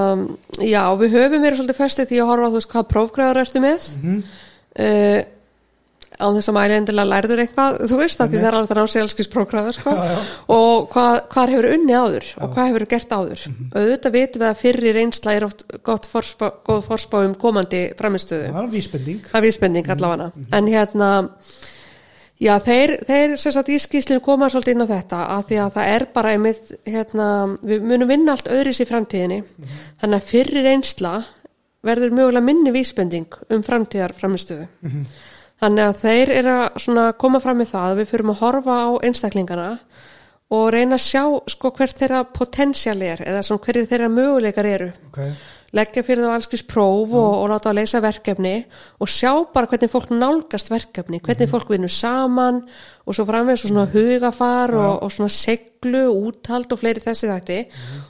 já, 0.64 0.82
við 0.96 1.16
höfum 1.18 1.44
verið 1.44 1.60
svolítið 1.60 1.80
föstið 1.82 2.12
því 2.12 2.20
að 2.22 2.30
horfa 2.30 2.46
á 2.48 2.52
þú 2.52 2.60
veist 2.60 2.74
hvað 2.74 2.92
prófgræður 2.94 3.42
ertu 3.46 3.64
með. 3.64 3.88
Mm 4.02 4.20
Mhm. 4.76 5.26
Á 6.16 6.28
þess 6.36 6.50
að 6.52 6.56
mæli 6.58 6.76
endilega 6.80 7.12
lærður 7.12 7.42
eitthvað, 7.44 7.78
þú 7.90 8.00
veist 8.00 8.22
að 8.24 8.32
því 8.32 8.40
það 8.42 8.48
er 8.50 8.58
alveg 8.60 8.74
að 8.74 8.80
ná 8.80 8.92
sér 8.92 9.04
elskis 9.06 9.30
prófgræður 9.34 9.78
sko. 9.78 9.94
Já, 9.96 10.14
já. 10.14 10.18
og 10.56 10.88
hvað, 10.94 11.20
hvað 11.34 11.54
hefur 11.54 11.68
unni 11.74 11.98
áður 12.00 12.30
og 12.40 12.56
hvað 12.56 12.70
hefur 12.72 12.88
gert 12.96 13.16
áður? 13.16 13.44
Mhm. 13.52 13.70
auðvitað 13.76 14.16
vitum 14.16 14.44
við 14.44 14.50
að 14.50 14.62
fyrri 14.64 14.96
reynsla 14.96 15.36
er 15.36 15.48
oft 15.50 15.64
gott 15.84 16.10
forspá, 16.10 16.48
góð 16.66 16.82
forspá 16.90 17.20
um 17.26 17.38
komandi 17.46 17.84
framistöðu 18.00 18.50
það 18.52 18.64
er 18.64 18.74
vísbending. 18.74 19.22
Það 19.30 19.40
er 19.40 19.48
vísbending 19.50 19.94
allavega. 19.96 20.32
En 20.56 20.72
hérna 20.72 21.12
já 22.42 22.54
þeir, 22.60 22.98
þeir 23.08 23.38
sagt 23.40 23.72
í 23.72 23.80
skýslinu 23.80 24.24
koma 24.24 24.50
svolítið 24.52 24.76
inn 24.76 24.86
á 24.88 24.94
þetta 24.96 25.22
að 25.38 25.48
því 25.52 25.62
að 25.64 25.78
það 25.78 25.94
er 25.96 26.08
bara 26.16 26.34
einmitt 26.36 26.76
hérna, 26.84 27.30
við 27.64 27.88
munum 27.92 28.12
vinna 28.12 28.36
allt 28.36 28.52
öðris 28.52 28.82
í 28.84 28.90
framtíðinni. 28.90 29.44
Þannig 30.02 30.20
að 30.20 30.30
fyrri 30.32 30.66
reynsla 30.66 31.16
verður 31.86 32.16
mögulega 32.18 32.46
minni 32.46 32.74
vísbending 32.74 33.40
um 33.54 33.64
framtíðar 33.66 34.16
framistöðu 34.18 34.66
þannig 35.62 35.88
að 35.88 36.02
þeir 36.04 36.34
eru 36.40 36.56
að 37.06 37.16
koma 37.22 37.42
fram 37.44 37.62
með 37.62 37.72
það 37.74 37.90
að 37.90 38.02
við 38.02 38.12
fyrum 38.12 38.34
að 38.34 38.42
horfa 38.44 38.78
á 38.86 38.90
einstaklingana 39.08 39.68
og 40.56 40.66
reyna 40.76 41.00
að 41.00 41.06
sjá 41.06 41.24
sko 41.52 41.72
hvert 41.78 42.00
þeirra 42.02 42.24
potensial 42.36 42.98
er 43.02 43.24
eða 43.26 43.44
hverju 43.66 43.88
þeirra 43.90 44.10
möguleikar 44.14 44.70
eru 44.70 44.90
okay. 45.10 45.32
Leggja 45.76 46.04
fyrir 46.06 46.24
þá 46.24 46.36
allskis 46.38 46.64
próf 46.68 47.14
og, 47.16 47.32
og 47.42 47.50
láta 47.52 47.72
að 47.72 47.80
leysa 47.82 48.02
verkefni 48.04 48.54
og 49.02 49.12
sjá 49.12 49.32
bara 49.54 49.70
hvernig 49.70 49.92
fólk 49.92 50.12
nálgast 50.16 50.72
verkefni, 50.72 51.20
hvernig 51.24 51.52
fólk 51.52 51.72
vinnur 51.74 51.92
saman 51.92 52.62
og 53.06 53.16
svo 53.16 53.26
framvegis 53.28 53.66
og 53.66 53.72
svona 53.72 53.88
hugafar 53.92 54.74
og, 54.80 54.94
og 55.06 55.14
svona 55.14 55.34
seglu, 55.36 56.04
úthald 56.30 56.72
og 56.74 56.82
fleiri 56.82 57.04
þessi 57.04 57.30
þætti 57.30 57.60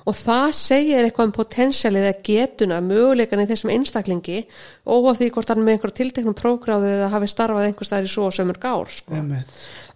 og 0.06 0.20
það 0.20 0.48
segir 0.60 1.08
eitthvað 1.08 1.32
um 1.32 1.36
potensialið 1.40 2.10
eða 2.10 2.26
getuna, 2.30 2.82
möguleikan 2.86 3.44
í 3.44 3.48
þessum 3.50 3.74
einstaklingi 3.76 4.44
og 4.86 5.10
því 5.18 5.32
hvort 5.36 5.54
hann 5.54 5.66
með 5.66 5.78
einhver 5.78 5.96
tilteknum 6.02 6.38
prófgráðu 6.38 6.94
eða 7.00 7.10
hafi 7.16 7.32
starfað 7.34 7.72
einhver 7.72 7.90
staðar 7.90 8.08
í 8.08 8.14
svo 8.14 8.30
sömur 8.34 8.62
gár 8.62 8.94
sko. 8.94 9.18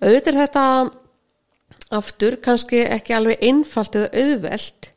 Auðvitað 0.02 0.42
þetta 0.44 0.66
aftur 1.96 2.38
kannski 2.44 2.84
ekki 2.86 3.16
alveg 3.18 3.42
einfalt 3.46 3.96
eða 3.98 4.10
auðvelt 4.14 4.89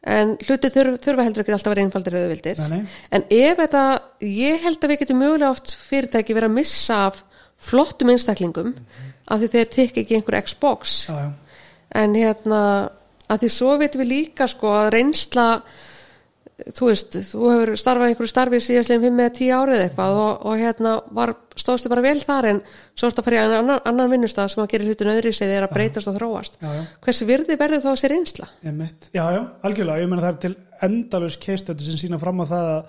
en 0.00 0.36
hluti 0.46 0.70
þurfa, 0.72 1.00
þurfa 1.04 1.26
heldur 1.26 1.44
ekki 1.44 1.54
alltaf 1.56 1.70
að 1.70 1.74
vera 1.74 1.84
einfaldir 1.86 2.16
eða 2.16 2.68
nei. 2.70 2.84
en 3.12 3.26
ef 3.36 3.58
þetta, 3.60 3.82
ég 4.24 4.62
held 4.64 4.78
að 4.80 4.92
við 4.92 5.02
getum 5.02 5.20
mögulega 5.20 5.50
oft 5.52 5.74
fyrirtæki 5.76 6.36
verið 6.36 6.50
að 6.50 6.56
missa 6.56 7.00
af 7.10 7.20
flottum 7.60 8.12
einstaklingum 8.14 8.72
af 9.28 9.42
því 9.42 9.50
þeir 9.52 9.68
tekja 9.74 10.02
ekki 10.02 10.16
einhver 10.16 10.40
Xbox 10.46 10.96
já, 11.10 11.18
já. 11.26 11.30
en 12.00 12.16
hérna 12.16 12.62
að 13.30 13.44
því 13.44 13.52
svo 13.54 13.76
veitum 13.80 14.02
við 14.02 14.12
líka 14.14 14.48
sko 14.50 14.72
að 14.72 14.90
reynsla 14.96 15.46
þú 16.76 16.88
veist, 16.90 17.18
þú 17.30 17.50
hefur 17.52 17.72
starfað 17.80 18.10
einhverju 18.10 18.30
starfi 18.32 18.60
síðastlegin 18.64 19.04
5 19.16 19.20
eða 19.24 19.34
10 19.38 19.52
árið 19.60 19.84
eitthvað 19.84 20.20
og, 20.24 20.46
og 20.50 20.60
hérna 20.60 20.94
var, 21.16 21.34
stóðstu 21.58 21.92
bara 21.92 22.04
vel 22.04 22.16
þar 22.22 22.50
en 22.52 22.62
svo 22.94 23.10
ertu 23.10 23.22
að 23.22 23.28
fara 23.28 23.38
í 23.38 23.42
annan, 23.58 23.82
annan 23.88 24.12
vinnustaf 24.12 24.52
sem 24.52 24.62
að 24.64 24.72
gera 24.74 24.88
hlutun 24.88 25.12
öðri 25.14 25.32
sig 25.36 25.50
þegar 25.50 25.68
að 25.68 25.76
breytast 25.76 26.10
og 26.10 26.18
þróast 26.18 26.58
Já, 26.60 26.70
já. 26.76 26.82
hversu 27.06 27.28
virði 27.28 27.58
verður 27.60 27.84
þá 27.86 28.08
reynsla? 28.14 28.50
Einmitt. 28.64 29.10
Já, 29.14 29.24
já, 29.36 29.42
algjörlega, 29.66 30.04
ég 30.04 30.10
meina 30.10 30.24
það 30.26 30.32
er 30.34 30.40
til 30.46 30.54
endalus 30.82 31.36
keistötu 31.40 31.84
sem 31.84 31.96
sína 32.00 32.18
fram 32.20 32.40
á 32.40 32.46
það 32.50 32.68
að 32.70 32.84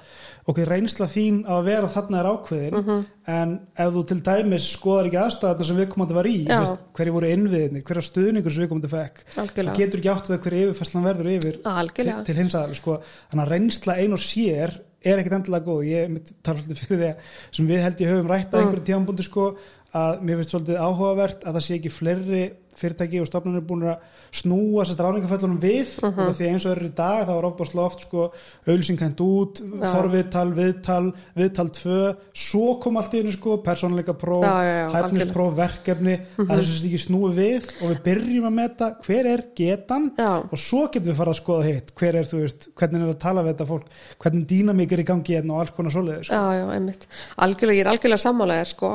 ok, 0.52 0.58
reynsla 0.68 1.08
þín 1.12 1.42
að 1.46 1.64
vera 1.68 1.88
þarna 1.92 2.20
er 2.22 2.30
ákveðin 2.32 2.78
Mhm. 2.82 3.06
en 3.28 3.60
ef 3.78 3.94
þú 3.94 4.04
til 4.08 4.22
dæmis 4.22 4.68
skoðar 4.78 5.10
ekki 5.10 5.20
aðstæðarna 5.22 5.66
sem 5.66 5.78
viðkomandi 5.82 6.14
var 6.18 6.26
í 6.32 6.38
sérst, 6.48 6.78
hverju 6.94 7.12
voru 7.14 7.32
innviðinni, 7.36 7.84
hverja 7.84 8.06
stuðningur 8.10 8.52
sem 8.52 8.64
viðkomandi 8.66 8.90
fekk 8.90 9.24
Algjörlega. 9.38 9.74
þú 9.74 9.78
getur 9.78 10.00
ekki 10.00 10.14
átt 10.16 10.30
það 10.32 10.42
hverju 10.46 10.64
yfirfæslan 10.70 11.04
verður 11.10 11.32
yfir 11.38 11.60
til, 11.94 12.24
til 12.26 12.36
hins 12.36 12.56
aðal 12.56 12.76
sko. 12.76 13.02
þannig 13.32 13.46
að 13.46 13.52
reynsla 13.56 13.94
ein 13.98 14.14
og 14.14 14.20
sér 14.20 14.80
er 15.04 15.18
ekkit 15.18 15.34
endilega 15.34 15.66
góð, 15.66 15.84
ég 15.90 16.34
tala 16.44 16.60
svolítið 16.60 16.78
fyrir 16.78 17.00
því 17.02 17.08
að 17.10 17.16
sem 17.52 17.68
við 17.68 17.82
held 17.82 17.98
ég 17.98 18.12
höfum 18.12 18.28
rætt 18.30 18.52
að 18.52 18.60
Mm. 18.62 18.68
einhverjum 18.68 18.86
tímanbúndi 18.86 19.24
sko 19.24 19.56
að 19.94 20.22
mér 20.22 20.38
finnst 20.38 20.52
svolítið 20.54 20.78
áhugavert 20.78 21.42
að 21.44 21.54
það 21.56 21.64
sé 21.66 21.74
ekki 21.80 21.92
fleiri 21.92 22.44
fyrirtæki 22.78 23.20
og 23.22 23.28
stofnarnir 23.28 23.66
búin 23.68 23.84
að 23.92 23.98
snúa 24.32 24.84
þessast 24.86 25.02
ráningaföllunum 25.04 25.60
við 25.62 25.96
uh 26.04 26.12
Mhm. 26.12 26.34
því 26.38 26.48
eins 26.52 26.66
og 26.66 26.72
þeir 26.72 26.78
eru 26.82 26.90
í 26.92 26.96
dag 26.96 27.28
þá 27.28 27.32
er 27.38 27.48
ofbáslega 27.50 27.86
oft 27.86 28.02
sko 28.02 28.32
auðlýsingkænt 28.68 29.20
út, 29.22 29.62
Já. 29.62 29.88
forviðtal, 29.96 30.54
viðtal 30.56 31.14
viðtal 31.38 31.70
tvö, 31.72 32.16
svo 32.34 32.80
kom 32.82 32.98
allt 32.98 33.14
í 33.14 33.22
einu 33.22 33.32
sko 33.32 33.58
persónleika 33.64 34.14
próf, 34.18 34.46
hæfnispróf, 34.94 35.54
verkefni 35.58 36.16
að 36.38 36.52
þessu 36.58 36.78
sé 36.80 36.88
ekki 36.90 37.02
snúi 37.06 37.32
við 37.36 37.70
og 37.82 37.92
við 37.92 38.02
byrjum 38.08 38.48
að 38.50 38.56
meta 38.58 38.90
hver 39.06 39.26
er 39.34 39.44
getan 39.58 40.12
Já. 40.18 40.42
og 40.44 40.58
svo 40.58 40.88
getum 40.92 41.12
við 41.12 41.20
farið 41.20 41.34
að 41.36 41.40
skoða 41.42 41.66
hitt 41.68 41.92
hver 41.96 42.16
er 42.22 42.30
þú 42.30 42.42
veist, 42.44 42.68
hvernig 42.76 43.02
er 43.06 43.14
að 43.14 43.20
tala 43.20 43.44
við 43.46 43.54
þetta 43.56 43.68
fólk 43.72 43.86
hvernig 44.22 44.48
dýnamík 44.52 44.92
er 44.92 45.04
í 45.04 45.08
gangi 45.12 45.36
hérna 45.38 45.54
og 45.56 45.60
alls 45.66 45.72
konar 45.76 45.92
svoleiði 45.92 46.26
sko. 46.26 46.34
Já, 46.36 46.60
já, 46.62 46.66
einmitt. 46.76 47.08
Algjörlega, 47.38 47.78
ég 47.78 47.86
er 47.86 47.92
algjörlega 47.92 48.24
sammálaðir 48.26 48.68
sko 48.72 48.92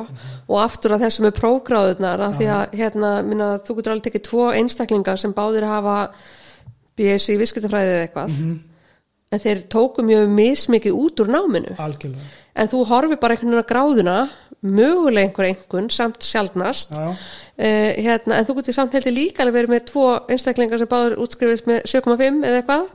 og 0.47 0.57
aftur 0.63 0.95
að 0.95 1.05
þessu 1.07 1.25
með 1.27 1.35
prógráðunar 1.41 2.23
að 2.27 2.37
því 2.39 2.47
að 2.57 2.77
hérna, 2.81 3.11
minna, 3.27 3.49
þú 3.67 3.77
getur 3.77 3.93
alveg 3.93 4.07
tekið 4.07 4.25
tvo 4.29 4.47
einstaklingar 4.55 5.21
sem 5.21 5.35
báðir 5.35 5.67
hafa 5.67 5.99
BS 6.97 7.29
í 7.33 7.37
viskitafræðið 7.41 7.93
eða 7.93 8.07
eitthvað. 8.07 8.41
En 9.27 9.43
þeir 9.43 9.63
tóku 9.67 10.03
mjög 10.07 10.29
mismikið 10.31 10.97
út 10.97 11.21
úr 11.23 11.31
náminu. 11.35 11.75
Algjörlega. 11.83 12.27
En 12.57 12.69
þú 12.71 12.83
horfir 12.89 13.19
bara 13.21 13.35
einhvern 13.35 13.53
veginn 13.53 13.67
á 13.67 13.71
gráðuna 13.71 14.17
mögulega 14.65 15.27
einhver 15.27 15.49
einhvern 15.51 15.89
samt 15.93 16.23
já, 16.23 17.15
Uh, 17.57 17.89
hérna, 17.97 18.35
en 18.37 18.45
þú 18.45 18.53
getur 18.59 18.75
samt 18.77 18.93
heldur 18.93 19.15
líka 19.15 19.41
alveg 19.41 19.55
verið 19.55 19.71
með 19.71 19.85
tvo 19.89 20.01
einstaklingar 20.29 20.77
sem 20.77 20.89
báður 20.91 21.15
útskrifist 21.23 21.65
með 21.65 21.87
7,5 21.89 22.43
eða 22.45 22.59
eitthvað. 22.59 22.91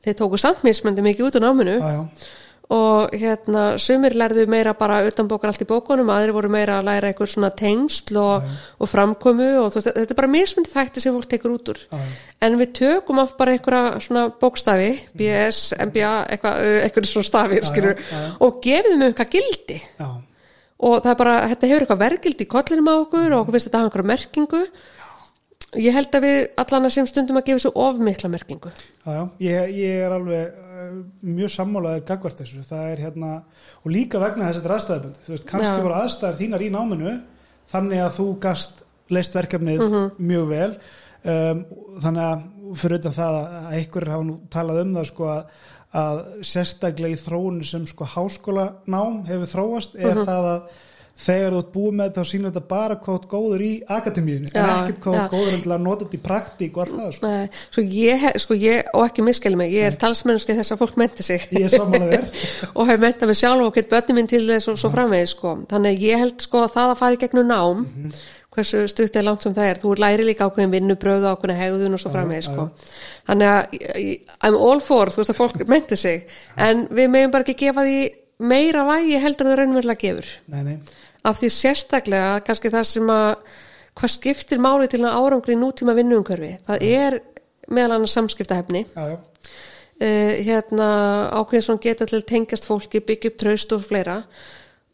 Þeir 0.00 0.14
tóku 0.16 0.38
samt 0.40 0.62
mismöndi 0.64 1.04
mikið 1.04 1.26
út 1.26 1.36
úr 1.36 1.44
náminu. 1.44 1.74
Já, 1.76 1.90
já. 1.98 2.39
Og 2.70 3.14
hérna 3.18 3.64
sumir 3.82 4.14
lærðu 4.14 4.44
meira 4.50 4.76
bara 4.78 5.00
utan 5.08 5.28
bókar 5.30 5.50
allt 5.50 5.64
í 5.64 5.66
bókunum, 5.66 6.10
aðrir 6.14 6.36
voru 6.36 6.50
meira 6.52 6.78
að 6.78 6.86
læra 6.86 7.10
einhver 7.10 7.30
svona 7.30 7.50
tengsl 7.58 8.18
og, 8.20 8.46
og 8.78 8.90
framkomu 8.90 9.48
og 9.64 9.74
veist, 9.74 9.90
þetta 9.90 10.14
er 10.14 10.18
bara 10.20 10.30
mismundi 10.30 10.70
þætti 10.70 11.02
sem 11.02 11.16
fólk 11.16 11.26
tekur 11.32 11.56
út 11.56 11.72
úr. 11.72 11.82
Já. 11.90 11.98
en 12.46 12.58
við 12.60 12.72
tökum 12.78 13.22
oft 13.24 13.36
bara 13.40 13.56
einhverja 13.56 13.98
svona 14.04 14.28
bókstafi 14.40 14.92
BS, 15.18 15.74
MBA, 15.90 16.12
eitthvað, 16.36 16.62
eitthvað 16.84 17.10
svona 17.10 17.30
stafi, 17.32 17.60
skilur, 17.66 17.98
já. 17.98 18.22
og 18.38 18.62
gefum 18.62 18.96
þeim 18.96 19.08
eitthvað 19.10 19.34
gildi. 19.34 19.80
Og 20.80 21.02
það 21.02 21.10
er 21.10 21.20
bara, 21.20 21.36
þetta 21.50 21.68
hefur 21.68 21.84
eitthvað 21.84 22.04
verðgildi 22.06 22.46
í 22.46 22.54
kollinum 22.54 22.88
á 22.88 22.94
okkur 23.02 23.34
og 23.34 23.42
okkur 23.42 23.56
finnst 23.56 23.68
þetta 23.68 23.82
hafa 23.82 23.90
einhverja 23.90 24.10
merkingu 24.14 24.62
ég 25.78 25.94
held 25.94 26.14
að 26.18 26.24
við 26.26 26.38
allan 26.58 26.86
að 26.88 26.92
sem 26.96 27.06
stundum 27.06 27.36
að 27.38 27.44
gefa 27.50 27.62
svo 27.64 27.70
ofmikla 27.78 28.30
merkingu. 28.32 28.70
Já, 29.06 29.10
já, 29.14 29.22
ég, 29.46 29.74
ég 29.78 30.00
er 30.06 30.14
alveg 30.16 30.54
uh, 30.56 30.94
mjög 31.22 31.52
sammálaður 31.54 32.04
gagvart 32.08 32.40
þessu, 32.42 32.62
það 32.66 32.86
er 32.94 33.02
hérna 33.04 33.32
og 33.84 33.90
líka 33.94 34.18
vegna 34.22 34.48
þess 34.48 34.56
að 34.58 34.62
þetta 34.62 34.70
er 34.72 34.76
aðstæðabund 34.78 35.20
þú 35.26 35.34
veist, 35.36 35.46
kannski 35.50 35.74
Já. 35.76 35.82
voru 35.84 35.98
aðstæðar 36.00 36.38
þínar 36.40 36.64
í 36.66 36.70
náminu 36.74 37.12
þannig 37.70 38.02
að 38.06 38.16
þú 38.18 38.26
gast 38.42 38.82
leist 39.10 39.34
verkefnið 39.38 39.84
mjög 40.18 40.48
vel. 40.50 40.70
Um, 41.20 41.64
þannig 42.00 42.22
að 42.24 42.44
fyrir 42.80 43.00
utan 43.02 43.12
það 43.20 43.38
að 43.40 43.72
einhver 43.76 44.08
hafa 44.14 44.24
nú 44.24 44.36
talað 44.54 44.78
um 44.84 44.92
það 44.96 45.08
sko 45.10 45.26
að, 45.28 45.40
að 46.00 46.20
sérstaklega 46.50 47.12
í 47.16 47.18
þróunu 47.20 47.66
sem 47.66 47.82
sko 47.90 48.06
háskólanám 48.14 49.18
hefur 49.28 49.50
þróast 49.54 49.98
er 49.98 50.14
Mhm. 50.14 50.24
það 50.30 50.48
að 50.54 50.78
þegar 51.20 51.54
þú 51.54 51.60
ert 51.60 51.70
búið 51.74 51.96
með 51.96 52.08
þetta 52.08 52.22
þá 52.22 52.30
sýnir 52.30 52.50
þetta 52.50 52.70
bara 52.70 52.96
hvað 52.96 53.10
þú 53.10 53.18
ert 53.20 53.28
góður 53.34 53.64
í 53.64 53.70
akademíinu 53.96 54.50
en 54.50 54.70
ekkert 54.70 55.00
hvað 55.04 55.16
þú 55.16 55.20
ert 55.20 55.34
góður 55.34 55.56
en 55.56 55.74
að 55.74 55.84
nota 55.84 56.06
þetta 56.06 56.18
í 56.18 56.22
praktík 56.24 56.78
og 56.78 56.82
allt 56.84 56.96
það 56.96 57.12
sko. 57.16 57.32
Svo 57.76 57.84
ég, 57.84 58.26
sko 58.44 58.58
ég, 58.60 58.90
og 58.96 59.04
ekki 59.04 59.26
miskeli 59.26 59.60
mig, 59.60 59.74
ég 59.76 59.88
er 59.90 59.98
talsmennski 60.00 60.56
þess 60.58 60.74
að 60.74 60.82
fólk 60.82 60.98
menti 61.00 61.26
sig. 61.26 61.46
Og 62.78 62.88
hef 62.88 63.00
mentað 63.02 63.30
mig 63.30 63.38
sjálf 63.38 63.66
og 63.66 63.76
gett 63.76 63.90
börni 63.90 64.16
minn 64.16 64.28
til 64.30 64.42
þess 64.48 64.70
og 64.70 64.78
svo 64.80 64.90
framvegis 64.92 65.34
sko. 65.36 65.56
Þannig 65.70 65.96
að 65.96 66.04
ég 66.06 66.22
held 66.22 66.44
sko 66.44 66.62
að 66.64 66.76
það 66.76 66.92
að 66.92 67.00
fara 67.00 67.16
í 67.16 67.20
gegnum 67.20 67.50
nám, 67.50 67.82
hversu 68.54 68.84
stutt 68.90 69.18
er 69.18 69.26
langt 69.26 69.44
sem 69.44 69.54
það 69.56 69.70
er, 69.70 69.80
þú 69.82 69.94
læri 70.00 70.26
líka 70.26 70.48
ákveðin 70.48 70.72
vinnubröð 70.74 71.26
og 71.28 71.36
ákveðin 71.36 71.60
hegðun 71.60 71.98
og 71.98 72.02
svo 72.02 72.12
framvegis 72.14 72.48
já, 72.48 72.54
sko. 72.54 72.68
Þannig 73.28 73.52
að 73.52 73.76
I'm 74.48 74.56
all 74.56 74.82
for, 74.84 75.12
þú 75.12 75.22
veist 75.22 75.34
að 75.34 75.38
fólk 75.38 75.62
menti 75.70 75.98
sig, 76.00 76.24
en 76.58 76.86
við 76.90 77.12
meðum 77.12 77.34
bara 77.36 77.46
ekki 77.46 77.58
gefa 77.66 77.86
því 77.86 78.00
meira 78.40 78.86
vægi 78.88 79.20
heldur 79.20 79.50
það 79.50 79.60
raunverulega 79.60 80.00
gefur. 80.00 80.32
nei, 80.50 80.62
nei, 80.64 80.76
Af 81.26 81.40
því 81.40 81.50
sérstaklega, 81.52 82.36
kannski 82.46 82.70
það 82.72 82.86
sem 82.88 83.10
að, 83.12 83.58
hvað 83.98 84.14
skiptir 84.14 84.62
máli 84.62 84.88
til 84.88 85.02
að 85.04 85.18
árangri 85.18 85.56
nútíma 85.58 85.96
vinnuumhverfi, 85.98 86.54
það 86.68 86.86
er 86.86 87.18
meðal 87.70 87.98
annars 87.98 88.14
samskiptahefni 88.16 88.86
uh, 88.96 89.18
hérna 90.00 90.88
ákveðin 91.36 91.66
svona 91.66 91.84
geta 91.84 92.08
til 92.08 92.22
tengjast 92.26 92.68
fólki, 92.68 93.02
byggja 93.04 93.32
upp 93.32 93.38
traust 93.42 93.76
og 93.76 93.84
fleira 93.84 94.22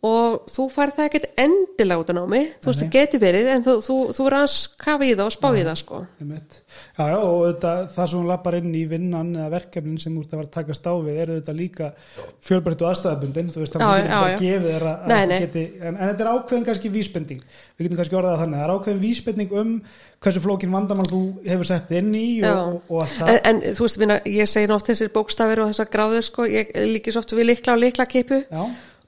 og 0.04 0.50
þú 0.52 0.66
fær 0.70 0.92
það 0.94 1.06
ekkert 1.08 1.26
endilega 1.40 2.02
út 2.02 2.10
á 2.12 2.14
námi, 2.14 2.40
þú 2.60 2.68
veist 2.68 2.82
það 2.82 2.90
geti 2.96 3.20
verið 3.22 3.48
en 3.54 3.64
þú, 3.64 3.74
þú, 3.86 3.96
þú 4.16 4.26
er 4.28 4.36
aðeins 4.38 4.56
kafa 4.82 5.06
í 5.06 5.14
það 5.14 5.24
og 5.24 5.34
spá 5.34 5.46
í 5.48 5.62
það 5.64 5.78
sko. 5.80 6.00
já, 6.20 7.04
já 7.10 7.16
og 7.16 7.40
þetta, 7.46 7.72
það 7.94 8.10
sem 8.10 8.18
hún 8.20 8.28
lappar 8.30 8.58
inn 8.60 8.74
í 8.76 8.84
vinnan 8.90 9.32
eða 9.34 9.48
verkefnin 9.56 10.00
sem 10.02 10.14
þú 10.14 10.24
ert 10.24 10.34
að 10.34 10.42
vera 10.42 10.50
að 10.50 10.56
taka 10.58 10.76
stáfið 10.76 11.20
eru 11.24 11.38
þetta 11.40 11.56
líka 11.56 11.90
fjölbreyttu 12.46 12.88
aðstæðabundin 12.90 13.52
þú 13.54 13.62
veist, 13.62 13.76
það 13.76 13.94
getur 13.96 14.10
já, 14.12 14.20
bara 14.20 14.34
já. 14.34 14.38
gefið 14.44 14.68
þér 14.74 14.86
að, 14.90 15.06
Nei, 15.06 15.16
að 15.16 15.32
nei. 15.32 15.38
geti 15.46 15.64
en, 15.80 15.94
en 15.96 16.12
þetta 16.12 16.26
er 16.26 16.32
ákveðin 16.34 16.68
kannski 16.68 16.92
vísbending. 16.92 17.46
Við 17.76 17.88
getum 17.88 18.00
kannski 18.02 18.20
orðað 18.20 18.36
það 18.36 18.44
þannig, 18.44 18.60
það 18.60 18.66
er 18.66 18.74
ákveðin 18.76 19.02
vísbending 19.02 19.56
um 19.56 19.72
hversu 20.26 20.42
flókin 20.42 20.72
vandamál 20.72 21.06
þú 21.10 21.22
hefur 21.44 21.68
sett 21.68 21.90
inn 21.96 22.12
í 22.16 22.26
og, 22.48 22.78
og 22.88 23.02
allt 23.04 23.16
það. 23.18 23.30
En, 23.32 23.40
en 23.50 23.76
þú 23.76 23.86
veist, 23.86 23.98
minna, 24.00 24.16
ég 24.32 24.50
segi 24.50 24.70
nú 24.70 24.76
oft 24.76 24.88
þessir 24.90 25.12
bókstafir 25.14 25.62
og 25.62 25.70
þessar 25.72 25.90
gráður 25.92 26.24
sko, 26.26 26.46
ég 26.48 26.72
líkis 26.94 27.18
oft 27.20 27.34
við 27.36 27.50
likla 27.50 27.76
og 27.76 27.82
likla 27.82 28.06
kipu 28.10 28.40
já, 28.42 28.62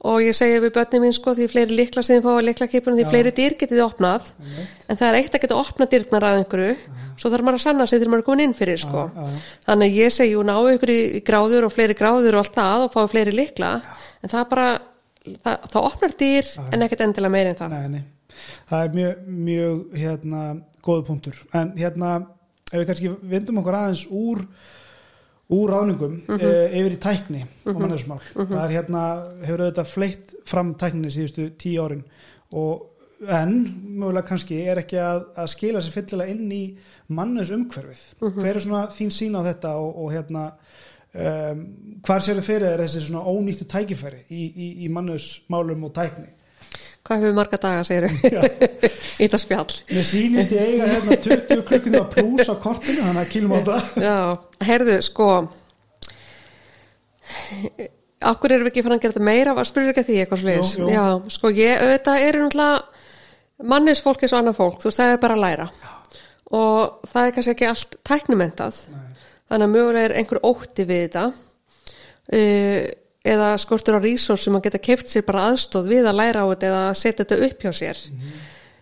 og 0.07 0.23
ég 0.23 0.37
segi 0.37 0.61
við 0.63 0.75
börnin 0.77 1.03
mín 1.03 1.15
sko, 1.17 1.33
því 1.35 1.49
fleiri 1.51 1.77
likla 1.79 2.03
sem 2.07 2.19
þið 2.19 2.27
fá 2.27 2.33
að 2.37 2.45
likla 2.47 2.69
kipuna, 2.71 2.97
því 2.99 3.05
Já. 3.05 3.11
fleiri 3.11 3.33
dyr 3.35 3.57
getið 3.59 3.81
opnað 3.83 4.29
einmitt. 4.39 4.75
en 4.89 5.01
það 5.01 5.09
er 5.09 5.19
eitt 5.19 5.35
að 5.35 5.43
geta 5.45 5.59
opnað 5.59 5.91
dyrnar 5.95 6.27
að 6.29 6.39
einhverju 6.43 6.77
svo 7.19 7.33
þarf 7.33 7.47
maður 7.49 7.59
að 7.59 7.65
sanna 7.65 7.87
sig 7.87 7.99
þegar 7.99 8.13
maður 8.13 8.23
er 8.23 8.29
komin 8.29 8.45
inn 8.45 8.55
fyrir 8.55 8.79
sko. 8.79 9.09
Já, 9.11 9.25
já. 9.27 9.41
þannig 9.67 9.99
ég 9.99 10.15
segi, 10.15 10.37
jú, 10.37 10.45
náu 10.47 10.69
ykkur 10.77 10.93
í 10.95 11.01
gráður 11.27 11.67
og 11.67 11.75
fleiri 11.75 11.99
gráður 11.99 12.39
og 12.39 12.45
allt 12.45 12.55
það 12.61 12.85
og 12.87 12.95
fáið 12.95 13.11
fleiri 13.17 13.35
likla 13.35 13.73
en 14.23 14.31
það 14.31 14.47
bara, 14.53 14.69
það, 15.43 15.67
það 15.75 15.91
opnar 15.91 16.17
dyr 16.23 16.53
en 16.69 16.87
ekkert 16.87 17.05
endilega 17.09 17.35
meir 17.35 17.51
en 17.51 17.59
það 17.59 17.75
Nei, 17.75 17.89
nei. 17.97 18.05
Það 18.69 18.85
er 18.85 18.95
mjög, 18.95 19.23
mjög 19.49 19.79
hérna, 19.99 20.43
góðu 20.85 21.05
punktur. 21.09 21.39
En 21.57 21.73
hérna, 21.79 22.11
ef 22.71 22.77
við 22.77 22.87
kannski 22.91 23.13
vindum 23.33 23.59
okkur 23.63 23.79
aðeins 23.79 24.05
úr, 24.15 24.45
úr 25.51 25.71
ráningum 25.73 26.19
Mhm. 26.29 26.41
e, 26.45 26.69
yfir 26.81 26.93
í 26.93 27.01
tækni 27.01 27.43
og 27.67 27.81
mannesmál. 27.81 28.21
Það 28.35 28.65
er 28.65 28.75
hérna, 28.77 29.03
hefur 29.47 29.63
auðvitað 29.65 29.87
fleitt 29.95 30.35
fram 30.45 30.75
tækninni 30.75 31.11
síðustu 31.11 31.51
tíu 31.57 31.81
árin 31.87 32.05
og 32.53 32.83
en 33.29 33.55
mögulega 33.99 34.27
kannski 34.29 34.61
er 34.69 34.77
ekki 34.79 34.97
að, 35.03 35.25
að 35.37 35.49
skila 35.51 35.81
sér 35.83 35.93
fyllilega 35.97 36.31
inn 36.31 36.53
í 36.53 36.77
mannes 37.09 37.51
umhverfið. 37.51 38.03
Mhm. 38.21 38.41
Hver 38.43 38.55
er 38.57 38.61
svona 38.61 38.83
þín 38.95 39.11
sín 39.11 39.35
á 39.35 39.43
þetta 39.43 39.73
og, 39.81 39.97
og 40.05 40.13
hérna 40.13 40.53
um, 41.15 41.65
hvar 42.05 42.21
sér 42.21 42.39
þið 42.39 42.47
fyrir 42.47 42.69
þér 42.75 42.83
þessi 42.85 43.01
svona 43.09 43.25
ónýttu 43.25 43.67
tækifæri 43.67 44.21
í, 44.31 44.43
í, 44.53 44.69
í 44.85 44.89
mannesmálum 44.93 45.85
og 45.89 45.93
tækni? 45.97 46.29
Hvað 47.07 47.23
hefur 47.23 47.37
marga 47.39 47.61
daga, 47.63 47.85
segir 47.87 48.09
Já. 48.25 48.43
í 49.19 49.23
þetta 49.23 49.41
spjall. 49.43 49.79
Mér 49.93 50.09
sýnist 50.09 50.53
ég 50.55 50.75
eiga 50.75 50.91
hérna 50.91 51.19
20 51.29 51.65
klukkundar 51.69 52.11
pluss 52.13 52.51
á 52.51 52.55
kortinu, 52.61 53.05
þannig 53.05 53.23
að 53.23 53.33
kýlum 53.35 53.55
á 53.55 53.61
það. 53.69 53.91
Já, 54.05 54.19
heyrðu, 54.69 54.99
sko 55.07 55.31
Akkur 58.29 58.51
erum 58.51 58.67
við 58.67 58.73
ekki 58.73 58.83
fann 58.83 58.97
að 58.97 59.03
gera 59.03 59.15
þetta 59.15 59.29
meira 59.29 59.55
var 59.55 59.69
spyrir 59.69 59.93
ekki 59.93 60.03
að 60.03 60.09
því 60.09 60.17
eitthvað 60.23 60.47
jú. 60.49 60.87
Já, 60.91 61.05
sko 61.31 61.51
ég, 61.55 61.83
auðvitað 61.85 62.25
eru 62.27 62.41
náttúrulega 62.45 63.69
mannis 63.69 64.03
fólk 64.03 64.25
eins 64.25 64.35
og 64.35 64.41
annað 64.41 64.59
fólk, 64.59 64.81
þú 64.83 64.91
veist, 64.91 65.01
það 65.01 65.13
er 65.13 65.21
bara 65.23 65.37
að 65.37 65.45
læra. 65.45 65.67
Og 66.59 67.11
það 67.13 67.29
er 67.29 67.37
kannski 67.37 67.55
ekki 67.55 67.69
allt 67.69 67.99
tæknumentað 68.09 68.81
þannig 69.49 69.67
að 69.67 69.75
mögulega 69.75 70.09
er 70.09 70.17
einhver 70.21 70.41
ótti 70.49 70.87
við 70.89 71.05
þetta. 71.05 71.25
Uh, 72.29 72.83
eða 73.35 73.51
skortur 73.61 73.99
á 73.99 74.01
resource 74.05 74.47
sem 74.49 74.57
að 74.59 74.65
geta 74.69 74.81
keft 74.89 75.11
sér 75.13 75.25
bara 75.29 75.47
aðstóð 75.51 75.91
við 75.93 76.09
að 76.11 76.19
læra 76.21 76.45
á 76.45 76.47
þetta 76.53 76.71
eða 76.71 76.85
setja 76.99 77.25
þetta 77.25 77.39
upp 77.49 77.67
hjá 77.67 77.73
sér. 77.83 78.01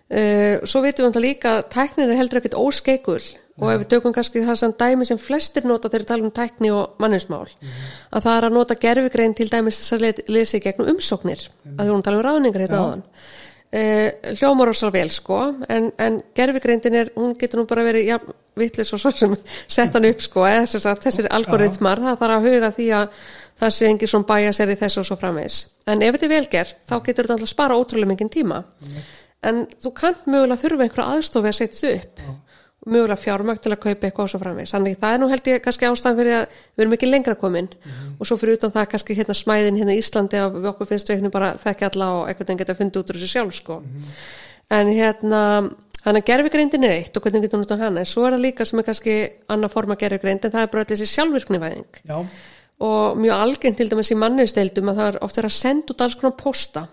Uh, 0.07 0.63
svo 0.63 0.85
vitum 0.85 1.03
við 1.03 1.09
náttúrulega 1.11 1.27
líka 1.27 1.53
að 1.59 1.65
tæknir 1.75 2.11
er 2.13 2.19
heldur 2.21 2.39
ekkert 2.39 2.55
óskeikul 2.61 3.23
og 3.57 3.71
ef 3.73 3.79
við 3.81 3.89
tökum 3.91 4.13
kannski 4.15 4.43
það 4.45 4.59
sem 4.61 4.75
dæmi 4.79 5.07
sem 5.09 5.19
flestir 5.19 5.65
nota 5.67 5.89
þegar 5.89 6.03
við 6.05 6.11
tala 6.13 6.27
um 6.29 6.35
tækni 6.37 6.71
og 6.77 7.01
manninsmál 7.03 7.49
að 7.49 8.27
það 8.27 8.37
er 8.37 8.47
að 8.47 8.55
nota 8.55 8.77
gerfigrein 8.85 9.35
til 9.35 9.49
dæmis 9.51 9.81
þess 9.81 9.97
að 9.97 10.05
le- 10.05 10.27
lesa 10.37 10.59
í 10.59 10.63
gegnum 10.67 10.91
umsóknir 10.93 11.43
að 11.65 11.81
við 11.81 11.91
vorum 11.91 12.03
að 12.03 12.07
tala 12.11 12.21
um 12.21 12.27
ráðningar 12.29 12.65
hérna 12.67 12.83
áðan 12.85 13.03
uh, 13.77 14.35
hljómar 14.41 14.71
rosa 14.71 14.91
vel 14.95 15.09
sko 15.13 15.41
en, 15.69 15.91
en 16.01 16.21
gerfigreindin 16.37 17.01
er, 17.03 17.13
hún 17.17 17.37
getur 17.39 17.63
nú 17.63 17.67
bara 17.71 17.85
verið 17.87 18.11
ja, 18.11 18.21
vitlis 18.57 18.93
og 18.97 19.03
svo 19.03 19.13
sem 19.15 19.35
sett 19.69 19.95
hann 19.97 20.09
upp 20.09 20.25
sko 20.25 20.47
eða 20.49 20.65
þess 20.71 20.89
að 20.89 21.03
þessir 21.07 21.29
algoritmar 21.39 22.03
það 22.05 22.23
þarf 22.23 22.39
að 22.39 22.49
huga 22.51 22.73
því 22.79 22.89
að 23.01 23.21
það 23.57 23.77
sé 23.77 23.91
engin 23.91 24.13
svona 24.13 24.29
bæja 24.29 24.57
sér 24.57 24.73
í 24.73 24.79
þessu 24.81 25.03
og 25.03 25.07
svo 25.09 25.17
framvegis. 25.21 25.61
En 25.89 26.03
ef 26.05 26.17
þetta 26.17 26.27
er 26.27 26.33
vel 26.35 26.49
gert 26.53 26.83
þá 26.89 26.97
getur 27.07 27.25
þetta 27.25 27.37
alltaf 27.39 27.53
spara 27.53 27.79
ótrúlega 27.79 28.13
mikið 28.13 28.33
tíma. 28.35 28.59
En 29.47 29.63
þú 29.83 29.93
kannt 29.97 30.27
mögulega 30.29 30.61
þurfa 30.61 30.87
einhverja 30.87 31.15
aðstofi 31.17 31.53
að 31.53 31.59
setja 31.61 31.95
upp 31.97 32.25
mögulega 32.87 33.19
fjármagn 33.19 33.61
til 33.63 33.73
að 33.75 33.81
kaupa 33.83 34.07
eitthvað 34.09 34.25
og 34.25 34.33
svo 34.33 34.41
framvegis. 34.41 34.75
Þannig 34.75 34.99
það 35.03 35.15
er 35.15 35.23
nú 35.23 35.29
held 35.31 35.51
ég 35.51 35.63
kannski 35.65 35.89
ástæðan 35.89 36.19
fyrir 36.21 36.37
að 36.37 36.45
við 36.77 36.85
erum 36.85 36.97
ekki 36.97 37.11
lengra 37.11 37.35
komin. 37.41 37.69
Og 38.19 38.29
svo 38.29 38.39
fyrir 38.41 38.59
utan 38.59 38.75
það 38.75 38.89
kannski 38.93 39.17
hérna 39.19 39.37
smæðin 39.37 39.81
hérna 39.81 39.97
í 39.97 40.03
Íslandi 40.03 40.41
að 40.41 40.59
við 40.61 40.69
okkur 40.73 40.91
finnst 40.93 41.11
við 41.11 41.17
einhvern 41.17 41.35
bara 41.35 41.53
þekki 41.63 41.89
alla 41.91 42.11
og 42.15 42.23
einhvern 42.31 42.47
veginn 42.47 42.63
geta 42.63 42.79
fundið 42.79 43.03
út 43.03 43.13
úr 43.13 43.21
þessu 43.21 43.33
sjálf 43.33 43.59
sko. 43.59 43.81
En 44.71 44.91
hérna 44.95 45.43
þannig 46.03 46.23
að 46.23 46.29
gerfigreindin 46.31 46.87
er 46.87 46.99
eitt 47.01 47.17
og 47.17 47.27
hvernig 47.27 47.49
hún 47.51 47.65
út 47.67 47.75
á 47.75 47.83
hana? 47.83 48.03
En 48.03 48.07
svo 48.07 48.27
er 48.27 48.37
það 48.37 48.45
líka 48.47 48.67
sem 48.67 48.79
er 48.79 48.87
kannski 48.87 49.17
annað 49.51 49.75
forma 49.75 49.99
gerfigreind 49.99 50.47
en 50.47 50.55
það 50.55 50.63
er 50.63 50.71
bara 50.71 50.85
öll 50.85 50.91
þessi 50.93 51.09
sjálfvirknivæðing. 51.11 52.03
Já, 52.07 52.19
og 52.87 53.17
mjög 53.17 53.41
algengt 53.41 53.79
til 53.81 53.89
dæmis 53.89 54.13
í 54.13 54.19
mannusteildum 54.21 54.93
að 54.93 55.01
það 55.01 55.11
er 55.11 55.19
oft 55.25 55.39
er 55.41 55.49
að 55.49 55.57
senda 55.57 55.95
út 55.95 56.03
alls 56.05 56.17
konar 56.21 56.37
posta 56.37 56.87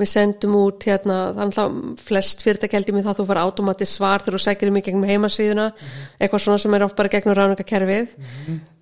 við 0.00 0.10
sendum 0.10 0.58
út 0.58 0.84
hérna, 0.88 1.18
þannig 1.36 1.58
að 1.62 1.80
flest 2.02 2.44
fyrirtækjaldi 2.44 2.94
með 2.96 3.06
það 3.06 3.14
að 3.14 3.20
þú 3.20 3.26
fara 3.30 3.46
automatist 3.48 3.98
svar 4.00 4.24
þegar 4.24 4.38
þú 4.38 4.44
sækir 4.44 4.70
um 4.72 4.78
í 4.78 4.84
gegnum 4.84 5.08
heimasíðuna. 5.10 5.66
Eitthvað 6.18 6.46
svona 6.46 6.62
sem 6.64 6.74
er 6.74 6.86
oft 6.88 6.98
bara 6.98 7.12
gegnum 7.12 7.36
ráningakerfið 7.38 8.16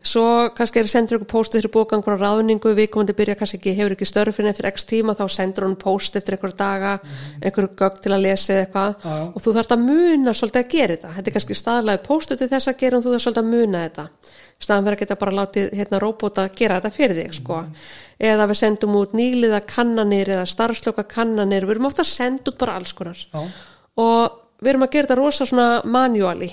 svo 0.03 0.25
kannski 0.57 0.83
er 0.83 0.89
sendur 0.91 1.21
ykkur 1.21 1.31
post 1.31 1.55
eftir 1.55 1.71
bóka 1.73 1.97
einhverja 1.97 2.27
ráningu, 2.27 2.75
viðkomandi 2.77 3.15
byrja 3.17 3.37
kannski 3.39 3.61
ekki, 3.61 3.75
hefur 3.79 3.95
ekki 3.95 4.09
störfin 4.09 4.51
eftir 4.51 4.69
x 4.73 4.87
tíma 4.91 5.15
þá 5.19 5.25
sendur 5.31 5.69
hún 5.69 5.79
post 5.79 6.17
eftir 6.19 6.37
einhverja 6.37 6.59
daga 6.59 6.93
einhverju 7.41 7.73
gögn 7.79 8.03
til 8.03 8.15
að 8.15 8.25
lesa 8.27 8.57
eða 8.57 8.65
eitthvað. 8.67 9.09
Og 9.33 9.45
þú 9.45 9.57
þarft 9.59 9.77
að 9.77 9.85
muna 9.87 10.35
svolítið 10.35 10.63
að 10.63 10.73
gera 10.75 10.97
þetta. 10.97 11.13
Þetta 11.19 11.31
er 11.31 11.37
kannski 11.39 11.59
staðlega 11.59 12.05
postu 12.07 12.39
til 12.39 12.51
þess 12.51 12.73
að 12.73 12.81
gera 12.83 12.99
og 12.99 13.05
þú 13.05 13.15
þarft 13.15 13.27
svolítið 13.29 13.45
að 13.45 13.53
muna 13.53 13.85
þetta 13.87 14.09
staðan 14.63 14.87
fyrir 14.87 14.99
að 14.99 15.03
geta 15.05 15.19
bara 15.21 15.37
látið 15.41 15.73
hérna 15.79 16.01
róbóta 16.03 16.47
gera 16.57 16.79
þetta 16.81 16.97
fyrir 16.97 17.19
þig 17.19 17.37
sko. 17.39 17.61
Eða 18.23 18.49
við 18.51 18.61
sendum 18.61 18.99
út 19.01 19.17
nýliða 19.19 19.63
kannanir 19.67 20.31
eða 20.37 20.49
starfsloka 20.51 21.05
kannanir, 21.11 21.67
við 21.67 21.77
erum 21.77 21.89
ofta 21.91 22.05
að 22.07 22.13
senda 22.13 22.53
út 22.53 22.61
bara 22.61 22.77
alls 22.79 22.95
konar. 22.97 23.19
Já, 23.33 23.43
og 24.03 24.39
við 24.63 24.75
erum 24.75 24.87
að 24.87 24.95
gera 24.95 25.09
þetta 25.09 25.19
rosa 25.19 25.49
svona 25.49 25.69
manuali 25.85 26.53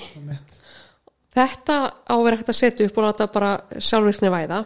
þetta 1.36 1.76
á 2.10 2.16
að 2.16 2.24
vera 2.26 2.40
hægt 2.40 2.50
að 2.52 2.58
setja 2.58 2.88
upp 2.90 2.98
og 2.98 3.06
láta 3.06 3.30
bara 3.32 3.52
sjálfvirkni 3.78 4.32
væða. 4.34 4.64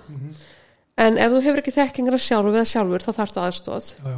En 1.04 1.18
ef 1.18 1.34
þú 1.34 1.42
hefur 1.42 1.62
ekki 1.64 1.74
þekkingar 1.76 2.22
sjálfur 2.22 2.54
við 2.54 2.70
sjálfur 2.70 3.04
þá 3.04 3.12
þarftu 3.18 3.42
aðstóð 3.42 3.88
Já, 3.98 4.10
já, 4.14 4.18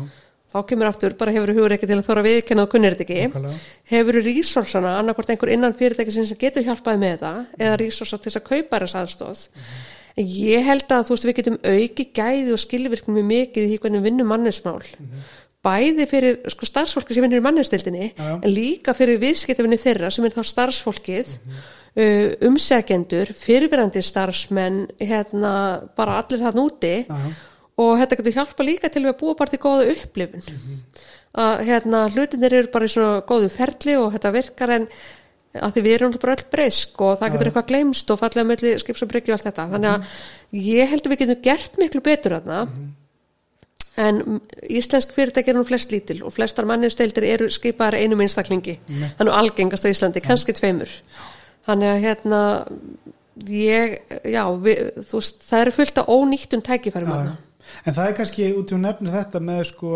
þá 0.56 0.70
kemur 0.72 0.90
aftur, 0.90 1.16
bara 1.20 1.34
hefur 1.36 1.52
hugur 1.54 1.76
ekki 1.76 1.90
til 1.90 2.00
að 2.00 2.08
þóra 2.08 2.24
viðkenna 2.26 2.64
og 2.66 2.72
kunnir 2.72 2.96
þetta 2.96 3.06
ekki. 3.06 3.28
Nákvæmlega. 3.28 3.60
hefur 3.92 4.22
resursana, 4.26 4.96
annarkvort 5.02 5.34
einhver 5.34 5.52
innan 5.54 5.76
fyrirtæki 5.76 6.16
sem 6.16 6.40
getur 6.40 6.66
hjálpaði 6.66 7.04
með 7.04 7.18
þetta 7.18 7.34
eða 7.60 7.82
resursa 7.84 8.18
til 8.18 8.32
þess 8.32 8.42
að 8.42 8.48
kaupa 8.50 8.82
þess 8.86 9.00
aðstóð 9.02 9.46
en 10.16 10.28
ég 10.32 10.64
held 10.64 10.92
að 10.96 11.08
þú 11.08 11.16
veist 11.16 11.28
við 11.28 11.38
getum 11.40 11.58
auki 11.60 12.06
gæði 12.16 12.54
og 12.56 12.62
skilvirkni 12.62 13.16
mjög 13.18 13.26
mikið 13.32 13.66
í 13.66 13.72
því 13.72 13.80
hvernig 13.84 14.02
við 14.02 14.08
vinnum 14.10 14.30
mannesmál 14.32 14.78
bæði 15.66 16.06
fyrir 16.10 16.38
sko 16.54 16.68
starfsfólki 16.70 17.16
sem 17.16 17.26
vinnur 17.26 17.42
í 17.42 17.46
mannestildinni 17.46 18.12
já. 18.12 18.30
en 18.38 18.52
líka 18.54 18.94
fyrir 18.98 19.20
viðskiptafinni 19.24 19.80
þeirra 19.82 20.12
sem 20.14 20.28
er 20.28 20.36
þá 20.36 20.44
starfsfólkið 20.52 21.34
uh, 21.42 22.30
umsækjendur, 22.48 23.34
fyrirverandi 23.40 24.04
starfsmenn 24.06 24.86
hérna 25.02 25.56
bara 25.98 26.22
allir 26.22 26.46
Já, 27.10 27.18
já, 27.18 27.36
og 27.82 27.92
þetta 28.00 28.20
getur 28.20 28.38
hjálpa 28.40 28.66
líka 28.66 28.92
til 28.92 29.04
við 29.04 29.12
að 29.14 29.20
búa 29.22 29.38
bara 29.40 29.52
til 29.52 29.62
góða 29.64 29.92
upplifun. 29.92 30.58
Að 31.36 31.64
hérna 31.68 32.06
hlutinir 32.14 32.54
eru 32.62 32.72
bara 32.72 32.88
í 32.88 32.92
svona 32.92 33.22
góðu 33.28 33.52
ferli 33.52 33.98
og 34.00 34.14
þetta 34.16 34.36
virkar 34.36 34.76
en 34.78 34.90
að 35.56 35.76
því 35.76 35.84
við 35.86 35.96
erum 35.98 36.14
bara 36.20 36.36
öll 36.36 36.46
breysk 36.52 37.02
og 37.04 37.18
það 37.20 37.34
getur 37.34 37.50
eitthvað 37.50 37.70
gleymst 37.72 38.12
og 38.12 38.20
fallega 38.20 38.48
melli 38.48 38.76
skips 38.82 39.04
og 39.04 39.12
bryggju 39.12 39.34
og 39.34 39.38
allt 39.38 39.50
þetta. 39.50 39.68
Þannig 39.74 39.92
að 39.92 40.62
ég 40.66 40.92
held 40.92 41.06
að 41.06 41.14
við 41.14 41.22
getum 41.24 41.44
gert 41.46 41.82
miklu 41.82 42.04
betur 42.06 42.38
en 43.96 44.18
mm, 44.20 44.40
íslensk 44.76 45.14
fyrirtæki 45.16 45.54
eru 45.54 45.62
nú 45.62 45.68
flest 45.68 45.94
lítil 45.94 46.18
og 46.28 46.34
flestar 46.36 46.68
manninsdeildir 46.68 47.28
eru 47.30 47.48
skipaðar 47.52 47.96
einum 48.02 48.24
einstaklingi. 48.26 48.78
Þannig 49.16 49.32
að 49.32 49.40
algengast 49.40 49.88
á 49.88 49.92
Íslandi, 49.92 50.24
kannski 50.24 50.56
tveimur. 50.58 50.92
Þannig 51.66 51.94
að 51.94 52.02
hérna 52.04 52.42
ég, 53.48 53.96
já, 54.28 54.44
við, 54.66 54.82
veist 55.12 55.48
það 55.48 55.64
eru 55.64 55.76
fullt 55.78 56.02
af 56.02 56.12
ónýttum 56.12 56.64
tækifærum 56.66 57.14
þarna. 57.14 57.38
En 57.86 57.94
það 57.94 58.08
er 58.10 58.14
kannski 58.20 58.48
út 58.60 58.72
í 58.72 58.78
nefnir 58.80 59.12
þetta 59.16 59.40
með 59.42 59.62
sko 59.72 59.92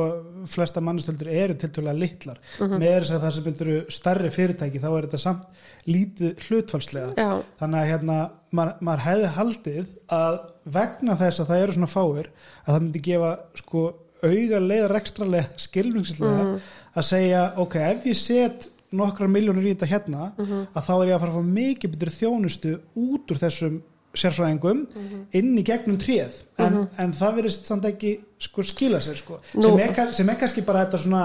flesta 0.50 0.82
mannustöldur 0.82 1.28
eru 1.32 1.54
tiltölulega 1.56 2.00
litlar 2.00 2.38
Mhm. 2.60 2.80
með 2.80 2.96
þess 3.00 3.12
að 3.12 3.22
það 3.24 3.34
sem 3.34 3.54
eru 3.68 3.78
stærri 3.90 4.30
fyrirtæki 4.32 4.80
þá 4.82 4.90
er 4.98 5.08
þetta 5.08 5.20
samt 5.20 5.44
lítið 5.88 6.36
hlutfalslega 6.48 7.14
Já. 7.18 7.42
þannig 7.60 7.80
að 7.84 7.90
hérna 7.92 8.18
maður, 8.52 8.82
maður 8.82 9.06
hefði 9.08 9.30
haldið 9.38 9.86
að 10.10 10.40
vegna 10.66 11.16
þess 11.18 11.40
að 11.40 11.48
það 11.48 11.64
eru 11.64 11.72
svona 11.78 11.94
fáir 11.94 12.28
að 12.66 12.74
það 12.76 12.82
myndi 12.82 13.02
gefa 13.10 13.32
sko 13.56 13.94
auga 14.24 14.60
leið 14.60 14.88
rekstralega 14.92 15.48
skilvingslega 15.58 16.44
Mhm. 16.44 16.60
að 16.96 17.04
segja 17.04 17.54
ok, 17.58 17.76
ef 17.76 18.04
ég 18.06 18.16
set 18.16 18.70
nokkrar 18.92 19.30
miljónur 19.30 19.64
í 19.64 19.76
þetta 19.76 19.88
hérna 19.88 20.32
Mhm. 20.38 20.68
að 20.76 20.84
þá 20.84 20.94
er 21.04 21.08
ég 21.08 21.16
að 21.16 21.20
fara 21.20 21.32
að 21.32 21.38
fá 21.38 21.54
mikið 21.54 21.92
betur 21.94 22.10
þjónustu 22.20 22.80
út 22.98 23.32
úr 23.32 23.38
þessum 23.38 23.82
sérfræðingum 24.16 24.88
Mhm. 24.96 25.22
inn 25.34 25.58
í 25.58 25.64
gegnum 25.64 25.98
tréð 26.02 26.42
en, 26.58 26.88
en 26.98 27.14
það 27.14 27.36
verðist 27.42 27.66
samt 27.70 27.86
ekki 27.86 28.20
sko 28.40 28.64
skila 28.64 28.98
sér 29.04 29.16
sko 29.18 29.40
Nú- 29.56 29.64
sem 29.64 29.80
er, 29.80 30.34
er 30.34 30.40
kannski 30.40 30.62
bara 30.66 30.86
þetta 30.86 30.98
svona 31.04 31.24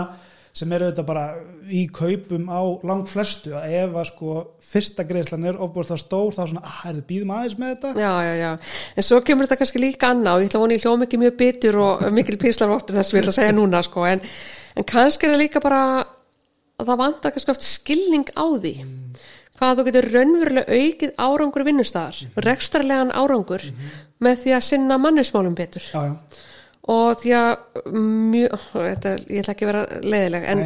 sem 0.54 0.70
er 0.72 0.80
auðvitað 0.84 1.06
bara 1.06 1.34
í 1.66 1.88
kaupum 1.90 2.44
á 2.46 2.62
langt 2.86 3.08
flestu 3.10 3.50
að 3.58 3.72
ef 3.74 3.90
að 3.98 4.04
sko 4.06 4.34
fyrsta 4.62 5.02
greiðslan 5.08 5.46
er 5.48 5.56
ofbúrslega 5.58 5.98
stór 5.98 6.30
þá 6.36 6.42
svona, 6.46 6.62
að 6.62 6.90
er 6.90 6.94
þið 7.00 7.06
býðum 7.08 7.32
aðeins 7.34 7.56
með 7.58 7.72
þetta 7.74 7.94
Já, 7.98 8.12
já, 8.22 8.34
já. 8.38 8.50
En 8.96 9.02
svo 9.02 9.20
kemur 9.26 9.46
þetta 9.48 9.58
kannski 9.58 9.80
líka 9.82 10.10
annað 10.14 10.34
og 10.36 10.42
ég 10.44 10.48
ætla 10.52 10.60
að 10.60 10.64
vona 10.66 10.74
ég 10.76 10.84
hljóma 10.84 11.08
ekki 11.08 11.18
mjög 11.24 11.36
bitur 11.40 11.76
og 11.82 12.04
mikil 12.18 12.36
píslarvottur 12.38 12.94
þess 12.94 13.10
að 13.10 13.16
ég 13.18 13.24
ætla 13.24 13.34
að 13.34 13.38
segja 13.40 13.56
núna 13.58 13.82
sko. 13.82 14.04
en, 14.06 14.20
en 14.76 14.84
kannski 14.84 15.26
er 15.26 15.34
það 15.34 15.42
líka 15.42 15.60
bara 15.64 15.80
að 16.78 16.86
það 16.86 16.98
vantar 17.02 17.34
kannski 17.34 17.50
oft 17.50 17.62
skilning 17.66 18.30
á 18.38 18.46
því 18.54 18.74
hvað 19.58 19.76
þú 19.78 19.84
getur 19.88 20.08
raunverulega 20.14 20.80
aukið 20.80 21.14
árangur 21.26 21.64
í 21.64 21.68
vinnustæðar, 21.70 22.18
rekstrarlegan 22.48 23.12
árangur 23.14 23.64
með 24.24 24.42
því 24.44 24.56
að 24.56 24.66
sinna 24.70 24.98
mannismálum 24.98 25.54
betur. 25.58 25.84
Já, 25.92 26.00
já, 26.10 26.50
og 26.94 27.16
því 27.22 27.30
að 27.38 27.52
mjög, 27.96 28.54
þetta, 28.74 29.12
ég 29.32 29.40
ætla 29.40 29.52
ekki 29.54 29.64
að 29.64 29.70
vera 29.70 29.84
leiðileg 30.04 30.46
en, 30.52 30.62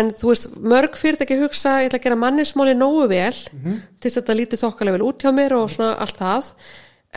en 0.00 0.10
þú 0.16 0.30
veist, 0.30 0.46
mörg 0.72 0.94
fyrirtæki 0.96 1.36
hugsa 1.42 1.74
ég 1.82 1.90
ætla 1.90 2.00
að 2.00 2.06
gera 2.06 2.20
mannismáli 2.22 2.76
nógu 2.78 3.02
vel 3.10 3.34
til 3.36 3.74
þess 4.06 4.14
að 4.14 4.20
þetta 4.22 4.36
lítið 4.38 4.62
þokkalega 4.64 4.96
vel 4.96 5.08
út 5.10 5.26
hjá 5.26 5.32
mér 5.36 5.56
og 5.58 5.66
svona 5.74 5.96
allt 6.00 6.22
það. 6.22 6.52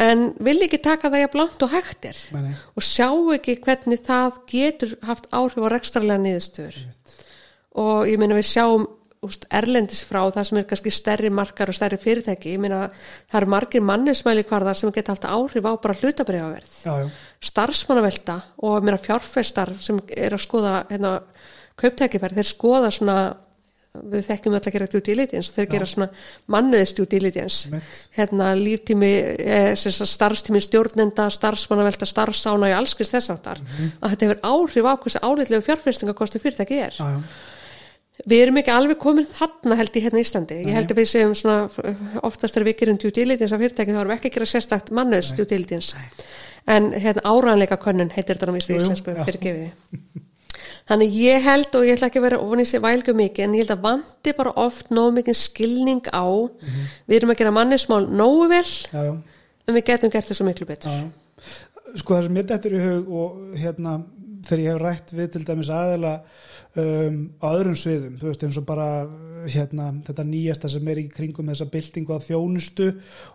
En 0.01 0.25
vil 0.39 0.57
ekki 0.65 0.79
taka 0.83 1.09
það 1.11 1.23
jafn 1.25 1.39
langt 1.41 1.63
og 1.65 1.71
hægt 1.75 2.05
Nei, 2.31 2.41
nei. 2.47 2.53
og 2.79 2.83
sjá 2.87 3.07
ekki 3.35 3.57
hvernig 3.63 4.03
það 4.07 4.37
getur 4.51 4.93
haft 5.07 5.27
áhrif 5.35 5.63
á 5.63 5.67
rekstrarlega 5.73 6.23
niðurstöður. 6.25 6.77
Og 7.79 8.07
ég 8.11 8.19
meina 8.19 8.35
við 8.35 8.47
sjáum 8.51 8.85
úst, 9.25 9.45
erlendis 9.53 10.01
frá 10.07 10.23
það 10.33 10.47
sem 10.49 10.59
er 10.61 10.65
kannski 10.69 10.93
stærri 10.93 11.29
markar 11.33 11.69
og 11.69 11.77
stærri 11.77 11.99
fyrirtæki, 12.01 12.55
ég 12.55 12.61
meina 12.63 12.87
það 13.29 13.37
eru 13.41 13.51
margir 13.53 13.85
mannismæli 13.85 14.45
hvarðar 14.49 14.79
sem 14.79 14.93
geta 14.95 15.13
haft 15.13 15.27
áhrif 15.29 15.67
á 15.69 15.73
bara 15.77 15.97
hlutabriðaverð 15.99 16.73
já, 16.87 16.95
já. 17.03 17.11
starfsmannavelta 17.51 18.39
og 18.65 18.81
að 18.81 19.05
fjárfestar 19.05 19.75
sem 19.77 20.01
er 20.17 20.33
að 20.33 20.41
skoða 20.47 20.73
hérna, 20.89 21.13
kauptækifæri, 21.77 22.39
þeir 22.41 22.49
skoða 22.49 22.91
svona 22.97 23.17
við 23.91 24.25
þekkjum 24.25 24.53
öll 24.55 24.61
að 24.61 24.73
gera 24.73 24.89
due 24.89 25.03
diligence 25.03 25.51
og 25.51 25.55
þeir 25.57 25.69
gera 25.75 25.87
svona 25.91 26.07
mannuðist 26.53 26.97
due 26.97 27.09
diligence. 27.11 27.67
Einmitt. 27.67 28.03
hérna 28.15 28.51
líftími 28.55 29.09
eh, 29.35 29.71
starfstími 29.75 30.61
stjórnenda, 30.63 31.27
starfsmannavelta 31.35 32.07
starfsána 32.07 32.71
í 32.71 32.77
allskins 32.77 33.11
þess 33.11 33.35
áttar 33.35 33.59
að 33.59 34.13
þetta 34.13 34.29
hefur 34.29 34.45
áhrif 34.47 34.87
á 34.87 34.93
hversu 34.95 35.21
áleitlegu 35.21 35.65
fjárfestingakostu 35.67 36.39
fyrirtæki 36.39 36.79
er. 36.87 36.95
Já, 36.95 37.19
já. 37.19 37.50
Við 38.29 38.43
erum 38.43 38.59
ekki 38.61 38.73
alveg 38.73 38.99
komin 39.01 39.25
þarna 39.25 39.77
held 39.79 39.95
ég 39.97 40.05
hérna 40.05 40.21
í 40.21 40.25
Íslandi. 40.25 40.57
Ég 40.61 40.75
held 40.75 40.91
að 40.93 40.99
við 40.99 41.07
séum 41.09 41.31
svona, 41.37 41.93
oftast 42.27 42.57
er 42.57 42.65
við 42.67 42.77
gerum 42.81 42.99
due 43.01 43.13
diligence 43.15 43.55
á 43.55 43.61
fyrirtæki 43.61 43.95
þá 43.95 44.01
erum 44.03 44.11
við 44.13 44.17
ekki 44.19 44.29
að 44.31 44.35
gera 44.35 44.49
sérstakt 44.51 44.91
mannöðs 44.93 45.31
due 45.37 45.47
diligence. 45.49 45.97
En 46.69 46.91
hérna 46.93 47.23
áræðanleika 47.25 47.79
könnun 47.81 48.11
heitir 48.13 48.37
þetta 48.37 48.53
á 48.53 48.57
jú, 48.57 48.77
íslensku 48.77 49.15
já. 49.15 49.23
fyrir 49.25 49.41
gefiði. 49.41 49.71
Þannig 50.91 51.17
ég 51.17 51.43
held 51.45 51.75
og 51.77 51.87
ég 51.87 51.97
ætla 51.97 52.09
ekki 52.11 52.21
að 52.21 52.25
vera 52.27 52.39
ofan 52.43 52.61
í 52.61 52.67
sig 52.67 52.81
vælgu 52.83 53.13
mikið 53.17 53.45
en 53.45 53.57
ég 53.57 53.63
held 53.63 53.73
að 53.75 53.83
vanti 53.85 54.33
bara 54.37 54.53
oft 54.59 54.89
nóg 54.93 55.13
mikið 55.17 55.37
skilning 55.39 56.09
á 56.11 56.25
við 57.07 57.17
erum 57.17 57.33
að 57.33 57.41
gera 57.41 57.53
mannismál 57.55 58.03
nógu 58.09 58.47
vel 58.51 58.65
já, 58.65 59.01
já. 59.07 59.13
en 59.67 59.77
við 59.77 59.85
getum 59.87 60.13
gert 60.13 60.29
þessu 60.29 60.47
miklu 60.47 60.67
betur. 60.69 60.93
Já. 60.93 61.53
Sko 62.01 62.17
það 62.17 62.27
sem 62.27 62.35
mér 62.37 62.49
dettur 62.49 62.75
í 62.75 62.81
hug 62.81 63.13
og 63.21 63.57
hérna 63.61 63.97
þegar 64.47 64.63
ég 64.63 64.71
hef 64.73 64.81
rætt 64.81 65.13
við 65.15 65.31
til 65.35 65.43
dæmis 65.47 65.71
aðeila 65.73 66.15
um, 66.79 67.19
á 67.43 67.47
öðrum 67.51 67.77
sviðum, 67.77 68.17
þú 68.21 68.29
veist 68.29 68.45
eins 68.47 68.59
og 68.61 68.67
bara 68.67 68.87
hérna 69.49 69.89
þetta 70.07 70.25
nýjasta 70.27 70.71
sem 70.71 70.91
er 70.91 71.01
í 71.01 71.07
kringum 71.11 71.49
þessa 71.51 71.69
byltingu 71.71 72.17
á 72.17 72.19
þjónustu 72.23 72.89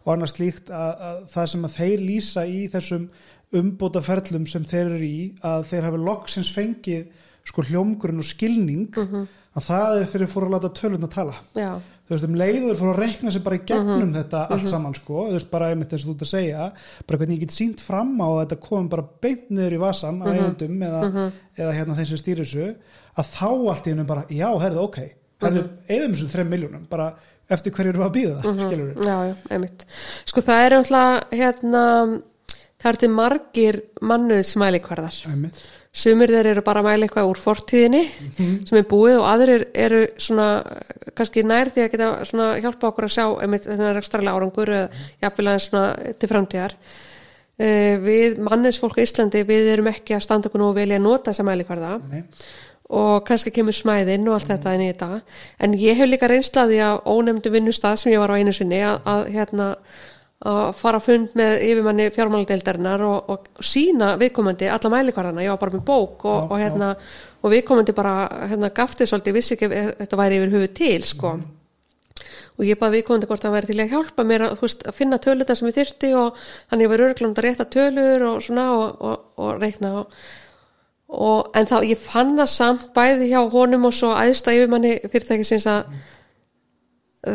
og 0.04 0.12
annars 0.14 0.36
slíkt 0.36 0.70
að, 0.70 0.92
að 1.08 1.24
það 1.34 1.50
sem 1.52 1.66
að 1.68 1.76
þeir 1.80 2.04
lýsa 2.10 2.46
í 2.46 2.60
þessum 2.72 3.08
umbóta 3.56 4.02
ferlum 4.02 4.46
sem 4.50 4.64
þeir 4.66 4.86
eru 4.86 5.06
í 5.06 5.18
að 5.46 5.66
þeir 5.70 5.88
hafi 5.88 6.02
loksins 6.02 6.52
fengið 6.54 7.04
sko 7.46 7.62
hljómgrunn 7.66 8.22
og 8.22 8.26
skilning 8.26 8.96
að 8.96 9.68
það 9.68 10.00
er 10.00 10.08
þeir 10.12 10.26
fóru 10.30 10.48
að 10.48 10.56
láta 10.56 10.72
tölun 10.74 11.06
að 11.06 11.12
tala. 11.14 11.36
Já, 11.54 11.70
þú 12.06 12.14
veist, 12.14 12.26
um 12.28 12.36
leiður 12.38 12.76
fór 12.78 12.90
að 12.92 13.00
rekna 13.02 13.32
sér 13.34 13.42
bara 13.42 13.58
í 13.58 13.64
gegnum 13.66 14.12
þetta 14.14 14.42
allt 14.54 14.68
saman, 14.70 14.94
sko, 14.94 15.24
þú 15.28 15.36
veist, 15.36 15.50
bara 15.50 15.70
einmitt 15.72 15.90
þess 15.90 16.04
að 16.06 16.10
þú 16.10 16.14
ert 16.16 16.24
að 16.26 16.30
segja, 16.30 16.66
bara 17.06 17.18
hvernig 17.18 17.36
ég 17.36 17.44
get 17.46 17.56
sínt 17.56 17.82
fram 17.82 18.12
á 18.22 18.26
að 18.28 18.40
þetta 18.44 18.58
komum 18.68 18.88
bara 18.92 19.06
beint 19.26 19.50
niður 19.50 19.74
í 19.76 19.80
vasan 19.82 20.20
á 20.22 20.24
eigendum 20.30 20.82
eða, 20.86 21.00
eða 21.58 21.72
hérna 21.80 21.96
þeim 21.98 22.10
sem 22.12 22.20
stýrir 22.22 22.46
þessu, 22.46 22.68
að 23.16 23.32
þá 23.34 23.48
allt 23.50 23.86
í 23.86 23.94
hennu 23.94 24.06
bara, 24.06 24.26
já, 24.30 24.48
herðu, 24.62 24.84
ok. 24.86 25.00
Herðu, 25.42 25.64
eðum 25.92 26.14
þessum 26.14 26.30
þreim 26.32 26.52
miljónum, 26.54 26.86
bara 26.88 27.10
eftir 27.52 27.72
hverju 27.74 27.92
eru 27.92 28.02
að 28.06 28.14
býða 28.14 28.38
það, 28.42 28.62
já, 29.06 29.16
já, 29.28 29.34
einmitt. 29.54 29.84
Sko 30.26 30.42
það 30.46 30.62
er 30.64 30.74
náttúrulega 30.76 31.40
hérna, 31.42 31.82
það 32.82 32.88
er 32.92 32.98
til 33.02 33.10
margir 33.14 33.78
mannuðsmælikvarðar. 34.02 35.18
einmitt, 35.30 35.60
Sumir 35.96 36.28
þeir 36.28 36.50
eru 36.50 36.62
bara 36.64 36.82
að 36.82 36.90
mæla 36.90 37.06
eitthvað 37.06 37.30
úr 37.30 37.38
fortíðinni 37.40 38.02
sem 38.36 38.76
er 38.76 38.88
búið 38.90 39.14
og 39.16 39.26
aðrir 39.30 39.62
eru 39.72 40.02
svona 40.20 40.48
kannski 41.16 41.44
nær 41.46 41.70
því 41.72 41.84
að 41.84 41.90
geta 41.94 42.10
svona 42.28 42.48
hjálpa 42.60 42.90
okkur 42.90 43.06
að 43.06 43.14
sjá 43.14 43.24
er 43.40 44.00
ekstralega 44.02 44.36
árangur 44.36 44.72
eða 44.76 45.04
jafnvel 45.24 45.46
aðeins 45.46 45.68
svona 45.70 46.14
til 46.20 46.30
framtíðar. 46.32 46.76
Uh, 47.56 47.94
við 48.04 48.36
manninsfólk 48.44 48.98
í 49.00 49.06
Íslandi 49.06 49.40
við 49.48 49.70
erum 49.72 49.88
ekki 49.88 50.12
að 50.12 50.26
standa 50.26 50.50
okkur 50.50 50.60
nú 50.60 50.66
og 50.68 50.76
velja 50.76 50.98
að 50.98 51.06
nota 51.06 51.32
þessa 51.32 51.46
mælikvarða 51.48 51.94
nei, 52.10 52.18
og 52.92 53.22
kannski 53.26 53.54
kemur 53.56 53.74
smæðinn 53.74 54.28
og 54.28 54.36
allt 54.36 54.50
þetta 54.52 54.74
inn 54.76 54.84
í 54.84 54.90
þetta. 54.90 55.22
En 55.64 55.78
ég 55.80 55.96
hef 55.96 56.10
líka 56.10 56.28
reynslaði 56.28 56.82
á 56.84 57.00
ónefndu 57.08 57.54
vinnustað 57.54 57.96
sem 58.02 58.12
ég 58.12 58.20
var 58.20 58.36
á 58.36 58.38
einu 58.38 58.52
sinni 58.52 58.82
að, 58.84 59.00
að 59.08 59.32
hérna 59.38 59.70
að 60.44 60.72
fara 60.76 61.00
að 61.00 61.06
fund 61.06 61.36
með 61.38 61.54
yfirmanni 61.64 62.06
fjármáladeildarinnar 62.12 63.04
og, 63.06 63.30
og 63.32 63.64
sína 63.64 64.12
viðkomandi 64.20 64.68
alla 64.68 64.90
mælikvarðana, 64.92 65.44
ég 65.46 65.52
var 65.54 65.60
bara 65.62 65.76
með 65.78 65.84
bók 65.88 66.26
og, 66.28 66.34
Já, 66.36 66.48
og 66.50 66.60
hérna, 66.60 66.88
og 67.40 67.52
viðkomandi 67.54 67.94
bara 67.96 68.16
hérna 68.50 68.72
gaftið 68.76 69.10
svolítið, 69.10 69.36
vissi 69.38 69.54
ekki 69.56 69.70
ef 69.70 69.94
þetta 70.02 70.18
væri 70.20 70.40
yfir 70.40 70.52
höfu 70.56 70.72
til, 70.76 70.98
sko. 71.08 71.36
Og 72.56 72.64
ég 72.64 72.80
baði 72.80 73.00
viðkomandi 73.00 73.28
hvort 73.30 73.44
það 73.44 73.54
væri 73.56 73.70
til 73.70 73.78
að 73.80 73.94
hjálpa 73.94 74.26
mér 74.28 74.44
að, 74.46 74.58
veist, 74.60 74.84
að 74.84 74.98
finna 74.98 75.18
töluta 75.24 75.56
sem 75.56 75.70
ég 75.70 75.76
þyrti 75.76 76.10
og 76.20 76.42
þannig 76.42 76.84
ég 76.84 76.92
var 76.92 77.04
örglund 77.06 77.40
að 77.40 77.48
rétta 77.48 77.68
tölur 77.72 78.26
og 78.30 78.42
svona 78.44 78.66
og, 78.76 79.00
og, 79.08 79.24
og 79.40 79.62
reikna 79.62 79.92
og, 80.00 81.48
en 81.56 81.68
þá 81.68 81.76
ég 81.86 82.00
fann 82.00 82.36
það 82.36 82.52
samt 82.52 82.86
bæði 82.96 83.30
hjá 83.32 83.40
honum 83.52 83.88
og 83.88 83.96
svo 83.96 84.12
æðsta 84.16 84.56
yfirmanni 84.56 84.98
fyrirtækisins 85.04 85.68
að 85.72 85.96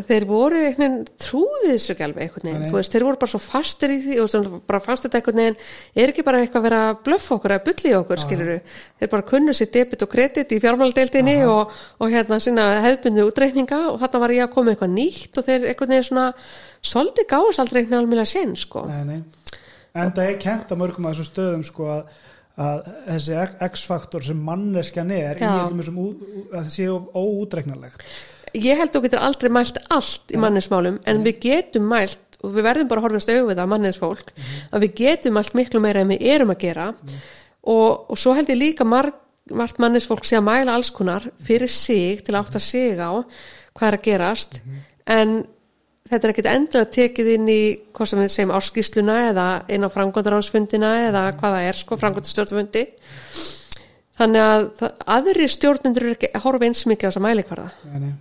þeir 0.07 0.23
voru 0.29 0.59
veginn 0.63 0.93
trúðið 1.19 1.71
þessu 1.73 1.91
ekki 1.93 2.03
alveg 2.05 2.23
einhvern 2.25 2.45
veginn, 2.47 2.61
Nei. 2.63 2.69
þú 2.71 2.77
veist, 2.77 2.93
þeir 2.95 3.05
voru 3.07 3.19
bara 3.21 3.31
svo 3.33 3.41
fastir 3.43 3.91
í 3.91 3.97
því 4.05 4.17
og 4.23 4.55
bara 4.69 4.79
fannst 4.85 5.03
þetta 5.07 5.19
einhvern 5.19 5.41
veginn 5.41 5.57
er 6.03 6.13
ekki 6.13 6.25
bara 6.27 6.39
eitthvað 6.45 6.61
að 6.61 6.67
vera 6.69 6.79
að 6.91 7.01
blöffa 7.09 7.35
okkur 7.37 7.55
að 7.57 7.65
bulli 7.67 7.93
okkur, 7.99 8.21
skiluru, 8.23 8.55
þeir 9.01 9.11
bara 9.15 9.27
kunnu 9.33 9.55
sér 9.57 9.71
debit 9.75 10.05
og 10.07 10.11
kredit 10.15 10.55
í 10.55 10.61
fjármáladeildinni 10.63 11.35
og, 11.51 11.75
og 11.99 12.15
hérna 12.15 12.39
sína 12.43 12.69
hefðbundu 12.87 13.27
útreikninga 13.27 13.81
og 13.91 13.99
þarna 14.05 14.23
var 14.25 14.35
ég 14.37 14.47
að 14.47 14.53
koma 14.55 14.73
eitthvað 14.75 14.95
nýtt 14.95 15.37
og 15.43 15.47
þeir 15.49 15.69
einhvern 15.73 15.95
veginn 15.97 16.09
svona 16.09 16.27
svolítið 16.81 17.29
gáðast 17.35 17.63
aldrei 17.65 17.83
einhvern 17.83 18.01
alveg 18.05 18.31
sen, 18.31 18.55
sko. 18.55 18.87
Nei, 18.87 19.03
nei. 19.11 19.21
En 19.91 20.11
það 20.15 20.27
er 20.29 20.37
kent 20.39 20.69
að 20.71 20.79
mörgum 20.85 21.07
að 21.09 21.17
þessum 21.17 21.33
stöðum, 21.33 21.63
sko, 21.67 21.89
að 21.99 22.19
að 22.61 22.81
þessi 23.07 23.35
X-faktor 23.71 24.25
sem 24.27 24.41
manneskjan 24.45 25.11
er 25.15 25.39
Já. 25.39 25.47
öllum 25.63 25.79
þessum 25.79 25.99
ú- 26.03 26.09
ú- 26.11 26.41
að 26.51 26.65
það 26.65 26.73
sé 26.73 26.87
óútreiknarlegt 27.15 28.03
ég 28.57 28.79
held 28.79 28.89
að 28.89 28.97
þú 28.97 29.03
getur 29.05 29.23
aldrei 29.25 29.49
mælt 29.53 29.79
allt 29.93 30.33
í 30.33 30.39
manninsmálum 30.41 30.99
en 31.07 31.23
við 31.25 31.39
getum 31.45 31.87
mælt 31.91 32.37
og 32.41 32.55
við 32.55 32.65
verðum 32.65 32.89
bara 32.89 33.01
að 33.01 33.07
horfast 33.07 33.31
auðvitað 33.31 33.61
það 33.61 33.71
manninsfólk 33.73 34.31
að 34.71 34.85
við 34.85 34.93
getum 35.01 35.35
mælt 35.37 35.57
miklu 35.57 35.81
meira 35.83 36.01
en 36.01 36.13
við 36.13 36.27
erum 36.33 36.53
að 36.53 36.61
gera. 36.65 36.87
Og, 37.61 38.09
og 38.09 38.17
svo 38.17 38.33
held 38.33 38.49
ég 38.49 38.57
líka 38.57 38.87
marg, 38.87 39.13
margt 39.53 39.81
manninsfólk 39.81 40.25
sé 40.25 40.39
að 40.39 40.47
mæla 40.47 40.75
alls 40.75 40.89
konar 40.93 41.27
fyrir 41.45 41.69
sig 41.69 42.23
til 42.25 42.35
að 42.35 42.41
átt 42.41 42.57
að 42.57 42.65
sig 42.65 42.97
á 42.97 43.11
hvað 43.77 43.87
er 43.87 43.97
að 43.99 44.05
gerast. 44.07 44.61
En 45.05 45.41
þetta 46.09 46.27
er 46.27 46.33
ekkit 46.33 46.51
endilega 46.51 46.91
tekið 46.97 47.31
inn 47.35 47.51
í 47.51 47.61
hvað 47.93 48.11
sem 48.11 48.23
við 48.23 48.33
segjum 48.33 48.55
áskýsluna 48.57 49.17
eða 49.29 49.47
inn 49.71 49.85
á 49.85 49.93
framkvæmdaráðsfundina 49.93 50.91
eða 51.07 51.27
hvað 51.37 51.57
það 51.57 51.69
er 51.69 51.81
sko, 51.83 51.99
framkvæmdastjórnfundi 52.01 52.85
þannig 54.21 54.43
að 54.43 54.89
aðri 55.09 55.47
stjórnendur 55.49 56.05
eru 56.05 56.17
ekki 56.17 56.33
að 56.33 56.43
horfa 56.45 56.67
eins 56.67 56.83
mikið 56.89 57.07
á 57.07 57.09
þessa 57.09 57.23
mælikvarða. 57.25 57.69
Nei. 57.93 58.11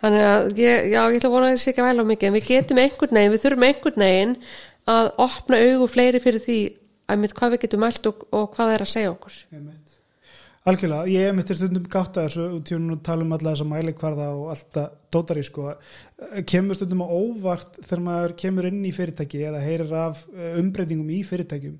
Þannig 0.00 0.26
að 0.30 0.60
ég, 0.60 0.88
já, 0.92 1.00
ég 1.00 1.20
ætla 1.20 1.30
að 1.30 1.36
vona 1.36 1.50
að 1.50 1.54
þessi 1.56 1.70
ekki 1.72 1.82
að 1.82 1.88
væla 1.90 2.04
á 2.04 2.10
mikið 2.10 2.28
en 2.28 2.36
við 2.36 2.48
getum 2.50 2.82
einhvern 2.82 3.18
veginn, 3.18 3.34
við 3.34 3.44
þurfum 3.44 3.66
einhvern 3.68 4.04
veginn 4.06 4.34
að 4.90 5.10
opna 5.26 5.60
augu 5.66 5.88
fleiri 5.90 6.22
fyrir 6.22 6.44
því 6.44 6.58
að 7.10 7.22
mitt 7.22 7.36
hvað 7.36 7.54
við 7.54 7.62
getum 7.66 7.84
mælt 7.84 8.10
og, 8.10 8.26
og 8.30 8.50
hvað 8.54 8.66
það 8.66 8.74
er 8.76 8.84
að 8.84 8.92
segja 8.94 9.14
okkur. 9.14 9.38
Algjörlega, 10.70 11.08
ég 11.08 11.24
hef 11.24 11.36
mitt 11.38 11.50
stundum 11.56 11.84
gátt 11.88 12.18
að 12.20 12.26
þessu 12.28 12.46
út 12.58 12.70
í 12.70 12.76
að 12.76 12.98
tala 13.06 13.24
um 13.24 13.30
alla 13.32 13.52
þessa 13.54 13.66
mælikvarða 13.70 14.26
og 14.36 14.50
alltaf 14.52 14.96
dótari 15.10 15.44
sko 15.46 15.70
kemur 16.52 16.76
stundum 16.76 17.00
á 17.00 17.08
óvart 17.08 17.78
þegar 17.80 18.02
maður 18.04 18.34
kemur 18.42 18.68
inn 18.68 18.82
í 18.84 18.92
fyrirtæki 18.92 19.40
eða 19.48 19.62
heyrir 19.64 19.94
af 19.96 20.20
eh, 20.36 20.58
umbreytingum 20.60 21.08
í 21.16 21.22
fyrirtækjum 21.24 21.78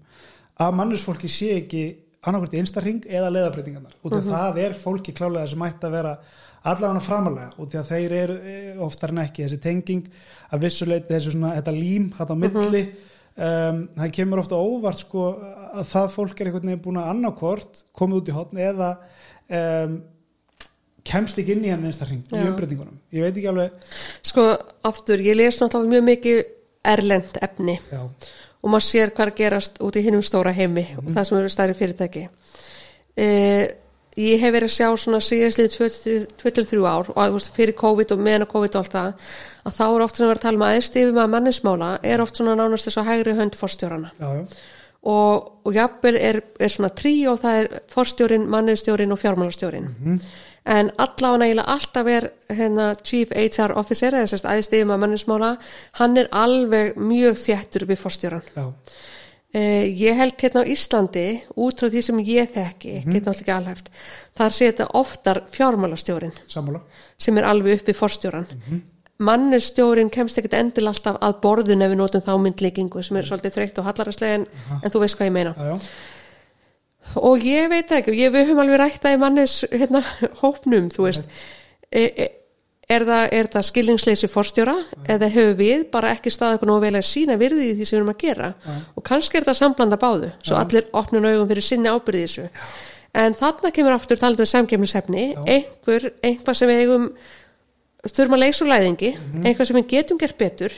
að 0.64 0.78
mannusfólki 0.80 1.28
sé 1.28 1.50
ekki 1.58 1.84
annarkvært 2.20 2.58
einstarring 2.60 3.04
eða 3.08 3.32
leðabreytingarnar 3.32 3.96
og 4.00 4.12
því 4.12 4.20
að 4.20 4.30
það 4.30 4.62
er 4.64 4.78
fólki 4.78 5.14
klálega 5.16 5.50
sem 5.50 5.62
ætti 5.64 5.88
að 5.88 5.96
vera 5.96 6.14
allavega 6.60 7.04
framalega 7.04 7.54
og 7.56 7.70
því 7.70 7.80
að 7.80 7.92
þeir 7.94 8.16
eru 8.18 8.36
eh, 8.52 8.82
oftar 8.84 9.14
en 9.14 9.22
ekki 9.22 9.46
þessi 9.46 9.60
tenging 9.64 10.10
að 10.50 10.66
vissuleiti 10.66 11.14
þessu 11.14 11.34
svona 11.34 11.54
þetta 11.56 11.76
lím 11.76 12.10
hægt 12.18 12.34
á 12.34 12.36
milli 12.36 12.82
um, 13.40 13.82
það 13.96 14.14
kemur 14.18 14.42
ofta 14.42 14.60
óvart 14.60 15.00
sko 15.00 15.26
að 15.70 15.90
það 15.94 16.08
fólk 16.16 16.40
er 16.40 16.50
einhvern 16.50 16.72
veginn 16.72 16.84
búin 16.84 17.00
að 17.00 17.12
annarkvort 17.14 17.84
komið 17.96 18.20
út 18.20 18.30
í 18.30 18.36
hotn 18.36 18.62
eða 18.66 18.90
um, 19.48 20.00
kemst 21.10 21.40
ekki 21.40 21.56
inn 21.56 21.64
í 21.64 21.72
hann 21.72 21.86
einstarring 21.88 22.22
í 22.28 22.42
umbreytingunum. 22.44 22.98
Ég 23.14 23.24
veit 23.24 23.32
ekki 23.32 23.48
alveg 23.50 23.96
sko, 24.26 24.44
aftur, 24.86 25.22
ég 25.24 25.38
les 25.38 25.56
náttúrulega 25.60 25.94
mjög 25.94 26.06
mikið 26.10 26.42
erlend 26.90 27.40
efni. 27.44 27.76
Já, 27.90 28.02
og 28.60 28.72
maður 28.72 28.86
sér 28.86 29.12
hvað 29.14 29.26
er 29.26 29.32
að 29.32 29.40
gerast 29.42 29.78
út 29.84 29.96
í 29.96 30.04
hinnum 30.04 30.24
stóra 30.24 30.52
heimi 30.54 30.86
og 30.98 31.12
það 31.14 31.28
sem 31.28 31.38
eru 31.38 31.52
stærri 31.52 31.76
fyrirtæki. 31.78 32.26
Eh, 33.20 33.68
ég 34.18 34.42
hef 34.42 34.52
verið 34.54 34.68
að 34.68 34.74
sjá 34.74 34.88
svona 34.98 35.20
síðastlið 35.22 35.76
23 36.40 36.82
ár 36.88 37.10
og 37.12 37.36
veist, 37.36 37.52
fyrir 37.54 37.76
COVID 37.78 38.14
og 38.14 38.24
meðan 38.24 38.48
COVID 38.50 38.76
og 38.76 38.82
allt 38.82 38.96
það 38.96 39.30
að 39.70 39.78
þá 39.78 39.84
er 39.86 40.04
oft 40.04 40.18
sem 40.18 40.24
við 40.24 40.30
erum 40.30 40.38
að 40.38 40.44
tala 40.44 40.58
um 40.60 40.66
aðeins 40.66 40.90
yfir 40.90 41.16
með 41.16 41.32
mannismála 41.34 41.90
er 42.02 42.24
oft 42.24 42.40
svona 42.40 42.56
nánast 42.58 42.88
þess 42.88 43.00
að 43.00 43.10
hægri 43.10 43.36
hönd 43.38 43.58
forstjórana 43.60 44.12
já, 44.18 44.30
og, 45.00 45.50
og 45.64 45.76
jafnvel 45.76 46.16
er, 46.18 46.40
er 46.60 46.74
svona 46.74 46.90
trí 46.96 47.14
og 47.30 47.40
það 47.44 47.60
er 47.62 47.70
forstjórin, 47.94 48.48
mannistjórin 48.50 49.14
og 49.14 49.20
fjármálastjórin 49.22 49.88
en 50.64 50.90
allavega 50.96 51.46
eiginlega 51.46 51.76
alltaf 51.76 52.06
er 52.06 52.30
hérna, 52.48 52.94
Chief 53.02 53.30
HR 53.30 53.76
Officer 53.80 54.14
eða 54.14 54.26
sérst 54.26 54.48
aðeins 54.48 54.72
yfir 54.72 54.90
með 54.90 55.00
mannismála 55.04 55.54
hann 56.00 56.18
er 56.20 56.28
alveg 56.32 56.98
mjög 57.00 57.40
þjættur 57.40 57.86
við 57.88 58.04
forstjóran 58.04 58.52
já, 58.54 58.66
Eh, 59.50 59.88
ég 59.98 60.14
held 60.14 60.38
hérna 60.38 60.62
á 60.62 60.70
Íslandi 60.70 61.24
út 61.58 61.80
frá 61.82 61.88
því 61.90 62.02
sem 62.06 62.18
ég 62.22 62.52
þekki, 62.54 62.92
mm 62.92 63.02
-hmm. 63.02 63.12
geta 63.12 63.30
alltaf 63.30 63.40
ekki 63.42 63.54
alhæft 63.56 63.88
þar 64.38 64.52
sé 64.54 64.68
þetta 64.70 64.86
oftar 64.94 65.42
fjármálastjórin 65.50 66.32
sammála. 66.46 66.80
sem 67.18 67.38
er 67.38 67.44
alveg 67.44 67.80
uppi 67.80 67.92
forstjóran 67.92 68.46
mm 68.46 68.82
mannustjórin 69.20 70.10
kemst 70.10 70.38
ekkert 70.40 70.56
endil 70.56 70.88
alltaf 70.90 71.18
að 71.20 71.40
borðun 71.44 71.84
ef 71.84 71.92
við 71.92 72.00
notum 72.00 72.22
þá 72.24 72.32
myndlíkingu 72.40 73.02
sem 73.04 73.18
er 73.20 73.28
svolítið 73.28 73.56
þreytt 73.56 73.80
og 73.82 73.88
hallaræslega 73.90 74.38
en, 74.38 74.46
þú 74.86 75.02
veist 75.02 75.18
hvað 75.18 75.28
ég 75.28 75.34
meina. 75.34 75.52
Já, 75.58 75.66
já, 75.68 75.90
og 77.18 77.46
ég 77.46 77.70
veit 77.72 77.94
ekki, 77.96 78.14
ég, 78.18 78.34
við 78.34 78.50
höfum 78.50 78.62
alveg 78.64 78.82
rætt 78.82 79.00
það 79.02 79.16
í 79.16 79.22
mannis 79.22 79.56
hérna, 79.72 80.02
hópnum 80.42 80.90
þú 80.92 81.06
veist. 81.08 81.32
E, 81.90 82.04
e, 82.04 82.28
er 82.90 83.06
það, 83.06 83.24
er 83.38 83.50
það 83.54 83.66
skilningsleysi 83.70 84.30
forstjóra 84.30 84.76
eða 85.10 85.30
höfum 85.30 85.58
við 85.58 85.84
bara 85.92 86.12
ekki 86.14 86.32
staðið 86.34 86.56
eitthvað 86.58 86.70
nógu 86.72 86.84
vel 86.84 86.94
að 87.00 87.08
sína 87.08 87.36
virði 87.40 87.66
í 87.70 87.74
því 87.78 87.88
sem 87.88 87.96
við 87.96 88.00
erum 88.00 88.14
að 88.14 88.22
gera? 88.24 88.52
Og 88.94 89.04
kannski 89.06 89.40
er 89.40 89.46
það 89.46 89.60
samblanda 89.60 89.98
báðu 90.00 90.30
svo 90.38 90.58
allir 90.58 90.88
opnun 90.98 91.28
augum 91.30 91.50
fyrir 91.50 91.66
sinni 91.66 91.90
ábyrði 91.90 92.24
þessu. 92.26 92.48
En 93.20 93.34
þarna 93.34 93.72
kemur 93.74 93.96
aftur 93.96 94.18
talað 94.20 94.44
um 94.44 94.50
samkemnisefni 94.50 95.26
einhver, 95.42 96.12
einhvað 96.22 96.58
sem 96.58 96.70
við 96.70 96.82
eigum 96.84 97.06
þurfum 98.06 98.36
að 98.36 98.42
leysa 98.44 98.64
úr 98.64 98.70
læðingi 98.70 99.10
einhvað 99.44 99.66
sem 99.68 99.78
við 99.80 99.88
getum 99.90 100.20
gert 100.20 100.38
betur 100.40 100.76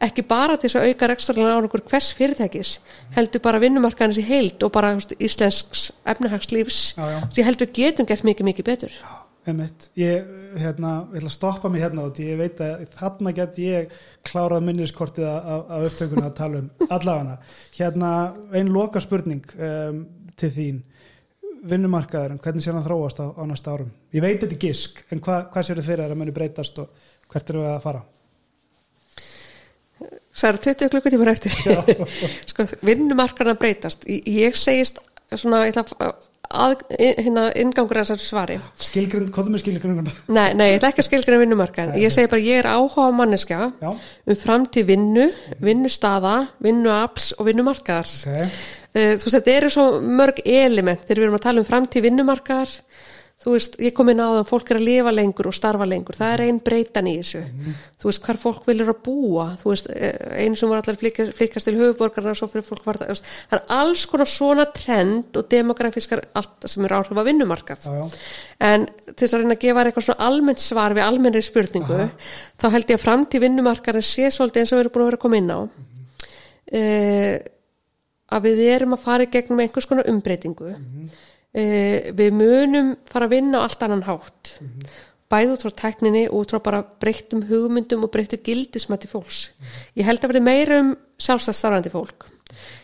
ekki 0.00 0.24
bara 0.28 0.56
til 0.56 0.68
þess 0.68 0.80
að 0.80 0.90
auka 0.90 1.08
rekstrarlega 1.10 1.56
á 1.56 1.60
einhver 1.60 1.86
hvers 1.90 2.12
fyrirtækis 2.16 2.74
heldur 3.16 3.44
bara 3.44 3.60
vinnumarkaðins 3.62 4.20
í 4.22 4.28
heild 4.28 4.62
og 4.64 4.72
bara 4.74 4.94
íslensks 4.96 5.90
efnahagslífs 6.08 6.80
Já, 6.96 7.04
já. 7.04 7.18
Ég 7.40 7.50
heldur 7.50 7.74
getum 7.80 8.08
gert 8.08 8.24
mikið 8.24 8.50
mikið 8.50 8.70
betur 8.70 9.00
Einmitt. 9.48 9.88
Ég, 9.96 10.26
hérna, 10.60 10.90
ég 11.08 11.22
ætla 11.22 11.30
að 11.30 11.34
stoppa 11.34 11.70
mig 11.72 11.80
hérna 11.80 12.04
og 12.04 12.18
ég 12.20 12.36
veit 12.36 12.60
að 12.60 12.82
þarna 12.92 13.32
get 13.36 13.58
ég 13.62 13.94
klárað 14.28 14.66
minniskortið 14.66 15.26
af, 15.30 15.70
upptökunni 15.88 16.26
að 16.26 16.36
tala 16.36 16.60
um 16.60 16.68
allafana. 16.90 17.38
Hérna, 17.72 18.10
einn 18.52 18.72
loka 18.74 19.00
spurning 19.00 19.54
um, 19.56 20.04
til 20.36 20.52
þín. 20.56 20.82
Vinnumarkaðurinn, 21.70 22.40
hvernig 22.40 22.64
sér 22.64 22.76
hann 22.76 22.84
þróast 22.84 23.20
á, 23.20 23.32
á 23.32 23.42
næsta 23.48 23.72
árum? 23.72 23.90
Ég 24.12 24.24
veit 24.24 24.40
þetta 24.40 24.60
gisk, 24.60 25.02
en 25.12 25.24
hva, 25.24 25.42
hvað 25.52 25.72
þið 25.72 25.88
fyrir 25.88 26.04
að 26.04 26.12
það 26.12 26.20
muni 26.20 26.36
breytast 26.36 26.80
og 26.84 27.10
hvert 27.32 27.52
eru 27.52 27.64
við 27.64 27.72
að 27.72 27.84
fara? 27.84 28.04
Það 30.40 30.48
eru 30.50 30.62
20 30.64 30.90
klukkutímar 30.94 31.30
eftir 31.34 31.54
sko, 32.50 32.66
vinnumarkarna 32.86 33.54
breytast 33.60 34.06
Ég- 34.08 34.56
segist 34.56 35.00
svona 35.36 35.64
ég 35.68 35.76
ætla 35.76 36.12
að, 36.50 36.80
hérna 36.98 37.44
inngangur 37.60 38.00
að 38.00 38.08
þessari 38.08 38.24
svari 38.26 38.56
Skilgrind, 38.82 39.28
hvað 39.34 39.46
er 39.50 39.52
með 39.54 39.62
skilgrinduna? 39.62 40.14
Nei, 40.34 40.48
nei, 40.58 40.64
ég 40.72 40.78
ætla 40.80 40.90
ekki 40.90 41.04
að 41.04 41.06
skilgrina 41.06 41.38
vinnumarkaðin. 41.44 42.00
Ég 42.02 42.10
segi 42.14 42.30
bara, 42.32 42.42
ég 42.42 42.58
er 42.64 42.68
áhuga 42.72 43.04
manneskja 43.14 43.60
Já, 43.78 43.90
um 43.94 44.38
framtíð 44.40 44.88
vinnu, 44.88 45.28
vinnustaða, 45.62 46.34
vinnuafls 46.64 47.28
og 47.38 47.46
vinnumarkaðar. 47.50 48.10
ok. 48.32 48.60
Uh, 48.90 49.12
þú 49.14 49.22
veist, 49.28 49.36
þetta 49.36 49.52
eru 49.54 49.68
svo 49.70 49.84
mörg 50.02 50.40
element 50.50 51.04
þegar 51.06 51.20
við 51.20 51.28
erum 51.28 51.36
að 51.38 51.44
tala 51.44 51.62
um 51.62 51.68
framtíð 51.68 52.06
vinnumarkaðar. 52.08 52.72
Þú 53.40 53.54
veist, 53.54 53.78
ég 53.80 53.94
kom 53.96 54.10
inn 54.12 54.18
á 54.20 54.28
það 54.28 54.38
að 54.42 54.48
fólk 54.50 54.70
er 54.70 54.76
að 54.76 54.82
lifa 54.84 55.12
lengur 55.14 55.46
og 55.48 55.54
starfa 55.56 55.84
lengur. 55.88 56.16
Það 56.18 56.32
er 56.34 56.40
einn 56.44 56.58
breytan 56.60 57.06
í 57.08 57.14
þessu. 57.22 57.40
Þú 57.96 58.08
veist, 58.10 58.20
hvar 58.26 58.38
fólk 58.42 58.66
viljur 58.68 58.90
að 58.92 58.98
búa. 59.06 59.46
Þú 59.62 59.70
veist, 59.70 59.86
eh, 59.96 60.44
einu 60.44 60.58
sem 60.60 60.68
var 60.68 60.82
allar 60.82 60.98
flikast, 61.00 61.32
flikast 61.38 61.64
til 61.64 61.78
höfuborgarna 61.78 62.34
og 62.34 62.36
svo 62.36 62.50
fyrir 62.52 62.66
fólk 62.66 62.84
var 62.84 62.98
það. 63.00 63.22
Það 63.48 63.56
er 63.56 63.62
alls 63.78 64.04
konar 64.04 64.28
svona 64.28 64.66
trend 64.76 65.38
og 65.40 65.48
demografískar 65.48 66.22
allt 66.34 66.68
sem 66.68 66.84
er 66.84 66.90
áhrif 66.98 67.16
á 67.16 67.24
vinnumarkað. 67.24 67.80
Já, 67.80 67.96
já. 67.96 68.18
En 68.60 68.84
til 68.84 69.24
þess 69.24 69.32
að 69.32 69.40
reyna 69.40 69.56
að 69.56 69.64
gefa 69.64 69.84
eitthvað 69.84 70.04
svona 70.04 70.26
almennt 70.28 70.60
svar 70.60 70.92
við 70.92 71.06
almennri 71.08 71.42
spurningu, 71.42 72.10
þá 72.60 72.66
held 72.76 72.86
ég 72.92 73.00
að 73.00 73.04
framtíð 73.06 73.40
vinnumarkarinn 73.40 74.04
sé 74.04 74.28
svolítið 74.28 74.60
eins 74.60 74.72
og 74.72 74.76
við 74.76 74.84
erum 74.84 74.92
búin 74.92 75.02
að 75.02 75.08
vera 75.08 75.16
að 75.16 75.24
koma 75.24 75.40
inn 75.40 75.48
á. 75.48 75.60
Uh, 76.70 77.36
að 78.30 78.46
við 78.50 78.62
erum 78.68 78.92
að 78.92 79.04
fara 79.08 79.24
í 79.24 79.32
gegnum 79.32 79.64
einhvers 79.64 79.88
konar 79.88 80.12
umbreytingu. 80.12 80.76
Uh, 81.50 82.12
við 82.14 82.34
munum 82.36 82.92
fara 83.10 83.26
að 83.26 83.34
vinna 83.34 83.62
á 83.62 83.66
allt 83.66 83.86
annan 83.86 84.06
hátt. 84.06 84.54
Bæði 85.30 85.54
út 85.54 85.64
frá 85.66 85.74
tekninni 85.84 86.24
og 86.28 86.44
út 86.44 86.52
frá 86.54 86.62
bara 86.62 86.82
breyttum 86.82 87.44
hugmyndum 87.46 88.06
og 88.06 88.12
breyttu 88.14 88.38
gildismætti 88.42 89.10
fólks. 89.10 89.50
Ég 89.98 90.06
held 90.06 90.22
að 90.22 90.34
vera 90.34 90.46
meira 90.46 90.80
um 90.82 90.94
sjálfstæðstarfandi 91.22 91.92
fólk. 91.92 92.26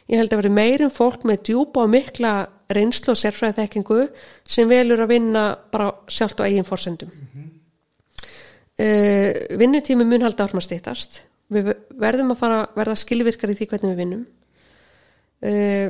Ég 0.06 0.20
held 0.20 0.30
að 0.30 0.42
vera 0.42 0.54
meira 0.54 0.86
um 0.86 0.94
fólk 0.94 1.24
með 1.26 1.48
djúpa 1.48 1.82
og 1.82 1.90
mikla 1.90 2.34
reynslu 2.70 3.14
og 3.14 3.18
sérfræði 3.18 3.60
þekkingu 3.60 4.00
sem 4.48 4.70
velur 4.70 5.02
að 5.02 5.12
vinna 5.14 5.46
bara 5.72 5.92
sjálft 6.10 6.42
á 6.42 6.46
eigin 6.46 6.66
forsendum. 6.66 7.10
Uh, 8.76 9.32
vinnutími 9.56 10.04
mun 10.04 10.26
halda 10.26 10.46
árum 10.46 10.60
að 10.60 10.68
stýttast. 10.68 11.22
Við 11.54 11.72
verðum 11.96 12.34
að 12.34 12.40
fara 12.42 12.60
verða 12.76 12.98
skilvirkar 13.00 13.52
í 13.52 13.56
því 13.56 13.68
hvernig 13.70 13.92
við 13.92 14.00
vinnum. 14.02 14.24
Uh, 15.46 15.88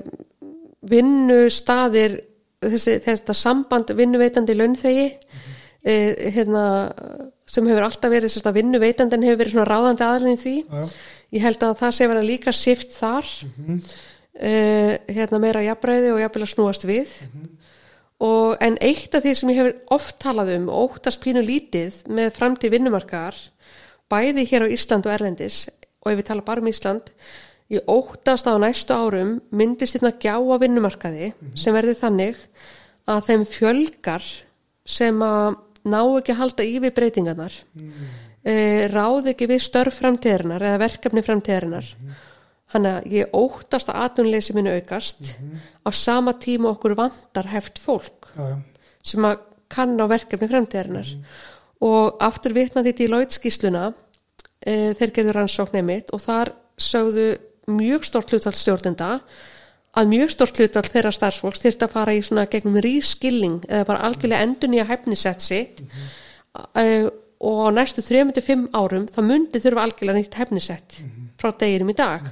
vinnustaðir, 0.86 2.20
þessi, 2.64 2.96
þetta 3.04 3.36
samband 3.36 3.92
vinnuveitandi 3.98 4.56
launþegi 4.56 5.06
uh, 5.10 6.32
hérna, 6.36 6.64
sem 7.50 7.68
hefur 7.70 7.86
alltaf 7.88 8.12
verið, 8.12 8.32
sérst 8.32 8.50
að 8.50 8.60
vinnuveitandin 8.60 9.26
hefur 9.26 9.42
verið 9.44 9.56
svona 9.56 9.68
ráðandi 9.70 10.06
aðlinni 10.06 10.42
því. 10.42 10.56
Já. 10.64 10.96
Ég 11.36 11.42
held 11.42 11.64
að 11.66 11.78
það 11.82 11.96
sé 11.96 12.08
vera 12.10 12.24
líka 12.24 12.54
sift 12.54 12.94
þar. 12.94 13.32
Uh, 14.36 14.92
hérna 15.08 15.40
meira 15.40 15.64
jafnræði 15.64 16.12
og 16.12 16.20
jafnvel 16.20 16.44
að 16.44 16.52
snúast 16.52 16.84
við. 16.88 17.14
Og 18.26 18.56
en 18.64 18.78
eitt 18.84 19.12
af 19.16 19.24
því 19.24 19.32
sem 19.36 19.50
ég 19.52 19.58
hefur 19.60 19.96
oft 19.96 20.16
talað 20.22 20.54
um 20.54 20.70
og 20.72 20.96
óttast 20.96 21.20
pínu 21.20 21.42
lítið 21.44 21.98
með 22.08 22.32
framtíð 22.38 22.72
vinnumarkaðar 22.76 23.40
bæði 24.12 24.46
hér 24.48 24.64
á 24.64 24.72
Ísland 24.72 25.08
og 25.08 25.12
Erlendis 25.12 25.66
og 26.00 26.12
ef 26.12 26.20
við 26.20 26.28
tala 26.30 26.46
bara 26.46 26.62
um 26.62 26.70
Ísland 26.70 27.10
ég 27.72 27.90
óttast 27.90 28.46
að 28.46 28.60
á 28.60 28.64
næstu 28.66 28.94
árum 28.94 29.36
myndist 29.50 29.96
þetta 29.96 30.12
gjá 30.22 30.34
á 30.38 30.56
vinnumarkaði 30.62 31.32
sem 31.58 31.74
verði 31.74 31.96
þannig 31.98 32.42
að 33.10 33.24
þeim 33.30 33.46
fjölgar 33.50 34.28
sem 34.86 35.18
að 35.22 35.56
ná 35.86 36.00
ekki 36.02 36.34
að 36.34 36.40
halda 36.40 36.66
í 36.66 36.78
við 36.82 36.94
breytingarnar 36.94 37.58
mm. 37.74 38.06
ráð 38.94 39.32
ekki 39.32 39.48
við 39.50 39.62
störf 39.66 39.98
framtíðarinnar 40.00 40.64
eða 40.66 40.82
verkefni 40.82 41.22
framtíðarinnar. 41.26 41.90
Þannig 42.70 42.96
að 42.96 43.12
ég 43.14 43.34
óttast 43.38 43.90
að 43.92 44.00
atvinnuleysi 44.02 44.54
minu 44.56 44.72
aukast. 44.74 45.36
Á 45.86 45.90
sama 45.94 46.34
tíma 46.42 46.72
okkur 46.72 46.96
vantar 46.98 47.46
heft 47.52 47.78
fólk 47.78 48.32
já. 48.34 48.58
sem 49.06 49.26
að 49.26 49.44
kann 49.70 49.94
á 49.98 50.06
verkefni 50.10 50.50
fremtíðarinnar 50.50 51.12
og 51.86 52.22
aftur 52.24 52.54
vitnaði 52.56 52.94
í 52.94 52.98
Deloitte 53.02 53.36
skýsluna 53.36 53.90
e, 54.62 54.94
þeir 54.96 55.12
gerðu 55.18 55.34
rannsókn 55.36 55.80
einmitt 55.80 56.12
og 56.14 56.22
þar 56.24 56.54
sögðu 56.80 57.34
mjög 57.70 58.06
stort 58.06 58.32
hlutall 58.32 58.56
stjórnenda 58.56 59.10
að 59.96 60.10
mjög 60.12 60.32
stort 60.34 60.58
hlutall 60.60 60.86
þeirra 60.86 61.12
starfsfólks 61.14 61.62
þyrfti 61.64 61.86
að 61.86 61.94
fara 61.94 62.16
í 62.16 62.24
svona 62.24 62.48
gegnum 62.52 62.80
rískilling 62.84 63.62
eða 63.68 63.86
bara 63.88 64.08
algjörlega 64.08 64.48
endur 64.48 64.72
nýja 64.72 64.88
hæfnisett 64.90 65.44
sitt 65.44 65.80
e, 66.76 66.84
og 67.36 67.62
á 67.64 67.68
næstu 67.76 68.04
3-5 68.04 68.68
árum 68.76 69.06
það 69.12 69.30
myndi 69.30 69.62
þurfa 69.64 69.86
algjörlega 69.86 70.20
nýtt 70.20 70.38
hæfnisett 70.40 71.00
frá 71.36 71.50
deginum 71.60 71.92
í 71.92 71.96
dag. 71.96 72.30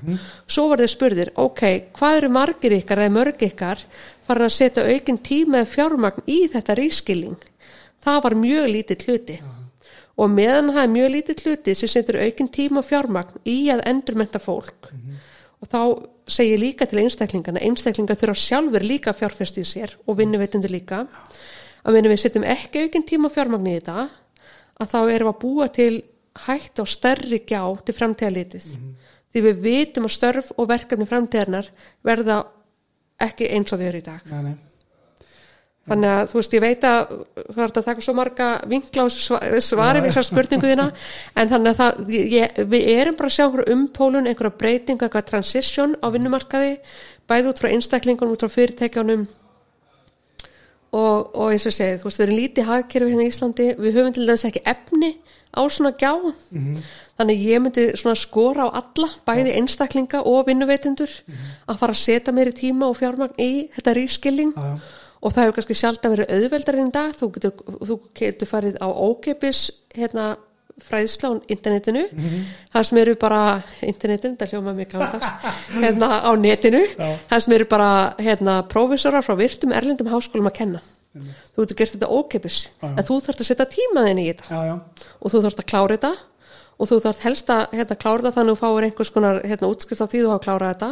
Svo 0.49 0.71
var 0.71 0.81
þau 0.81 0.89
spurðir, 0.89 1.31
ok, 1.37 1.63
hvað 1.93 2.21
eru 2.23 2.31
margir 2.33 2.73
ykkar 2.79 3.03
eða 3.05 3.13
mörg 3.13 3.43
ykkar 3.45 3.83
farin 4.25 4.47
að 4.47 4.55
setja 4.57 4.87
aukinn 4.89 5.21
tíma 5.21 5.61
eða 5.61 5.73
fjármagn 5.75 6.25
í 6.25 6.39
þetta 6.53 6.79
rískilling 6.79 7.51
það 8.05 8.23
var 8.27 8.37
mjög 8.39 8.67
lítið 8.73 9.07
hluti 9.09 9.39
og 10.15 10.31
meðan 10.31 10.73
það 10.73 10.83
er 10.83 10.93
mjög 10.95 11.13
lítið 11.15 11.45
hluti 11.45 11.75
sem 11.75 11.91
setur 11.91 12.21
aukinn 12.23 12.51
tíma 12.55 12.81
og 12.83 12.89
fjármagn 12.89 13.41
í 13.51 13.57
að 13.75 13.85
endurmenta 13.91 14.41
fólk. 14.43 14.91
Og 15.63 15.71
þá 15.71 15.81
segir 16.31 16.61
líka 16.61 16.87
til 16.87 17.01
einstaklingana 17.03 17.63
einstaklingar 17.65 18.19
þurfa 18.21 18.41
sjálfur 18.41 18.85
líka 18.85 19.13
að 19.13 19.23
fjárfesta 19.23 19.63
í 19.63 19.69
sér 19.69 19.97
og 20.07 20.19
vinnuveitundur 20.21 20.73
líka. 20.73 21.07
Að 21.85 21.97
meðan 21.97 22.13
við 22.15 22.23
setjum 22.23 22.47
ekki 22.49 22.85
aukinn 22.85 23.07
tíma 23.09 23.29
og 23.29 23.35
fjármagn 23.35 23.71
í 23.71 23.79
þetta 23.79 24.09
að 24.81 24.93
þá 24.93 25.01
erum 25.15 25.33
að 25.33 25.41
búa 25.43 25.69
til 25.73 25.95
hægt 26.47 26.81
og 26.83 26.91
stærri 26.91 27.41
gjá 27.47 27.63
til 27.87 27.95
framtíðalitið 27.95 28.71
því 29.35 29.43
við 29.43 29.63
vitum 29.65 30.07
að 30.07 30.15
störf 30.15 30.53
og 30.55 30.69
verkefni 30.71 31.07
framtíðarnar 31.11 31.71
verða 32.07 32.45
ekki 33.23 33.51
eins 33.55 33.75
og 33.75 33.81
þau 33.81 33.89
eru 33.89 34.01
í 34.01 34.07
dag. 34.07 34.23
Nei, 34.31 34.43
nei. 34.47 34.55
Þannig 35.85 36.09
að 36.09 36.29
þú 36.31 36.39
veist, 36.39 36.55
ég 36.57 36.63
veit 36.65 36.85
að 36.89 37.11
þú 37.53 37.63
ert 37.67 37.79
að 37.81 37.85
taka 37.91 38.01
svo 38.07 38.15
marga 38.17 38.47
vinkla 38.71 39.03
og 39.05 39.11
sva- 39.13 39.41
svari 39.61 40.01
við 40.01 40.09
þessar 40.15 40.27
spurningu 40.31 40.71
þína 40.71 40.87
en 41.43 41.51
þannig 41.51 41.75
að 41.75 41.81
það, 41.83 41.99
ég, 42.33 42.61
við 42.73 42.87
erum 42.95 43.19
bara 43.19 43.29
að 43.29 43.35
sjá 43.37 43.45
einhverja 43.45 43.75
umpólun, 43.77 44.29
einhverja 44.31 44.59
breyting 44.63 45.03
einhverja 45.05 45.29
transition 45.29 45.93
á 46.01 46.07
vinnumarkaði 46.15 46.79
bæði 47.29 47.51
út 47.53 47.61
frá 47.61 47.69
einstaklingunum, 47.75 48.33
út 48.37 48.45
frá 48.47 48.53
fyrirtækjunum. 48.57 49.27
Og, 50.95 51.31
og 51.35 51.49
eins 51.51 51.65
og 51.67 51.73
ég 51.73 51.75
segi, 51.75 51.95
þú 52.01 52.07
veist, 52.07 52.19
við 52.21 52.25
erum 52.29 52.37
lítið 52.39 52.67
hagkerfi 52.69 53.11
hérna 53.15 53.25
í 53.25 53.31
Íslandi, 53.33 53.65
við 53.83 53.97
höfum 53.99 54.13
til 54.15 54.27
dæmis 54.29 54.45
ekki 54.47 54.61
efni 54.71 55.09
á 55.51 55.61
svona 55.67 55.91
gjá. 55.99 56.13
Þannig 57.19 57.41
að 57.41 57.47
ég 57.51 57.63
myndi 57.65 57.87
svona 57.99 58.19
skora 58.21 58.69
á 58.71 58.79
alla 58.79 59.09
bæði 59.27 59.57
einstaklinga 59.59 60.21
og 60.27 60.47
vinnuveitundur 60.49 61.11
að 61.67 61.81
fara 61.83 61.95
að 61.97 62.01
setja 62.05 62.35
meiri 62.35 62.55
tíma 62.55 62.89
og 62.93 62.97
fjármagn 63.01 63.35
í 63.43 63.51
þetta 63.75 63.95
rískilling 63.99 64.55
já. 64.55 64.79
Og 65.25 65.33
það 65.33 65.47
hefur 65.47 65.57
kannski 65.59 65.77
sjálf 65.79 66.05
að 66.05 66.17
verið 66.17 66.35
auðveldar 66.37 66.81
en 66.83 66.91
dag, 66.95 67.15
þú 67.17 67.29
getur, 67.37 67.55
þú 67.89 67.97
getur 68.21 68.51
farið 68.51 68.77
á 68.77 68.89
ókeipis 68.93 69.61
hérna, 69.97 70.35
fræðsla 70.85 71.31
á 71.31 71.33
internetinu. 71.55 72.03
Það 72.75 72.87
sem 72.89 72.99
eru 72.99 73.15
bara 73.21 73.41
internetinu, 73.87 74.37
það 74.41 74.53
hljóma 74.53 74.75
mig 74.75 74.91
gamdags 74.91 75.31
hérna 75.79 76.09
á 76.27 76.31
netinu. 76.37 76.83
Já. 76.99 77.09
það 77.31 77.45
sem 77.47 77.57
eru 77.57 77.69
bara 77.71 77.91
hérna, 78.19 78.59
prófessorar 78.69 79.25
frá 79.25 79.37
virtum 79.39 79.73
erlendum 79.73 80.11
háskólum 80.11 80.51
að 80.51 80.59
kenna. 80.61 80.83
Þú 81.15 81.63
getur 81.63 81.79
gert 81.79 81.95
þetta 81.95 82.11
ókeipis 82.11 82.61
en 82.83 83.05
þú 83.07 83.21
þarft 83.23 83.45
að 83.45 83.51
setja 83.53 83.69
tímaðin 83.71 84.23
í 84.25 84.29
þetta. 84.33 84.49
Já, 84.51 84.73
já. 84.73 85.11
og 85.21 85.31
þú 85.31 85.43
þarft 85.45 85.63
að 85.63 85.69
klára 85.71 85.97
þetta. 85.99 86.15
Og 86.75 86.89
þú 86.91 86.97
þarft 87.05 87.23
helst 87.23 87.51
að 87.55 87.77
hérna, 87.79 87.97
klára 88.03 88.19
þetta 88.25 88.35
þannig 88.35 88.51
að 88.51 88.57
þú 88.57 88.63
fáir 88.65 88.87
einhvers 88.89 89.13
konar 89.15 89.37
hérna, 89.47 89.69
útskrift 89.71 90.03
á 90.03 90.11
því 90.11 90.25
þú 90.25 90.33
hafa 90.33 90.43
klárað 90.43 90.73
þetta. 90.75 90.89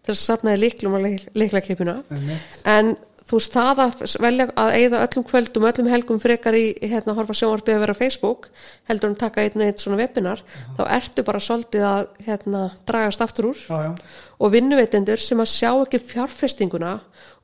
Til 0.00 0.10
þess 0.10 0.24
að 0.24 0.30
safnaði 0.32 0.60
líklum 0.64 0.96
að 0.96 1.06
líklakeipuna 1.38 1.94
Einmitt. 2.10 2.60
en 2.72 2.94
þú 3.30 3.38
veist 3.38 3.54
það 3.54 3.80
að 3.84 4.00
velja 4.24 4.46
að 4.58 4.72
eigða 4.74 5.00
öllum 5.04 5.24
kvöldum, 5.28 5.66
öllum 5.70 5.90
helgum 5.92 6.18
frekar 6.22 6.56
í 6.58 6.64
hérna 6.82 7.14
horfa 7.14 7.36
sjónvarpið 7.38 7.76
að 7.76 7.84
vera 7.84 7.94
á 7.94 8.00
Facebook 8.00 8.48
heldur 8.90 9.12
en 9.12 9.20
taka 9.20 9.44
einn 9.44 9.62
einn 9.66 9.78
svona 9.78 10.00
webinar 10.00 10.42
þá 10.78 10.82
ertu 10.96 11.24
bara 11.26 11.42
svolítið 11.44 11.86
að 11.86 12.02
hérna 12.26 12.64
dragast 12.88 13.22
aftur 13.22 13.52
úr. 13.52 13.60
Já, 13.68 13.78
já. 13.86 13.92
og 14.40 14.52
vinnuveitendur 14.56 15.22
sem 15.22 15.42
að 15.44 15.52
sjá 15.52 15.70
ekki 15.76 16.02
fjárfestinguna 16.10 16.96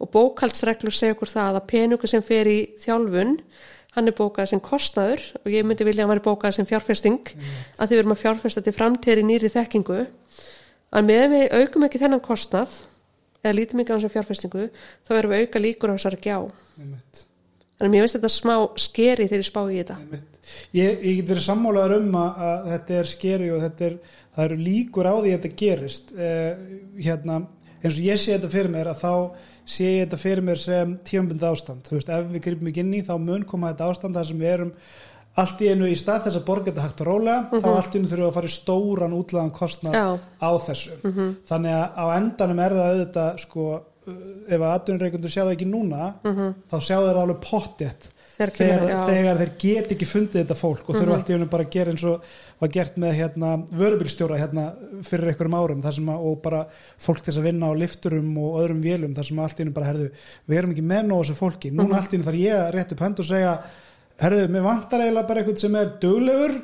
og 0.03 0.11
bókaldsreglur 0.11 0.95
segja 0.95 1.15
okkur 1.15 1.31
það 1.37 1.61
að 1.61 1.69
peningu 1.71 2.11
sem 2.11 2.27
fer 2.27 2.51
í 2.51 2.59
þjálfun 2.83 3.39
hann 3.97 4.11
er 4.11 4.17
bókað 4.19 4.51
sem 4.51 4.61
kostnaður 4.61 5.23
og 5.45 5.55
ég 5.55 5.65
myndi 5.65 5.87
vilja 5.87 6.03
að 6.03 6.09
hann 6.09 6.17
væri 6.17 6.27
bókað 6.27 6.59
sem 6.59 6.69
fjárfesting 6.69 7.31
að 7.79 7.87
þið 7.87 7.97
verum 8.01 8.17
að 8.17 8.23
fjárfesta 8.25 8.65
til 8.67 8.75
framtíðir 8.77 9.23
í 9.23 9.31
nýri 9.31 9.53
þekkingu. 9.55 10.03
En 10.97 11.07
meðan 11.09 11.33
við 11.33 11.55
aukum 11.63 11.87
ekki 11.87 12.03
þennan 12.03 12.25
kostnað 12.25 12.75
eða 13.43 13.57
lítum 13.57 13.83
ekki 13.83 13.93
á 13.93 13.97
þessum 13.97 14.15
fjárfestingu 14.15 14.69
þá 15.07 15.15
erum 15.19 15.35
við 15.35 15.45
auka 15.45 15.63
líkur 15.63 15.93
á 15.93 15.97
þessari 15.97 16.21
gjá. 16.27 16.39
Þannig 17.77 17.91
að 17.91 17.93
mér 17.93 18.07
finnst 18.07 18.17
þetta 18.17 18.33
smá 18.33 18.55
skeri 18.81 19.27
þegar 19.29 19.43
ég 19.43 19.49
spá 19.51 19.61
í 19.67 19.81
þetta. 19.81 19.97
Ég, 20.77 21.03
ég 21.03 21.19
get 21.19 21.33
verið 21.33 21.45
sammálaður 21.45 21.99
um 21.99 22.15
að, 22.21 22.39
að 22.47 22.71
þetta 22.71 22.97
er 23.01 23.11
skeri 23.11 23.51
og 23.53 23.61
þetta 23.67 23.87
er, 23.89 23.99
það 24.37 24.47
eru 24.47 24.59
líkur 24.69 25.11
á 25.11 25.15
því 25.17 25.35
að 25.35 25.37
þetta 25.37 25.61
gerist 25.63 26.15
eh, 26.17 26.63
hérna, 27.03 27.41
eins 27.83 27.99
og 27.99 28.07
ég 28.07 28.23
sé 28.23 28.37
þetta 28.37 28.53
fyrir 28.55 28.73
mér 28.73 28.93
að 28.93 29.03
þá 29.03 29.13
sé 29.67 29.91
ég 29.91 30.07
þetta 30.07 30.21
fyrir 30.23 30.47
mér 30.47 30.63
sem 30.63 30.95
tímabund 31.05 31.45
ástand, 31.51 31.85
þú 31.89 31.99
veist, 31.99 32.15
ef 32.15 32.31
við 32.31 32.45
gripum 32.47 32.71
ekki 32.71 32.85
inn 32.85 32.95
í 32.95 33.03
þá 33.05 33.15
mun 33.19 33.45
koma 33.51 33.73
þetta 33.73 33.91
ástand 33.91 34.17
þar 34.17 34.29
sem 34.31 34.41
við 34.41 34.53
erum 34.55 34.73
allt 35.43 35.63
í 35.63 35.69
einu 35.73 35.91
í 35.91 35.97
stað 35.99 36.27
þess 36.27 36.41
að 36.41 36.47
borga 36.49 36.71
þetta 36.71 36.87
hægt 36.87 37.03
og 37.05 37.11
rólega, 37.11 37.61
þá 37.61 37.69
allt 37.73 37.95
í 37.95 38.01
einu 38.01 38.11
þurfum 38.11 38.25
við 38.25 38.31
að 38.31 38.37
fara 38.39 38.51
í 38.51 38.55
stóran 38.57 39.17
útlagan 39.17 39.55
kostnað 39.57 39.99
Já. 39.99 40.07
á 40.41 40.51
þessu. 40.67 40.99
Þannig 41.51 41.77
að 41.77 42.01
á 42.01 42.05
endanum 42.17 42.65
er 42.65 42.77
það 42.77 42.91
auðvitað 42.91 43.41
sko, 43.45 43.69
uh, 43.77 44.19
ef 44.49 44.59
að 44.61 44.69
atvinnureikundur 44.73 45.35
sjá 45.35 45.43
það 45.45 45.55
ekki 45.57 45.71
núna 45.71 46.13
þá 46.25 46.77
sjá 46.81 46.97
þeir 46.97 47.23
alveg 47.25 47.43
pottjett 47.45 48.11
Þegar 48.37 48.83
þegar, 49.09 49.39
þeir 49.41 49.53
get 49.61 49.93
ekki 49.95 50.07
fundið 50.09 50.43
þetta 50.43 50.57
fólk 50.59 50.91
og 50.91 50.99
þurfa 50.99 51.15
allt 51.17 51.31
í 51.33 51.37
einu 51.39 51.47
bara 51.49 51.65
að 51.65 51.71
gera 51.73 51.93
eins 51.95 52.03
og 52.05 52.27
var 52.61 52.71
gert 52.75 52.99
með 53.01 53.15
hérna, 53.17 53.53
vörubilstjóra 53.81 54.41
hérna, 54.41 54.65
fyrir 55.07 55.31
einhverjum 55.31 55.57
árum 55.57 55.81
að, 55.89 56.11
og 56.13 56.37
bara 56.45 56.67
fólk 57.01 57.23
til 57.23 57.31
þess 57.31 57.41
að 57.41 57.49
vinna 57.49 57.71
á 57.73 57.81
lifturum 57.81 58.29
og 58.43 58.59
öðrum 58.61 58.83
vélum 58.85 59.17
þar 59.17 59.29
sem 59.31 59.41
allt 59.41 59.57
í 59.57 59.65
einu 59.65 59.73
bara 59.77 59.89
herðu, 59.89 60.11
við 60.45 60.61
erum 60.61 60.75
ekki 60.77 60.85
með 60.85 61.09
nóg 61.09 61.23
þessu 61.23 61.39
fólki, 61.39 61.73
núna 61.73 61.97
allt 61.97 62.13
í 62.13 62.19
einu 62.19 62.29
þarf 62.29 62.43
ég 62.43 62.61
að 62.61 62.71
rétt 62.77 62.93
upp 62.93 63.05
hend 63.07 63.25
og 63.25 63.31
segja 63.31 63.55
herðu, 64.21 64.47
mér 64.49 64.63
vantar 64.65 65.03
eiginlega 65.05 65.29
bara 65.29 65.41
eitthvað 65.43 65.59
sem 65.61 65.75
er 65.77 65.91
duglegur, 66.01 66.55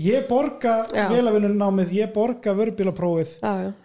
ég 0.00 0.28
borga 0.28 0.76
vélavinnunnámið, 1.12 1.90
ég 1.98 2.12
borga 2.14 2.54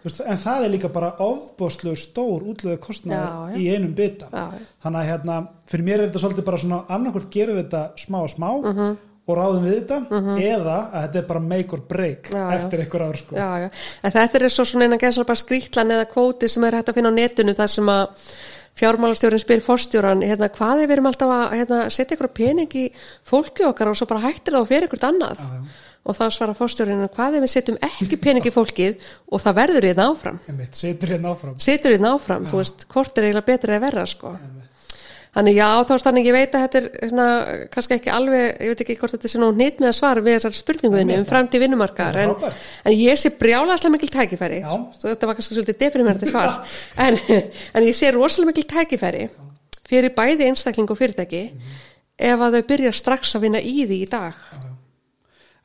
veist, 0.04 0.22
en 0.24 0.40
það 0.44 0.64
er 0.64 0.72
líka 0.76 0.88
bara 0.94 1.10
ofbóðslegur 1.26 2.00
stór 2.00 2.46
útlöðu 2.52 2.78
já. 3.20 3.58
í 3.60 3.68
einum 3.74 3.92
já. 4.32 4.46
þannig 4.84 5.00
að 5.02 5.10
hérna, 5.12 5.36
fyrir 5.68 5.84
mér 5.84 6.00
er 6.00 6.08
þetta 6.08 6.24
svolítið 6.24 6.48
bara 6.48 6.62
svona 6.64 6.80
annarkvort 6.88 7.30
gerum 7.36 7.56
við 7.60 7.64
þetta 7.68 7.84
smá 8.06 8.18
og 8.22 8.30
smá 8.32 8.48
Mhm. 8.64 8.96
og 9.28 9.36
ráðum 9.36 9.64
við 9.68 9.74
þetta 9.82 9.96
eða 10.40 10.76
að 10.88 11.02
þetta 11.04 11.18
er 11.20 11.26
bara 11.28 11.40
make 11.40 11.72
or 11.76 11.80
break 11.88 12.30
Já, 12.32 12.44
eftir 12.56 12.80
einhver 12.80 13.02
ár 13.04 13.16
sko. 13.20 13.36
já, 13.36 13.48
já. 13.60 13.70
En 14.02 14.10
þetta 14.12 14.34
er 14.40 14.48
svo 14.48 14.64
svona 14.64 14.84
eina 14.88 14.96
gæsar 14.96 15.26
bara 15.28 15.36
skrýtlan 15.36 15.92
eða 15.92 16.06
kvóti 16.08 16.48
sem 16.48 16.64
er 16.64 16.72
hægt 16.78 16.88
að 16.88 16.94
finna 16.94 17.12
á 17.12 17.18
netinu 17.18 17.52
þar 17.54 17.68
sem 17.68 17.84
að 17.92 18.08
fjármálastjórin 18.78 19.42
spyr 19.42 19.64
forstjóran 19.64 20.24
hérna, 20.24 20.50
hvað 20.54 20.84
er 20.84 20.88
við 20.88 20.96
erum 20.96 21.10
alltaf 21.10 21.34
að 21.34 21.56
hérna, 21.58 21.80
setja 21.94 22.16
ykkur 22.16 22.30
pening 22.34 22.78
í 22.78 22.86
fólki 23.26 23.66
okkar 23.68 23.92
og 23.92 23.98
svo 23.98 24.08
bara 24.10 24.24
hættir 24.28 24.56
það 24.56 24.64
og 24.64 24.70
fyrir 24.70 24.88
ykkur 24.88 25.06
annað? 25.10 25.42
Já, 25.42 25.56
já. 25.58 25.96
og 26.08 26.18
þá 26.18 26.24
svara 26.36 26.58
forstjórin 26.58 27.08
hvað 27.16 27.38
er 27.38 27.44
við 27.44 27.54
setjum 27.54 27.80
ekki 27.88 28.20
pening 28.22 28.46
í 28.46 28.54
fólkið 28.54 29.10
og 29.28 29.42
það 29.44 29.58
verður 29.62 29.88
hérna 29.90 30.08
áfram? 30.12 30.40
Setur 30.72 31.16
hérna 31.16 31.34
áfram. 31.34 31.58
Hérna 31.58 32.14
áfram, 32.14 32.48
þú 32.48 32.62
veist, 32.62 32.88
hvort 32.92 33.18
er 33.18 33.28
eiginlega 33.28 33.50
betra 33.50 33.76
eða 33.76 33.86
verra 33.88 34.06
sko 34.08 34.36
þannig 35.38 35.56
já, 35.60 35.68
þá 35.88 35.92
þannig 36.04 36.28
ég 36.28 36.34
veit 36.36 36.54
að 36.58 36.64
þetta 36.66 36.80
er 36.82 36.86
hérna, 37.04 37.26
kannski 37.72 37.96
ekki 37.96 38.12
alveg, 38.12 38.46
ég 38.66 38.72
veit 38.74 38.82
ekki 38.84 38.96
hvort 39.00 39.14
þetta 39.16 39.30
sé 39.32 39.40
nú 39.40 39.48
nýtt 39.54 39.78
með 39.80 39.90
að 39.92 39.96
svara 40.00 40.24
við 40.26 40.36
þessar 40.38 40.56
spurninguðinni 40.58 41.18
um 41.22 41.26
framtíð 41.28 41.64
vinnumarkaðar, 41.64 42.18
en, 42.24 42.54
en 42.90 42.96
ég 42.98 43.20
sé 43.22 43.30
brjálaslega 43.38 43.94
mikil 43.94 44.10
tækifæri, 44.18 44.60
þetta 45.04 45.30
var 45.30 45.38
kannski 45.38 45.54
svolítið 45.58 45.78
deprimerandi 45.84 46.28
svar, 46.32 46.58
en, 47.06 47.20
en 47.78 47.86
ég 47.86 47.94
sé 47.96 48.10
rosalega 48.12 48.50
mikil 48.52 48.66
tækifæri 48.74 49.28
fyrir 49.88 50.12
bæði 50.18 50.50
einstakling 50.50 50.90
og 50.92 50.98
fyrirtæki 51.00 51.44
ef 52.18 52.42
að 52.42 52.58
þau 52.58 52.64
byrja 52.74 52.90
strax 52.98 53.36
að 53.38 53.46
vinna 53.46 53.60
í 53.62 53.86
því 53.86 54.02
í 54.02 54.08
dag. 54.10 54.34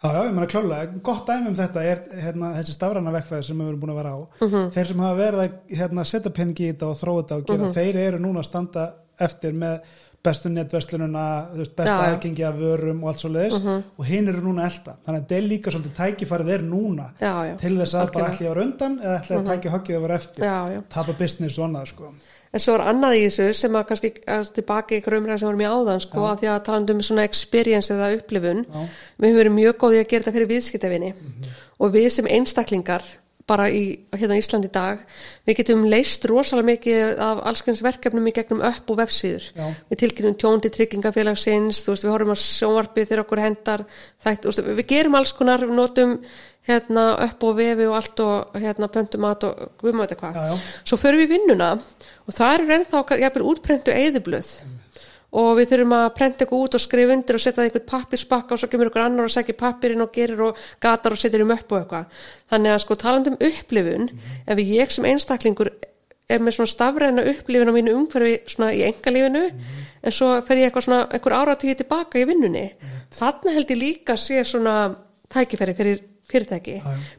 Já, 0.04 0.10
já, 0.12 0.22
ég 0.28 0.34
meina 0.36 0.48
klálega, 0.52 0.98
gott 1.04 1.28
dæmi 1.30 1.48
um 1.48 1.56
þetta 1.56 1.84
er 1.88 2.00
hérna, 2.20 2.50
þessi 2.58 2.74
stafræna 2.76 3.12
verkfæði 3.16 3.46
sem 3.48 3.60
við 3.62 3.70
erum 3.72 3.80
búin 3.80 3.94
að 3.94 4.00
vera 4.02 4.12
á. 4.16 4.20
Mhm. 4.44 4.66
þeir 4.76 4.88
sem 4.90 5.00
hafa 5.04 5.16
verið 5.22 5.44
að 5.44 5.78
hérna, 5.80 6.04
setja 6.10 6.32
peningi 6.36 6.66
í 6.68 6.72
þetta 6.74 6.90
og 6.90 6.98
þróa 7.00 7.22
þetta 7.24 7.38
og 7.38 7.46
gera, 7.48 7.64
Mhm. 7.64 7.74
þeir 7.78 8.00
eru 8.02 8.20
núna 8.20 8.40
að 8.44 8.48
standa 8.50 8.84
eftir 9.28 9.56
með 9.58 9.80
bestu 10.24 10.50
netverslununa 10.50 11.24
já. 11.60 11.96
aðgengi 11.98 12.46
af 12.48 12.56
vörum 12.56 13.02
og 13.04 13.12
allt 13.12 13.24
svo 13.24 13.32
leiðis 13.34 13.58
og 13.60 14.06
hinn 14.08 14.30
eru 14.32 14.44
núna 14.46 14.68
elda 14.70 14.96
þannig 15.04 15.18
að 15.18 15.24
þetta 15.24 15.36
er 15.38 15.48
líka 15.50 15.74
svolítið 15.74 15.98
tækifærið 15.98 16.52
er 16.56 16.64
núna 16.68 17.08
Já, 17.20 17.34
já, 17.50 17.56
til 17.60 17.74
þess 17.80 17.98
að 17.98 18.14
bara 18.14 18.30
algjörlega. 18.30 18.30
Mhm. 18.30 18.38
ætli 18.38 18.46
að 18.46 18.54
vera 18.54 18.64
undan 18.68 18.96
eða 19.02 19.18
ætli 19.18 19.36
að 19.36 19.50
tækja 19.50 19.74
höggið 19.74 19.98
að 19.98 20.06
vera 20.06 20.16
eftir. 20.22 20.46
Já, 20.48 20.84
tapa 20.96 21.16
business 21.20 21.60
og 21.60 21.68
annað 21.68 21.90
sko. 21.92 22.14
En 22.54 22.62
svo 22.62 22.76
er 22.78 22.84
annað 22.86 23.18
í 23.18 23.24
þessu 23.26 23.48
sem 23.58 23.76
að 23.76 23.86
kannski 23.90 24.10
að 24.30 24.54
tilbaki 24.54 25.00
ykkur 25.02 25.18
umræða 25.18 25.40
sem 25.42 25.48
vorum 25.50 25.64
í 25.66 25.72
áðan 25.74 26.04
sko, 26.06 26.26
af 26.30 26.40
því 26.40 26.50
að 26.54 26.64
talandi 26.68 26.94
um 26.94 27.02
svona 27.02 27.24
experience 27.28 27.94
eða 27.94 28.12
upplifun 28.20 28.64
við 28.64 29.28
höfum 29.28 29.40
verið 29.42 29.56
mjög 29.58 29.78
góði 29.82 30.00
að 30.04 30.08
gera 30.12 30.24
þetta 30.24 30.36
fyrir 30.38 30.52
viðskiptavinni 30.54 31.14
og 31.80 31.92
við 31.92 32.10
sem 32.14 32.30
einstaklingar 32.30 33.04
bara 33.50 33.68
í 33.72 33.84
hérna 34.14 34.38
í 34.38 34.42
Ísland 34.44 34.68
í 34.68 34.72
dag. 34.74 35.02
Við 35.48 35.60
getum 35.60 35.84
leist 35.92 36.26
rosalega 36.30 36.70
mikið 36.70 37.20
af 37.26 37.42
allskyns 37.52 37.84
verkefnum 37.84 38.30
í 38.30 38.34
gegnum 38.36 38.64
upp 38.64 38.94
og 38.94 39.00
vefsíður. 39.02 39.50
Já. 39.58 39.68
við 39.90 40.02
tilkynum 40.04 40.38
tjóndi 40.40 40.72
tryggingafélagsins 40.74 41.84
veist, 41.88 42.06
við 42.06 42.14
horfum 42.14 42.34
að 42.36 42.42
sjónvarpið 42.44 43.10
þegar 43.10 43.24
okkur 43.26 43.44
hendar 43.44 43.86
þætt, 44.24 44.48
veist, 44.48 44.64
við 44.80 44.88
gerum 44.94 45.20
alls 45.20 45.36
konar 45.36 45.66
við 45.66 45.76
notum 45.78 46.16
hérna 46.64 47.08
upp 47.26 47.44
og 47.44 47.58
vefi 47.58 47.90
og 47.90 47.98
allt 47.98 48.24
og 48.24 48.62
hérna 48.64 48.88
pöntum 48.92 49.26
mat 49.26 49.44
og 49.44 49.74
guðum 49.82 50.06
þetta 50.06 50.20
hvað. 50.22 50.70
Svo 50.86 51.00
förum 51.02 51.20
við 51.26 51.36
vinnuna 51.36 51.74
og 51.76 52.38
það 52.38 52.56
eru 52.56 52.78
ennþá 52.78 53.04
jafnvel 53.26 53.50
útprentu 53.52 53.92
eðiblöð 53.92 54.54
og 55.40 55.50
við 55.58 55.72
þurfum 55.72 55.96
að 55.98 56.10
prenta 56.18 56.44
eitthvað 56.44 56.66
út 56.66 56.78
og 56.78 56.84
skrifa 56.84 57.16
undir 57.16 57.38
og 57.38 57.42
setja 57.44 57.60
það 57.60 57.70
eitthvað 57.70 57.88
pappirsbakka 57.94 58.54
og 58.54 58.62
svo 58.62 58.70
kemur 58.70 58.92
ykkur 58.92 59.06
annar 59.06 59.30
og 59.30 59.34
segja 59.34 59.58
pappirinn 59.58 60.06
og 60.06 60.12
gerir 60.14 60.44
og 60.50 60.60
gatar 60.84 61.16
og 61.16 61.22
setur 61.22 61.46
um 61.46 61.56
upp 61.56 61.74
og 61.74 61.80
eitthvað. 61.80 62.22
Þannig 62.54 62.76
að 62.76 62.84
sko 62.86 63.00
talandum 63.02 63.40
upplifun 63.50 64.12
ef 64.46 64.64
ég 64.64 64.94
sem 64.94 65.10
einstaklingur 65.10 65.74
er 66.30 66.44
með 66.44 66.58
svona 66.58 66.72
stafræna 66.72 67.26
upplifun 67.34 67.74
á 67.74 67.76
mínu 67.76 67.98
umhverfi 67.98 68.38
svona 68.54 68.72
í 68.76 68.84
engalífinu 68.88 69.44
en 69.50 70.16
svo 70.16 70.30
fer 70.48 70.62
ég 70.62 70.70
eitthvað 70.70 70.88
svona 70.88 71.02
einhver 71.10 71.36
áratíði 71.40 71.82
tilbaka 71.82 72.22
í 72.22 72.28
vinnunni 72.30 72.66
þarna 73.14 73.56
held 73.58 73.74
ég 73.74 73.82
líka 73.82 74.16
sé 74.20 74.40
svona 74.48 74.78
tækifæri 75.34 75.76
fyrir 75.78 76.02
fyrirtæki 76.34 76.76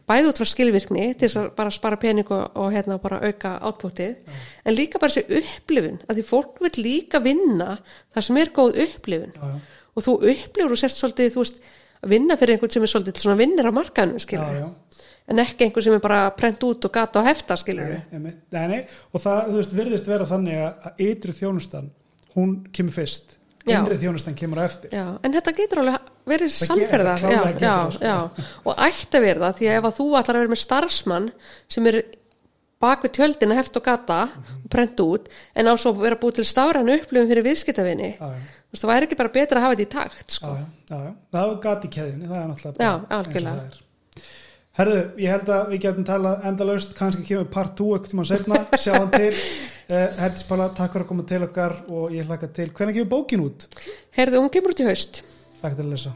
bæði 0.09 0.31
út 0.31 0.41
frá 0.41 0.49
skilvirkni 0.51 1.07
til 1.15 1.29
þess 1.29 1.41
að 1.41 1.49
bara 1.59 1.73
spara 1.75 2.01
pening 2.01 2.31
og, 2.35 2.59
og 2.59 2.75
hérna 2.75 2.99
bara 3.03 3.21
auka 3.25 3.55
átpútið 3.71 4.35
en 4.65 4.77
líka 4.77 5.01
bara 5.03 5.15
þessi 5.15 5.41
upplifun 5.41 6.01
að 6.09 6.21
því 6.21 6.27
fólk 6.29 6.61
vil 6.67 6.75
líka 6.83 7.23
vinna 7.25 7.79
þar 8.15 8.29
sem 8.29 8.41
er 8.43 8.53
góð 8.55 8.81
upplifun. 8.85 9.35
Já, 9.35 9.55
já. 9.55 9.83
og 9.95 10.07
þú 10.07 10.17
upplifur 10.35 10.77
og 10.77 10.83
sért 10.83 10.99
svolítið 10.99 11.35
þú 11.35 11.45
veist 11.45 11.61
að 12.05 12.15
vinna 12.15 12.39
fyrir 12.41 12.57
einhvern 12.57 12.75
sem 12.75 12.87
er 12.87 12.93
svolítið 12.93 13.23
svona 13.25 13.41
vinnir 13.41 13.71
á 13.71 13.73
markaðinu 13.75 14.21
já. 14.21 14.67
en 15.31 15.45
ekki 15.45 15.69
einhvern 15.69 15.87
sem 15.87 15.97
er 15.97 16.05
bara 16.05 16.25
prent 16.37 16.67
út 16.67 16.89
og 16.89 16.95
gata 16.95 17.23
og 17.23 17.29
hefta 17.29 17.57
nei. 18.69 18.81
og 19.13 19.23
það 19.25 19.49
þú 19.49 19.61
veist, 19.61 19.79
virðist 19.79 20.11
vera 20.11 20.29
þannig 20.29 20.61
að 20.67 21.07
ytri 21.09 21.37
þjónustan 21.39 21.89
hún 22.35 22.59
kemur 22.75 22.99
fyrst 22.99 23.39
Já. 23.65 23.79
innri 23.79 23.97
þjónustan 23.97 24.35
kemur 24.37 24.61
á 24.61 24.65
eftir 24.67 24.93
Já, 24.93 25.05
en 25.25 25.33
þetta 25.33 25.53
getur 25.57 25.81
alveg 25.81 26.11
verið 26.29 26.51
samferða 26.53 27.15
klárlega 27.21 27.63
já, 27.65 27.77
já, 27.97 28.17
sko. 28.35 28.45
og 28.69 28.83
ætti 28.85 29.17
að 29.17 29.25
verða 29.25 29.51
því 29.57 29.71
að 29.71 29.79
ef 29.79 29.87
að 29.89 29.95
þú 29.99 30.09
ætlar 30.21 30.37
að 30.37 30.43
vera 30.43 30.53
með 30.53 30.61
starfsmann 30.61 31.29
sem 31.73 31.89
er 31.89 31.99
bak 32.85 33.07
við 33.07 33.15
tjöldina 33.17 33.57
heft 33.57 33.79
og 33.81 33.87
gata 33.87 34.19
og 34.35 34.67
prent 34.73 35.01
út 35.01 35.31
en 35.57 35.71
á 35.71 35.73
svo 35.81 35.95
að 35.95 36.03
vera 36.05 36.21
búið 36.21 36.41
til 36.41 36.47
stafrænu 36.51 36.99
upplifum 36.99 37.31
fyrir 37.31 37.49
já. 37.49 38.29
þú 38.29 38.75
veist, 38.75 38.83
það 38.83 38.93
væri 38.93 39.09
ekki 39.09 39.21
bara 39.23 39.35
betra 39.39 39.61
að 39.63 39.65
hafa 39.65 39.79
þetta 39.79 39.87
í 39.87 39.93
takt 39.95 40.37
sko. 40.37 40.53
það 40.91 41.41
er 41.41 41.57
gati 41.65 41.93
keðjunni 41.97 42.29
það 42.29 42.43
er 42.43 42.53
náttúrulega 42.53 43.01
það 43.09 43.65
er. 43.65 43.81
Herðu, 44.75 45.03
ég 45.23 45.31
held 45.31 45.51
að 45.55 45.69
við 45.71 45.81
getum 45.85 46.07
talað 46.09 46.47
endalaust, 46.49 46.97
kannski 46.99 47.23
kemur 47.29 47.45
part 47.47 47.77
2 47.79 47.93
ekkert 47.95 48.11
tíma 48.11 48.25
setna, 48.27 48.63
sjáum 48.83 49.13
til 49.13 49.31
uh, 49.93 50.11
Herðis 50.19 50.45
Pála, 50.49 50.69
takk 50.73 50.95
fyrir 50.95 51.05
að 51.05 51.11
koma 51.11 51.25
til 51.29 51.43
okkar 51.47 51.75
og 51.89 52.15
ég 52.15 52.29
hlaka 52.29 52.49
til, 52.49 52.71
hvernig 52.73 52.99
kemur 52.99 53.11
bókin 53.17 53.45
út? 53.45 53.67
Heyrðu, 54.17 54.45
hún 54.45 54.53
kemur 54.55 54.73
út 54.75 54.85
í 54.85 54.87
haust. 54.89 55.25
Takk 55.61 55.77
til 55.77 55.85
að 55.85 55.93
lesa. 55.97 56.15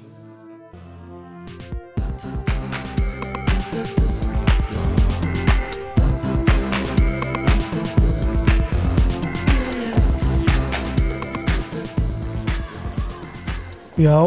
Já, 13.98 14.18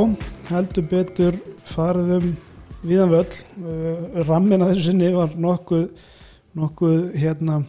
heldur 0.51 0.87
betur 0.91 1.37
farðum 1.71 2.33
viðan 2.83 3.13
völl. 3.13 3.37
Uh, 3.61 4.23
rammin 4.27 4.61
að 4.61 4.73
þessu 4.73 4.89
sinni 4.89 5.13
var 5.15 5.37
nokkuð 5.39 5.85
nokkuð 6.59 7.13
hérna 7.15 7.61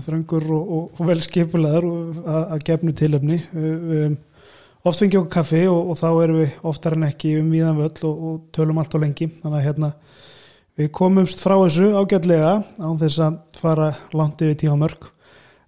þröngur 0.00 0.48
og, 0.56 0.74
og, 0.76 0.84
og 0.96 1.08
vel 1.08 1.20
skipulaður 1.24 1.88
og 1.88 2.20
að, 2.24 2.58
gefnu 2.68 2.94
við, 2.96 3.46
við 3.52 4.16
oft 4.82 4.98
fengi 4.98 5.18
okkur 5.20 5.32
kaffi 5.36 5.62
og, 5.70 5.92
og 5.92 5.98
þá 6.00 6.08
erum 6.24 6.40
við 6.40 6.60
oftar 6.72 6.96
en 6.96 7.08
ekki 7.08 7.36
um 7.40 7.50
viðan 7.54 7.78
völl 7.78 8.08
og, 8.08 8.22
og 8.28 8.38
tölum 8.54 8.80
allt 8.82 8.96
á 8.96 9.02
lengi. 9.02 9.28
Þannig 9.42 9.58
að 9.58 9.66
hérna 9.68 9.92
við 10.80 10.92
komumst 10.96 11.42
frá 11.42 11.56
þessu 11.60 11.90
ágætlega 11.94 12.52
án 12.80 13.00
þess 13.00 13.22
að 13.22 13.40
fara 13.60 13.90
langt 14.16 14.42
yfir 14.42 14.58
tíma 14.64 14.78
mörg. 14.80 15.10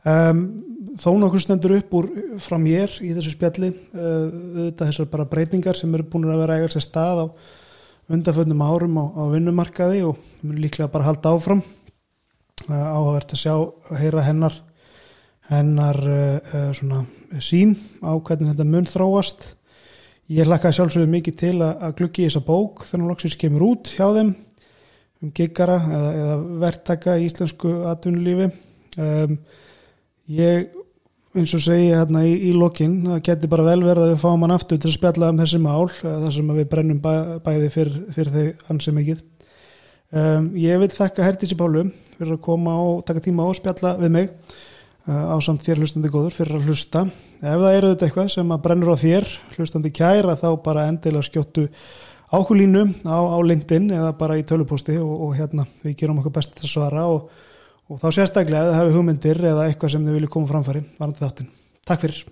Um, 0.05 0.47
þó 1.01 1.15
nokkur 1.19 1.43
stendur 1.43 1.77
upp 1.79 1.95
úr 1.99 2.09
frá 2.43 2.59
mér 2.61 2.93
í 3.03 3.13
þessu 3.17 3.35
spjalli 3.35 3.71
uh, 3.73 4.27
þetta 4.71 4.89
þessar 4.91 5.09
bara 5.13 5.29
breytingar 5.29 5.79
sem 5.79 5.95
eru 5.97 6.07
búin 6.11 6.29
að 6.29 6.45
vera 6.45 6.59
eiga 6.59 6.73
sér 6.73 6.85
stað 6.85 7.25
á 7.25 7.27
undanföndum 8.13 8.61
árum 8.63 8.99
á, 9.01 9.05
á 9.17 9.23
vinnumarkaði 9.33 10.05
og 10.11 10.21
mér 10.45 10.61
líklega 10.67 10.93
bara 10.93 11.07
að 11.07 11.15
halda 11.15 11.33
áfram 11.39 11.65
áhugavert 12.69 13.35
að 13.35 13.41
sjá 13.41 13.55
að 13.57 13.99
heyra 14.01 14.25
hennar 14.25 14.61
hennar 15.51 15.99
uh, 16.09 16.39
uh, 16.41 16.71
svona 16.77 17.03
sín 17.43 17.75
á 18.01 18.17
hvernig 18.17 18.53
þetta 18.53 18.67
mun 18.69 18.89
þróast. 18.89 19.51
Ég 20.33 20.49
hlakka 20.49 20.73
sjálfsögðu 20.73 21.11
mikið 21.13 21.35
til 21.37 21.57
að, 21.61 21.91
gluggi 21.99 22.25
í 22.25 22.29
þessa 22.31 22.45
bók 22.47 22.87
þannig 22.89 23.05
að 23.05 23.13
loksins 23.13 23.37
kemur 23.41 23.67
út 23.67 23.91
hjá 23.93 24.07
þeim 24.17 24.31
um 25.21 25.35
giggara 25.37 25.77
eða, 25.85 26.15
eða 26.23 26.39
verktaka 26.63 27.19
í 27.21 27.27
íslensku 27.29 27.75
atvinnulífi. 27.91 28.49
Um, 28.97 29.37
ég 30.33 30.73
eins 31.35 31.53
og 31.57 31.63
segi 31.65 31.91
hérna 31.91 32.23
í, 32.25 32.35
í 32.49 32.55
lokin 32.55 33.01
það 33.09 33.23
geti 33.27 33.51
bara 33.51 33.67
vel 33.67 33.81
verið 33.83 34.05
að 34.05 34.13
við 34.13 34.21
fáum 34.23 34.45
hann 34.47 34.55
aftur 34.55 34.79
til 34.81 34.93
að 34.93 34.97
spjalla 34.97 35.31
um 35.33 35.41
þessi 35.43 35.61
mál 35.61 35.89
eh, 35.91 36.19
þar 36.25 36.35
sem 36.37 36.53
við 36.55 36.69
brennum 36.71 37.01
bæ, 37.03 37.15
bæði 37.45 37.71
fyrir, 37.75 37.97
fyrir 38.15 38.37
þau 38.37 38.71
ansi 38.75 38.95
mikið 38.95 39.25
um, 40.15 40.49
ég 40.59 40.81
vil 40.83 40.91
þakka 40.93 41.27
Herdísi 41.27 41.59
Pálu 41.59 41.89
fyrir 42.15 42.37
að 42.37 42.45
koma 42.47 42.79
og 42.83 43.05
taka 43.09 43.23
tíma 43.25 43.47
og 43.49 43.59
spjalla 43.59 43.97
við 44.01 44.15
mig 44.15 44.31
uh, 44.31 45.35
á 45.35 45.37
samt 45.45 45.65
þér 45.67 45.83
hlustandi 45.83 46.13
góður 46.13 46.37
fyrir 46.39 46.59
að 46.59 46.71
hlusta 46.71 47.07
ef 47.43 47.61
það 47.61 47.77
eru 47.79 47.93
þetta 47.93 48.09
eitthvað 48.09 48.33
sem 48.37 48.57
að 48.57 48.65
brennur 48.67 48.95
á 48.95 48.97
þér 49.03 49.31
hlustandi 49.57 49.95
kæra 49.95 50.37
þá 50.41 50.49
bara 50.65 50.89
endilega 50.91 51.29
skjóttu 51.29 51.69
ákulínu 52.35 52.85
á, 53.07 53.19
á 53.19 53.39
LinkedIn 53.43 53.91
eða 53.95 54.15
bara 54.19 54.39
í 54.39 54.47
tölupósti 54.47 54.97
og, 55.01 55.15
og 55.29 55.35
hérna 55.39 55.67
við 55.85 55.99
gerum 56.03 56.23
okkur 56.23 56.37
best 56.39 56.57
að 56.59 56.71
svara 56.71 57.07
og, 57.11 57.29
og 57.91 58.01
þá 58.03 58.09
sérstaklega 58.19 58.71
það 58.71 58.81
hefur 58.81 58.97
hugmyndir 58.99 59.45
eða 59.53 59.69
eitthvað 59.69 59.95
sem 59.95 60.07
þið 60.07 60.19
viljið 60.19 60.35
koma 60.37 60.51
framfæri 60.51 60.83
varandi 60.99 61.23
þáttinn. 61.23 61.53
Takk 61.85 62.07
fyrir. 62.07 62.25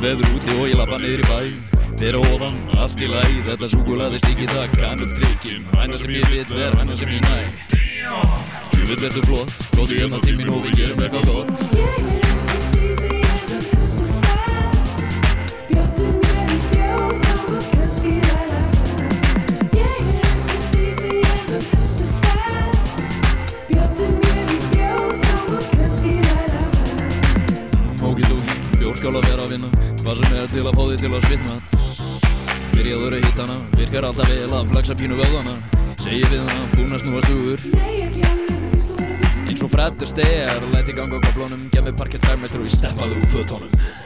Fínt 0.00 0.16
veður 0.16 0.36
úti 0.38 0.54
og 0.56 0.68
ég 0.70 0.78
lappa 0.80 0.96
niður 0.96 1.20
í 1.20 1.26
bæ. 1.28 1.40
Fyrir 2.00 2.16
ofan, 2.22 2.54
allt 2.80 3.02
í 3.04 3.08
læg, 3.10 3.34
þetta 3.50 3.68
súkulaði 3.68 4.20
stíki 4.22 4.48
það 4.48 4.78
Kanum 4.80 5.12
tryggjum, 5.18 5.68
hæna 5.76 6.00
sem 6.00 6.14
ég 6.16 6.32
vil 6.32 6.46
ver, 6.54 6.78
hæna 6.80 6.96
sem 6.96 7.12
ég 7.18 7.28
næ. 7.28 7.36
Sjöfull 8.72 9.04
verður 9.04 9.28
flott, 9.28 9.54
góði 9.76 10.00
hérna 10.00 10.24
tímin 10.24 10.56
og 10.56 10.64
við 10.64 10.80
gerum 10.80 11.04
eitthvað 11.04 11.32
gott 11.34 12.29
er 30.40 30.54
til 30.56 30.66
að 30.66 30.76
fá 30.76 30.82
þig 30.88 31.04
til 31.04 31.12
að 31.14 31.28
svitna. 31.28 31.60
Byrjaður 32.80 33.12
að 33.12 33.24
hitta 33.26 33.44
hana 33.44 33.56
Virkar 33.76 34.06
alltaf 34.08 34.30
vel 34.30 34.52
að 34.56 34.70
flexa 34.70 34.94
pínu 34.96 35.18
vöðana 35.18 35.56
Segir 36.00 36.30
við 36.32 36.40
hana, 36.46 36.62
búin 36.72 36.96
að 36.96 37.02
snúa 37.04 37.20
stugur 37.26 37.60
Eins 39.44 39.64
og 39.66 39.72
Fred 39.74 40.04
Astaire 40.06 40.70
Læti 40.72 40.96
ganga 40.96 41.20
á 41.20 41.24
kaplónum 41.26 41.66
Gef 41.74 41.84
mig 41.84 41.98
parkett 42.00 42.24
fermetru 42.24 42.62
og 42.62 42.70
ég 42.70 42.78
steppaði 42.78 43.18
úr 43.20 43.34
fötónum 43.34 43.99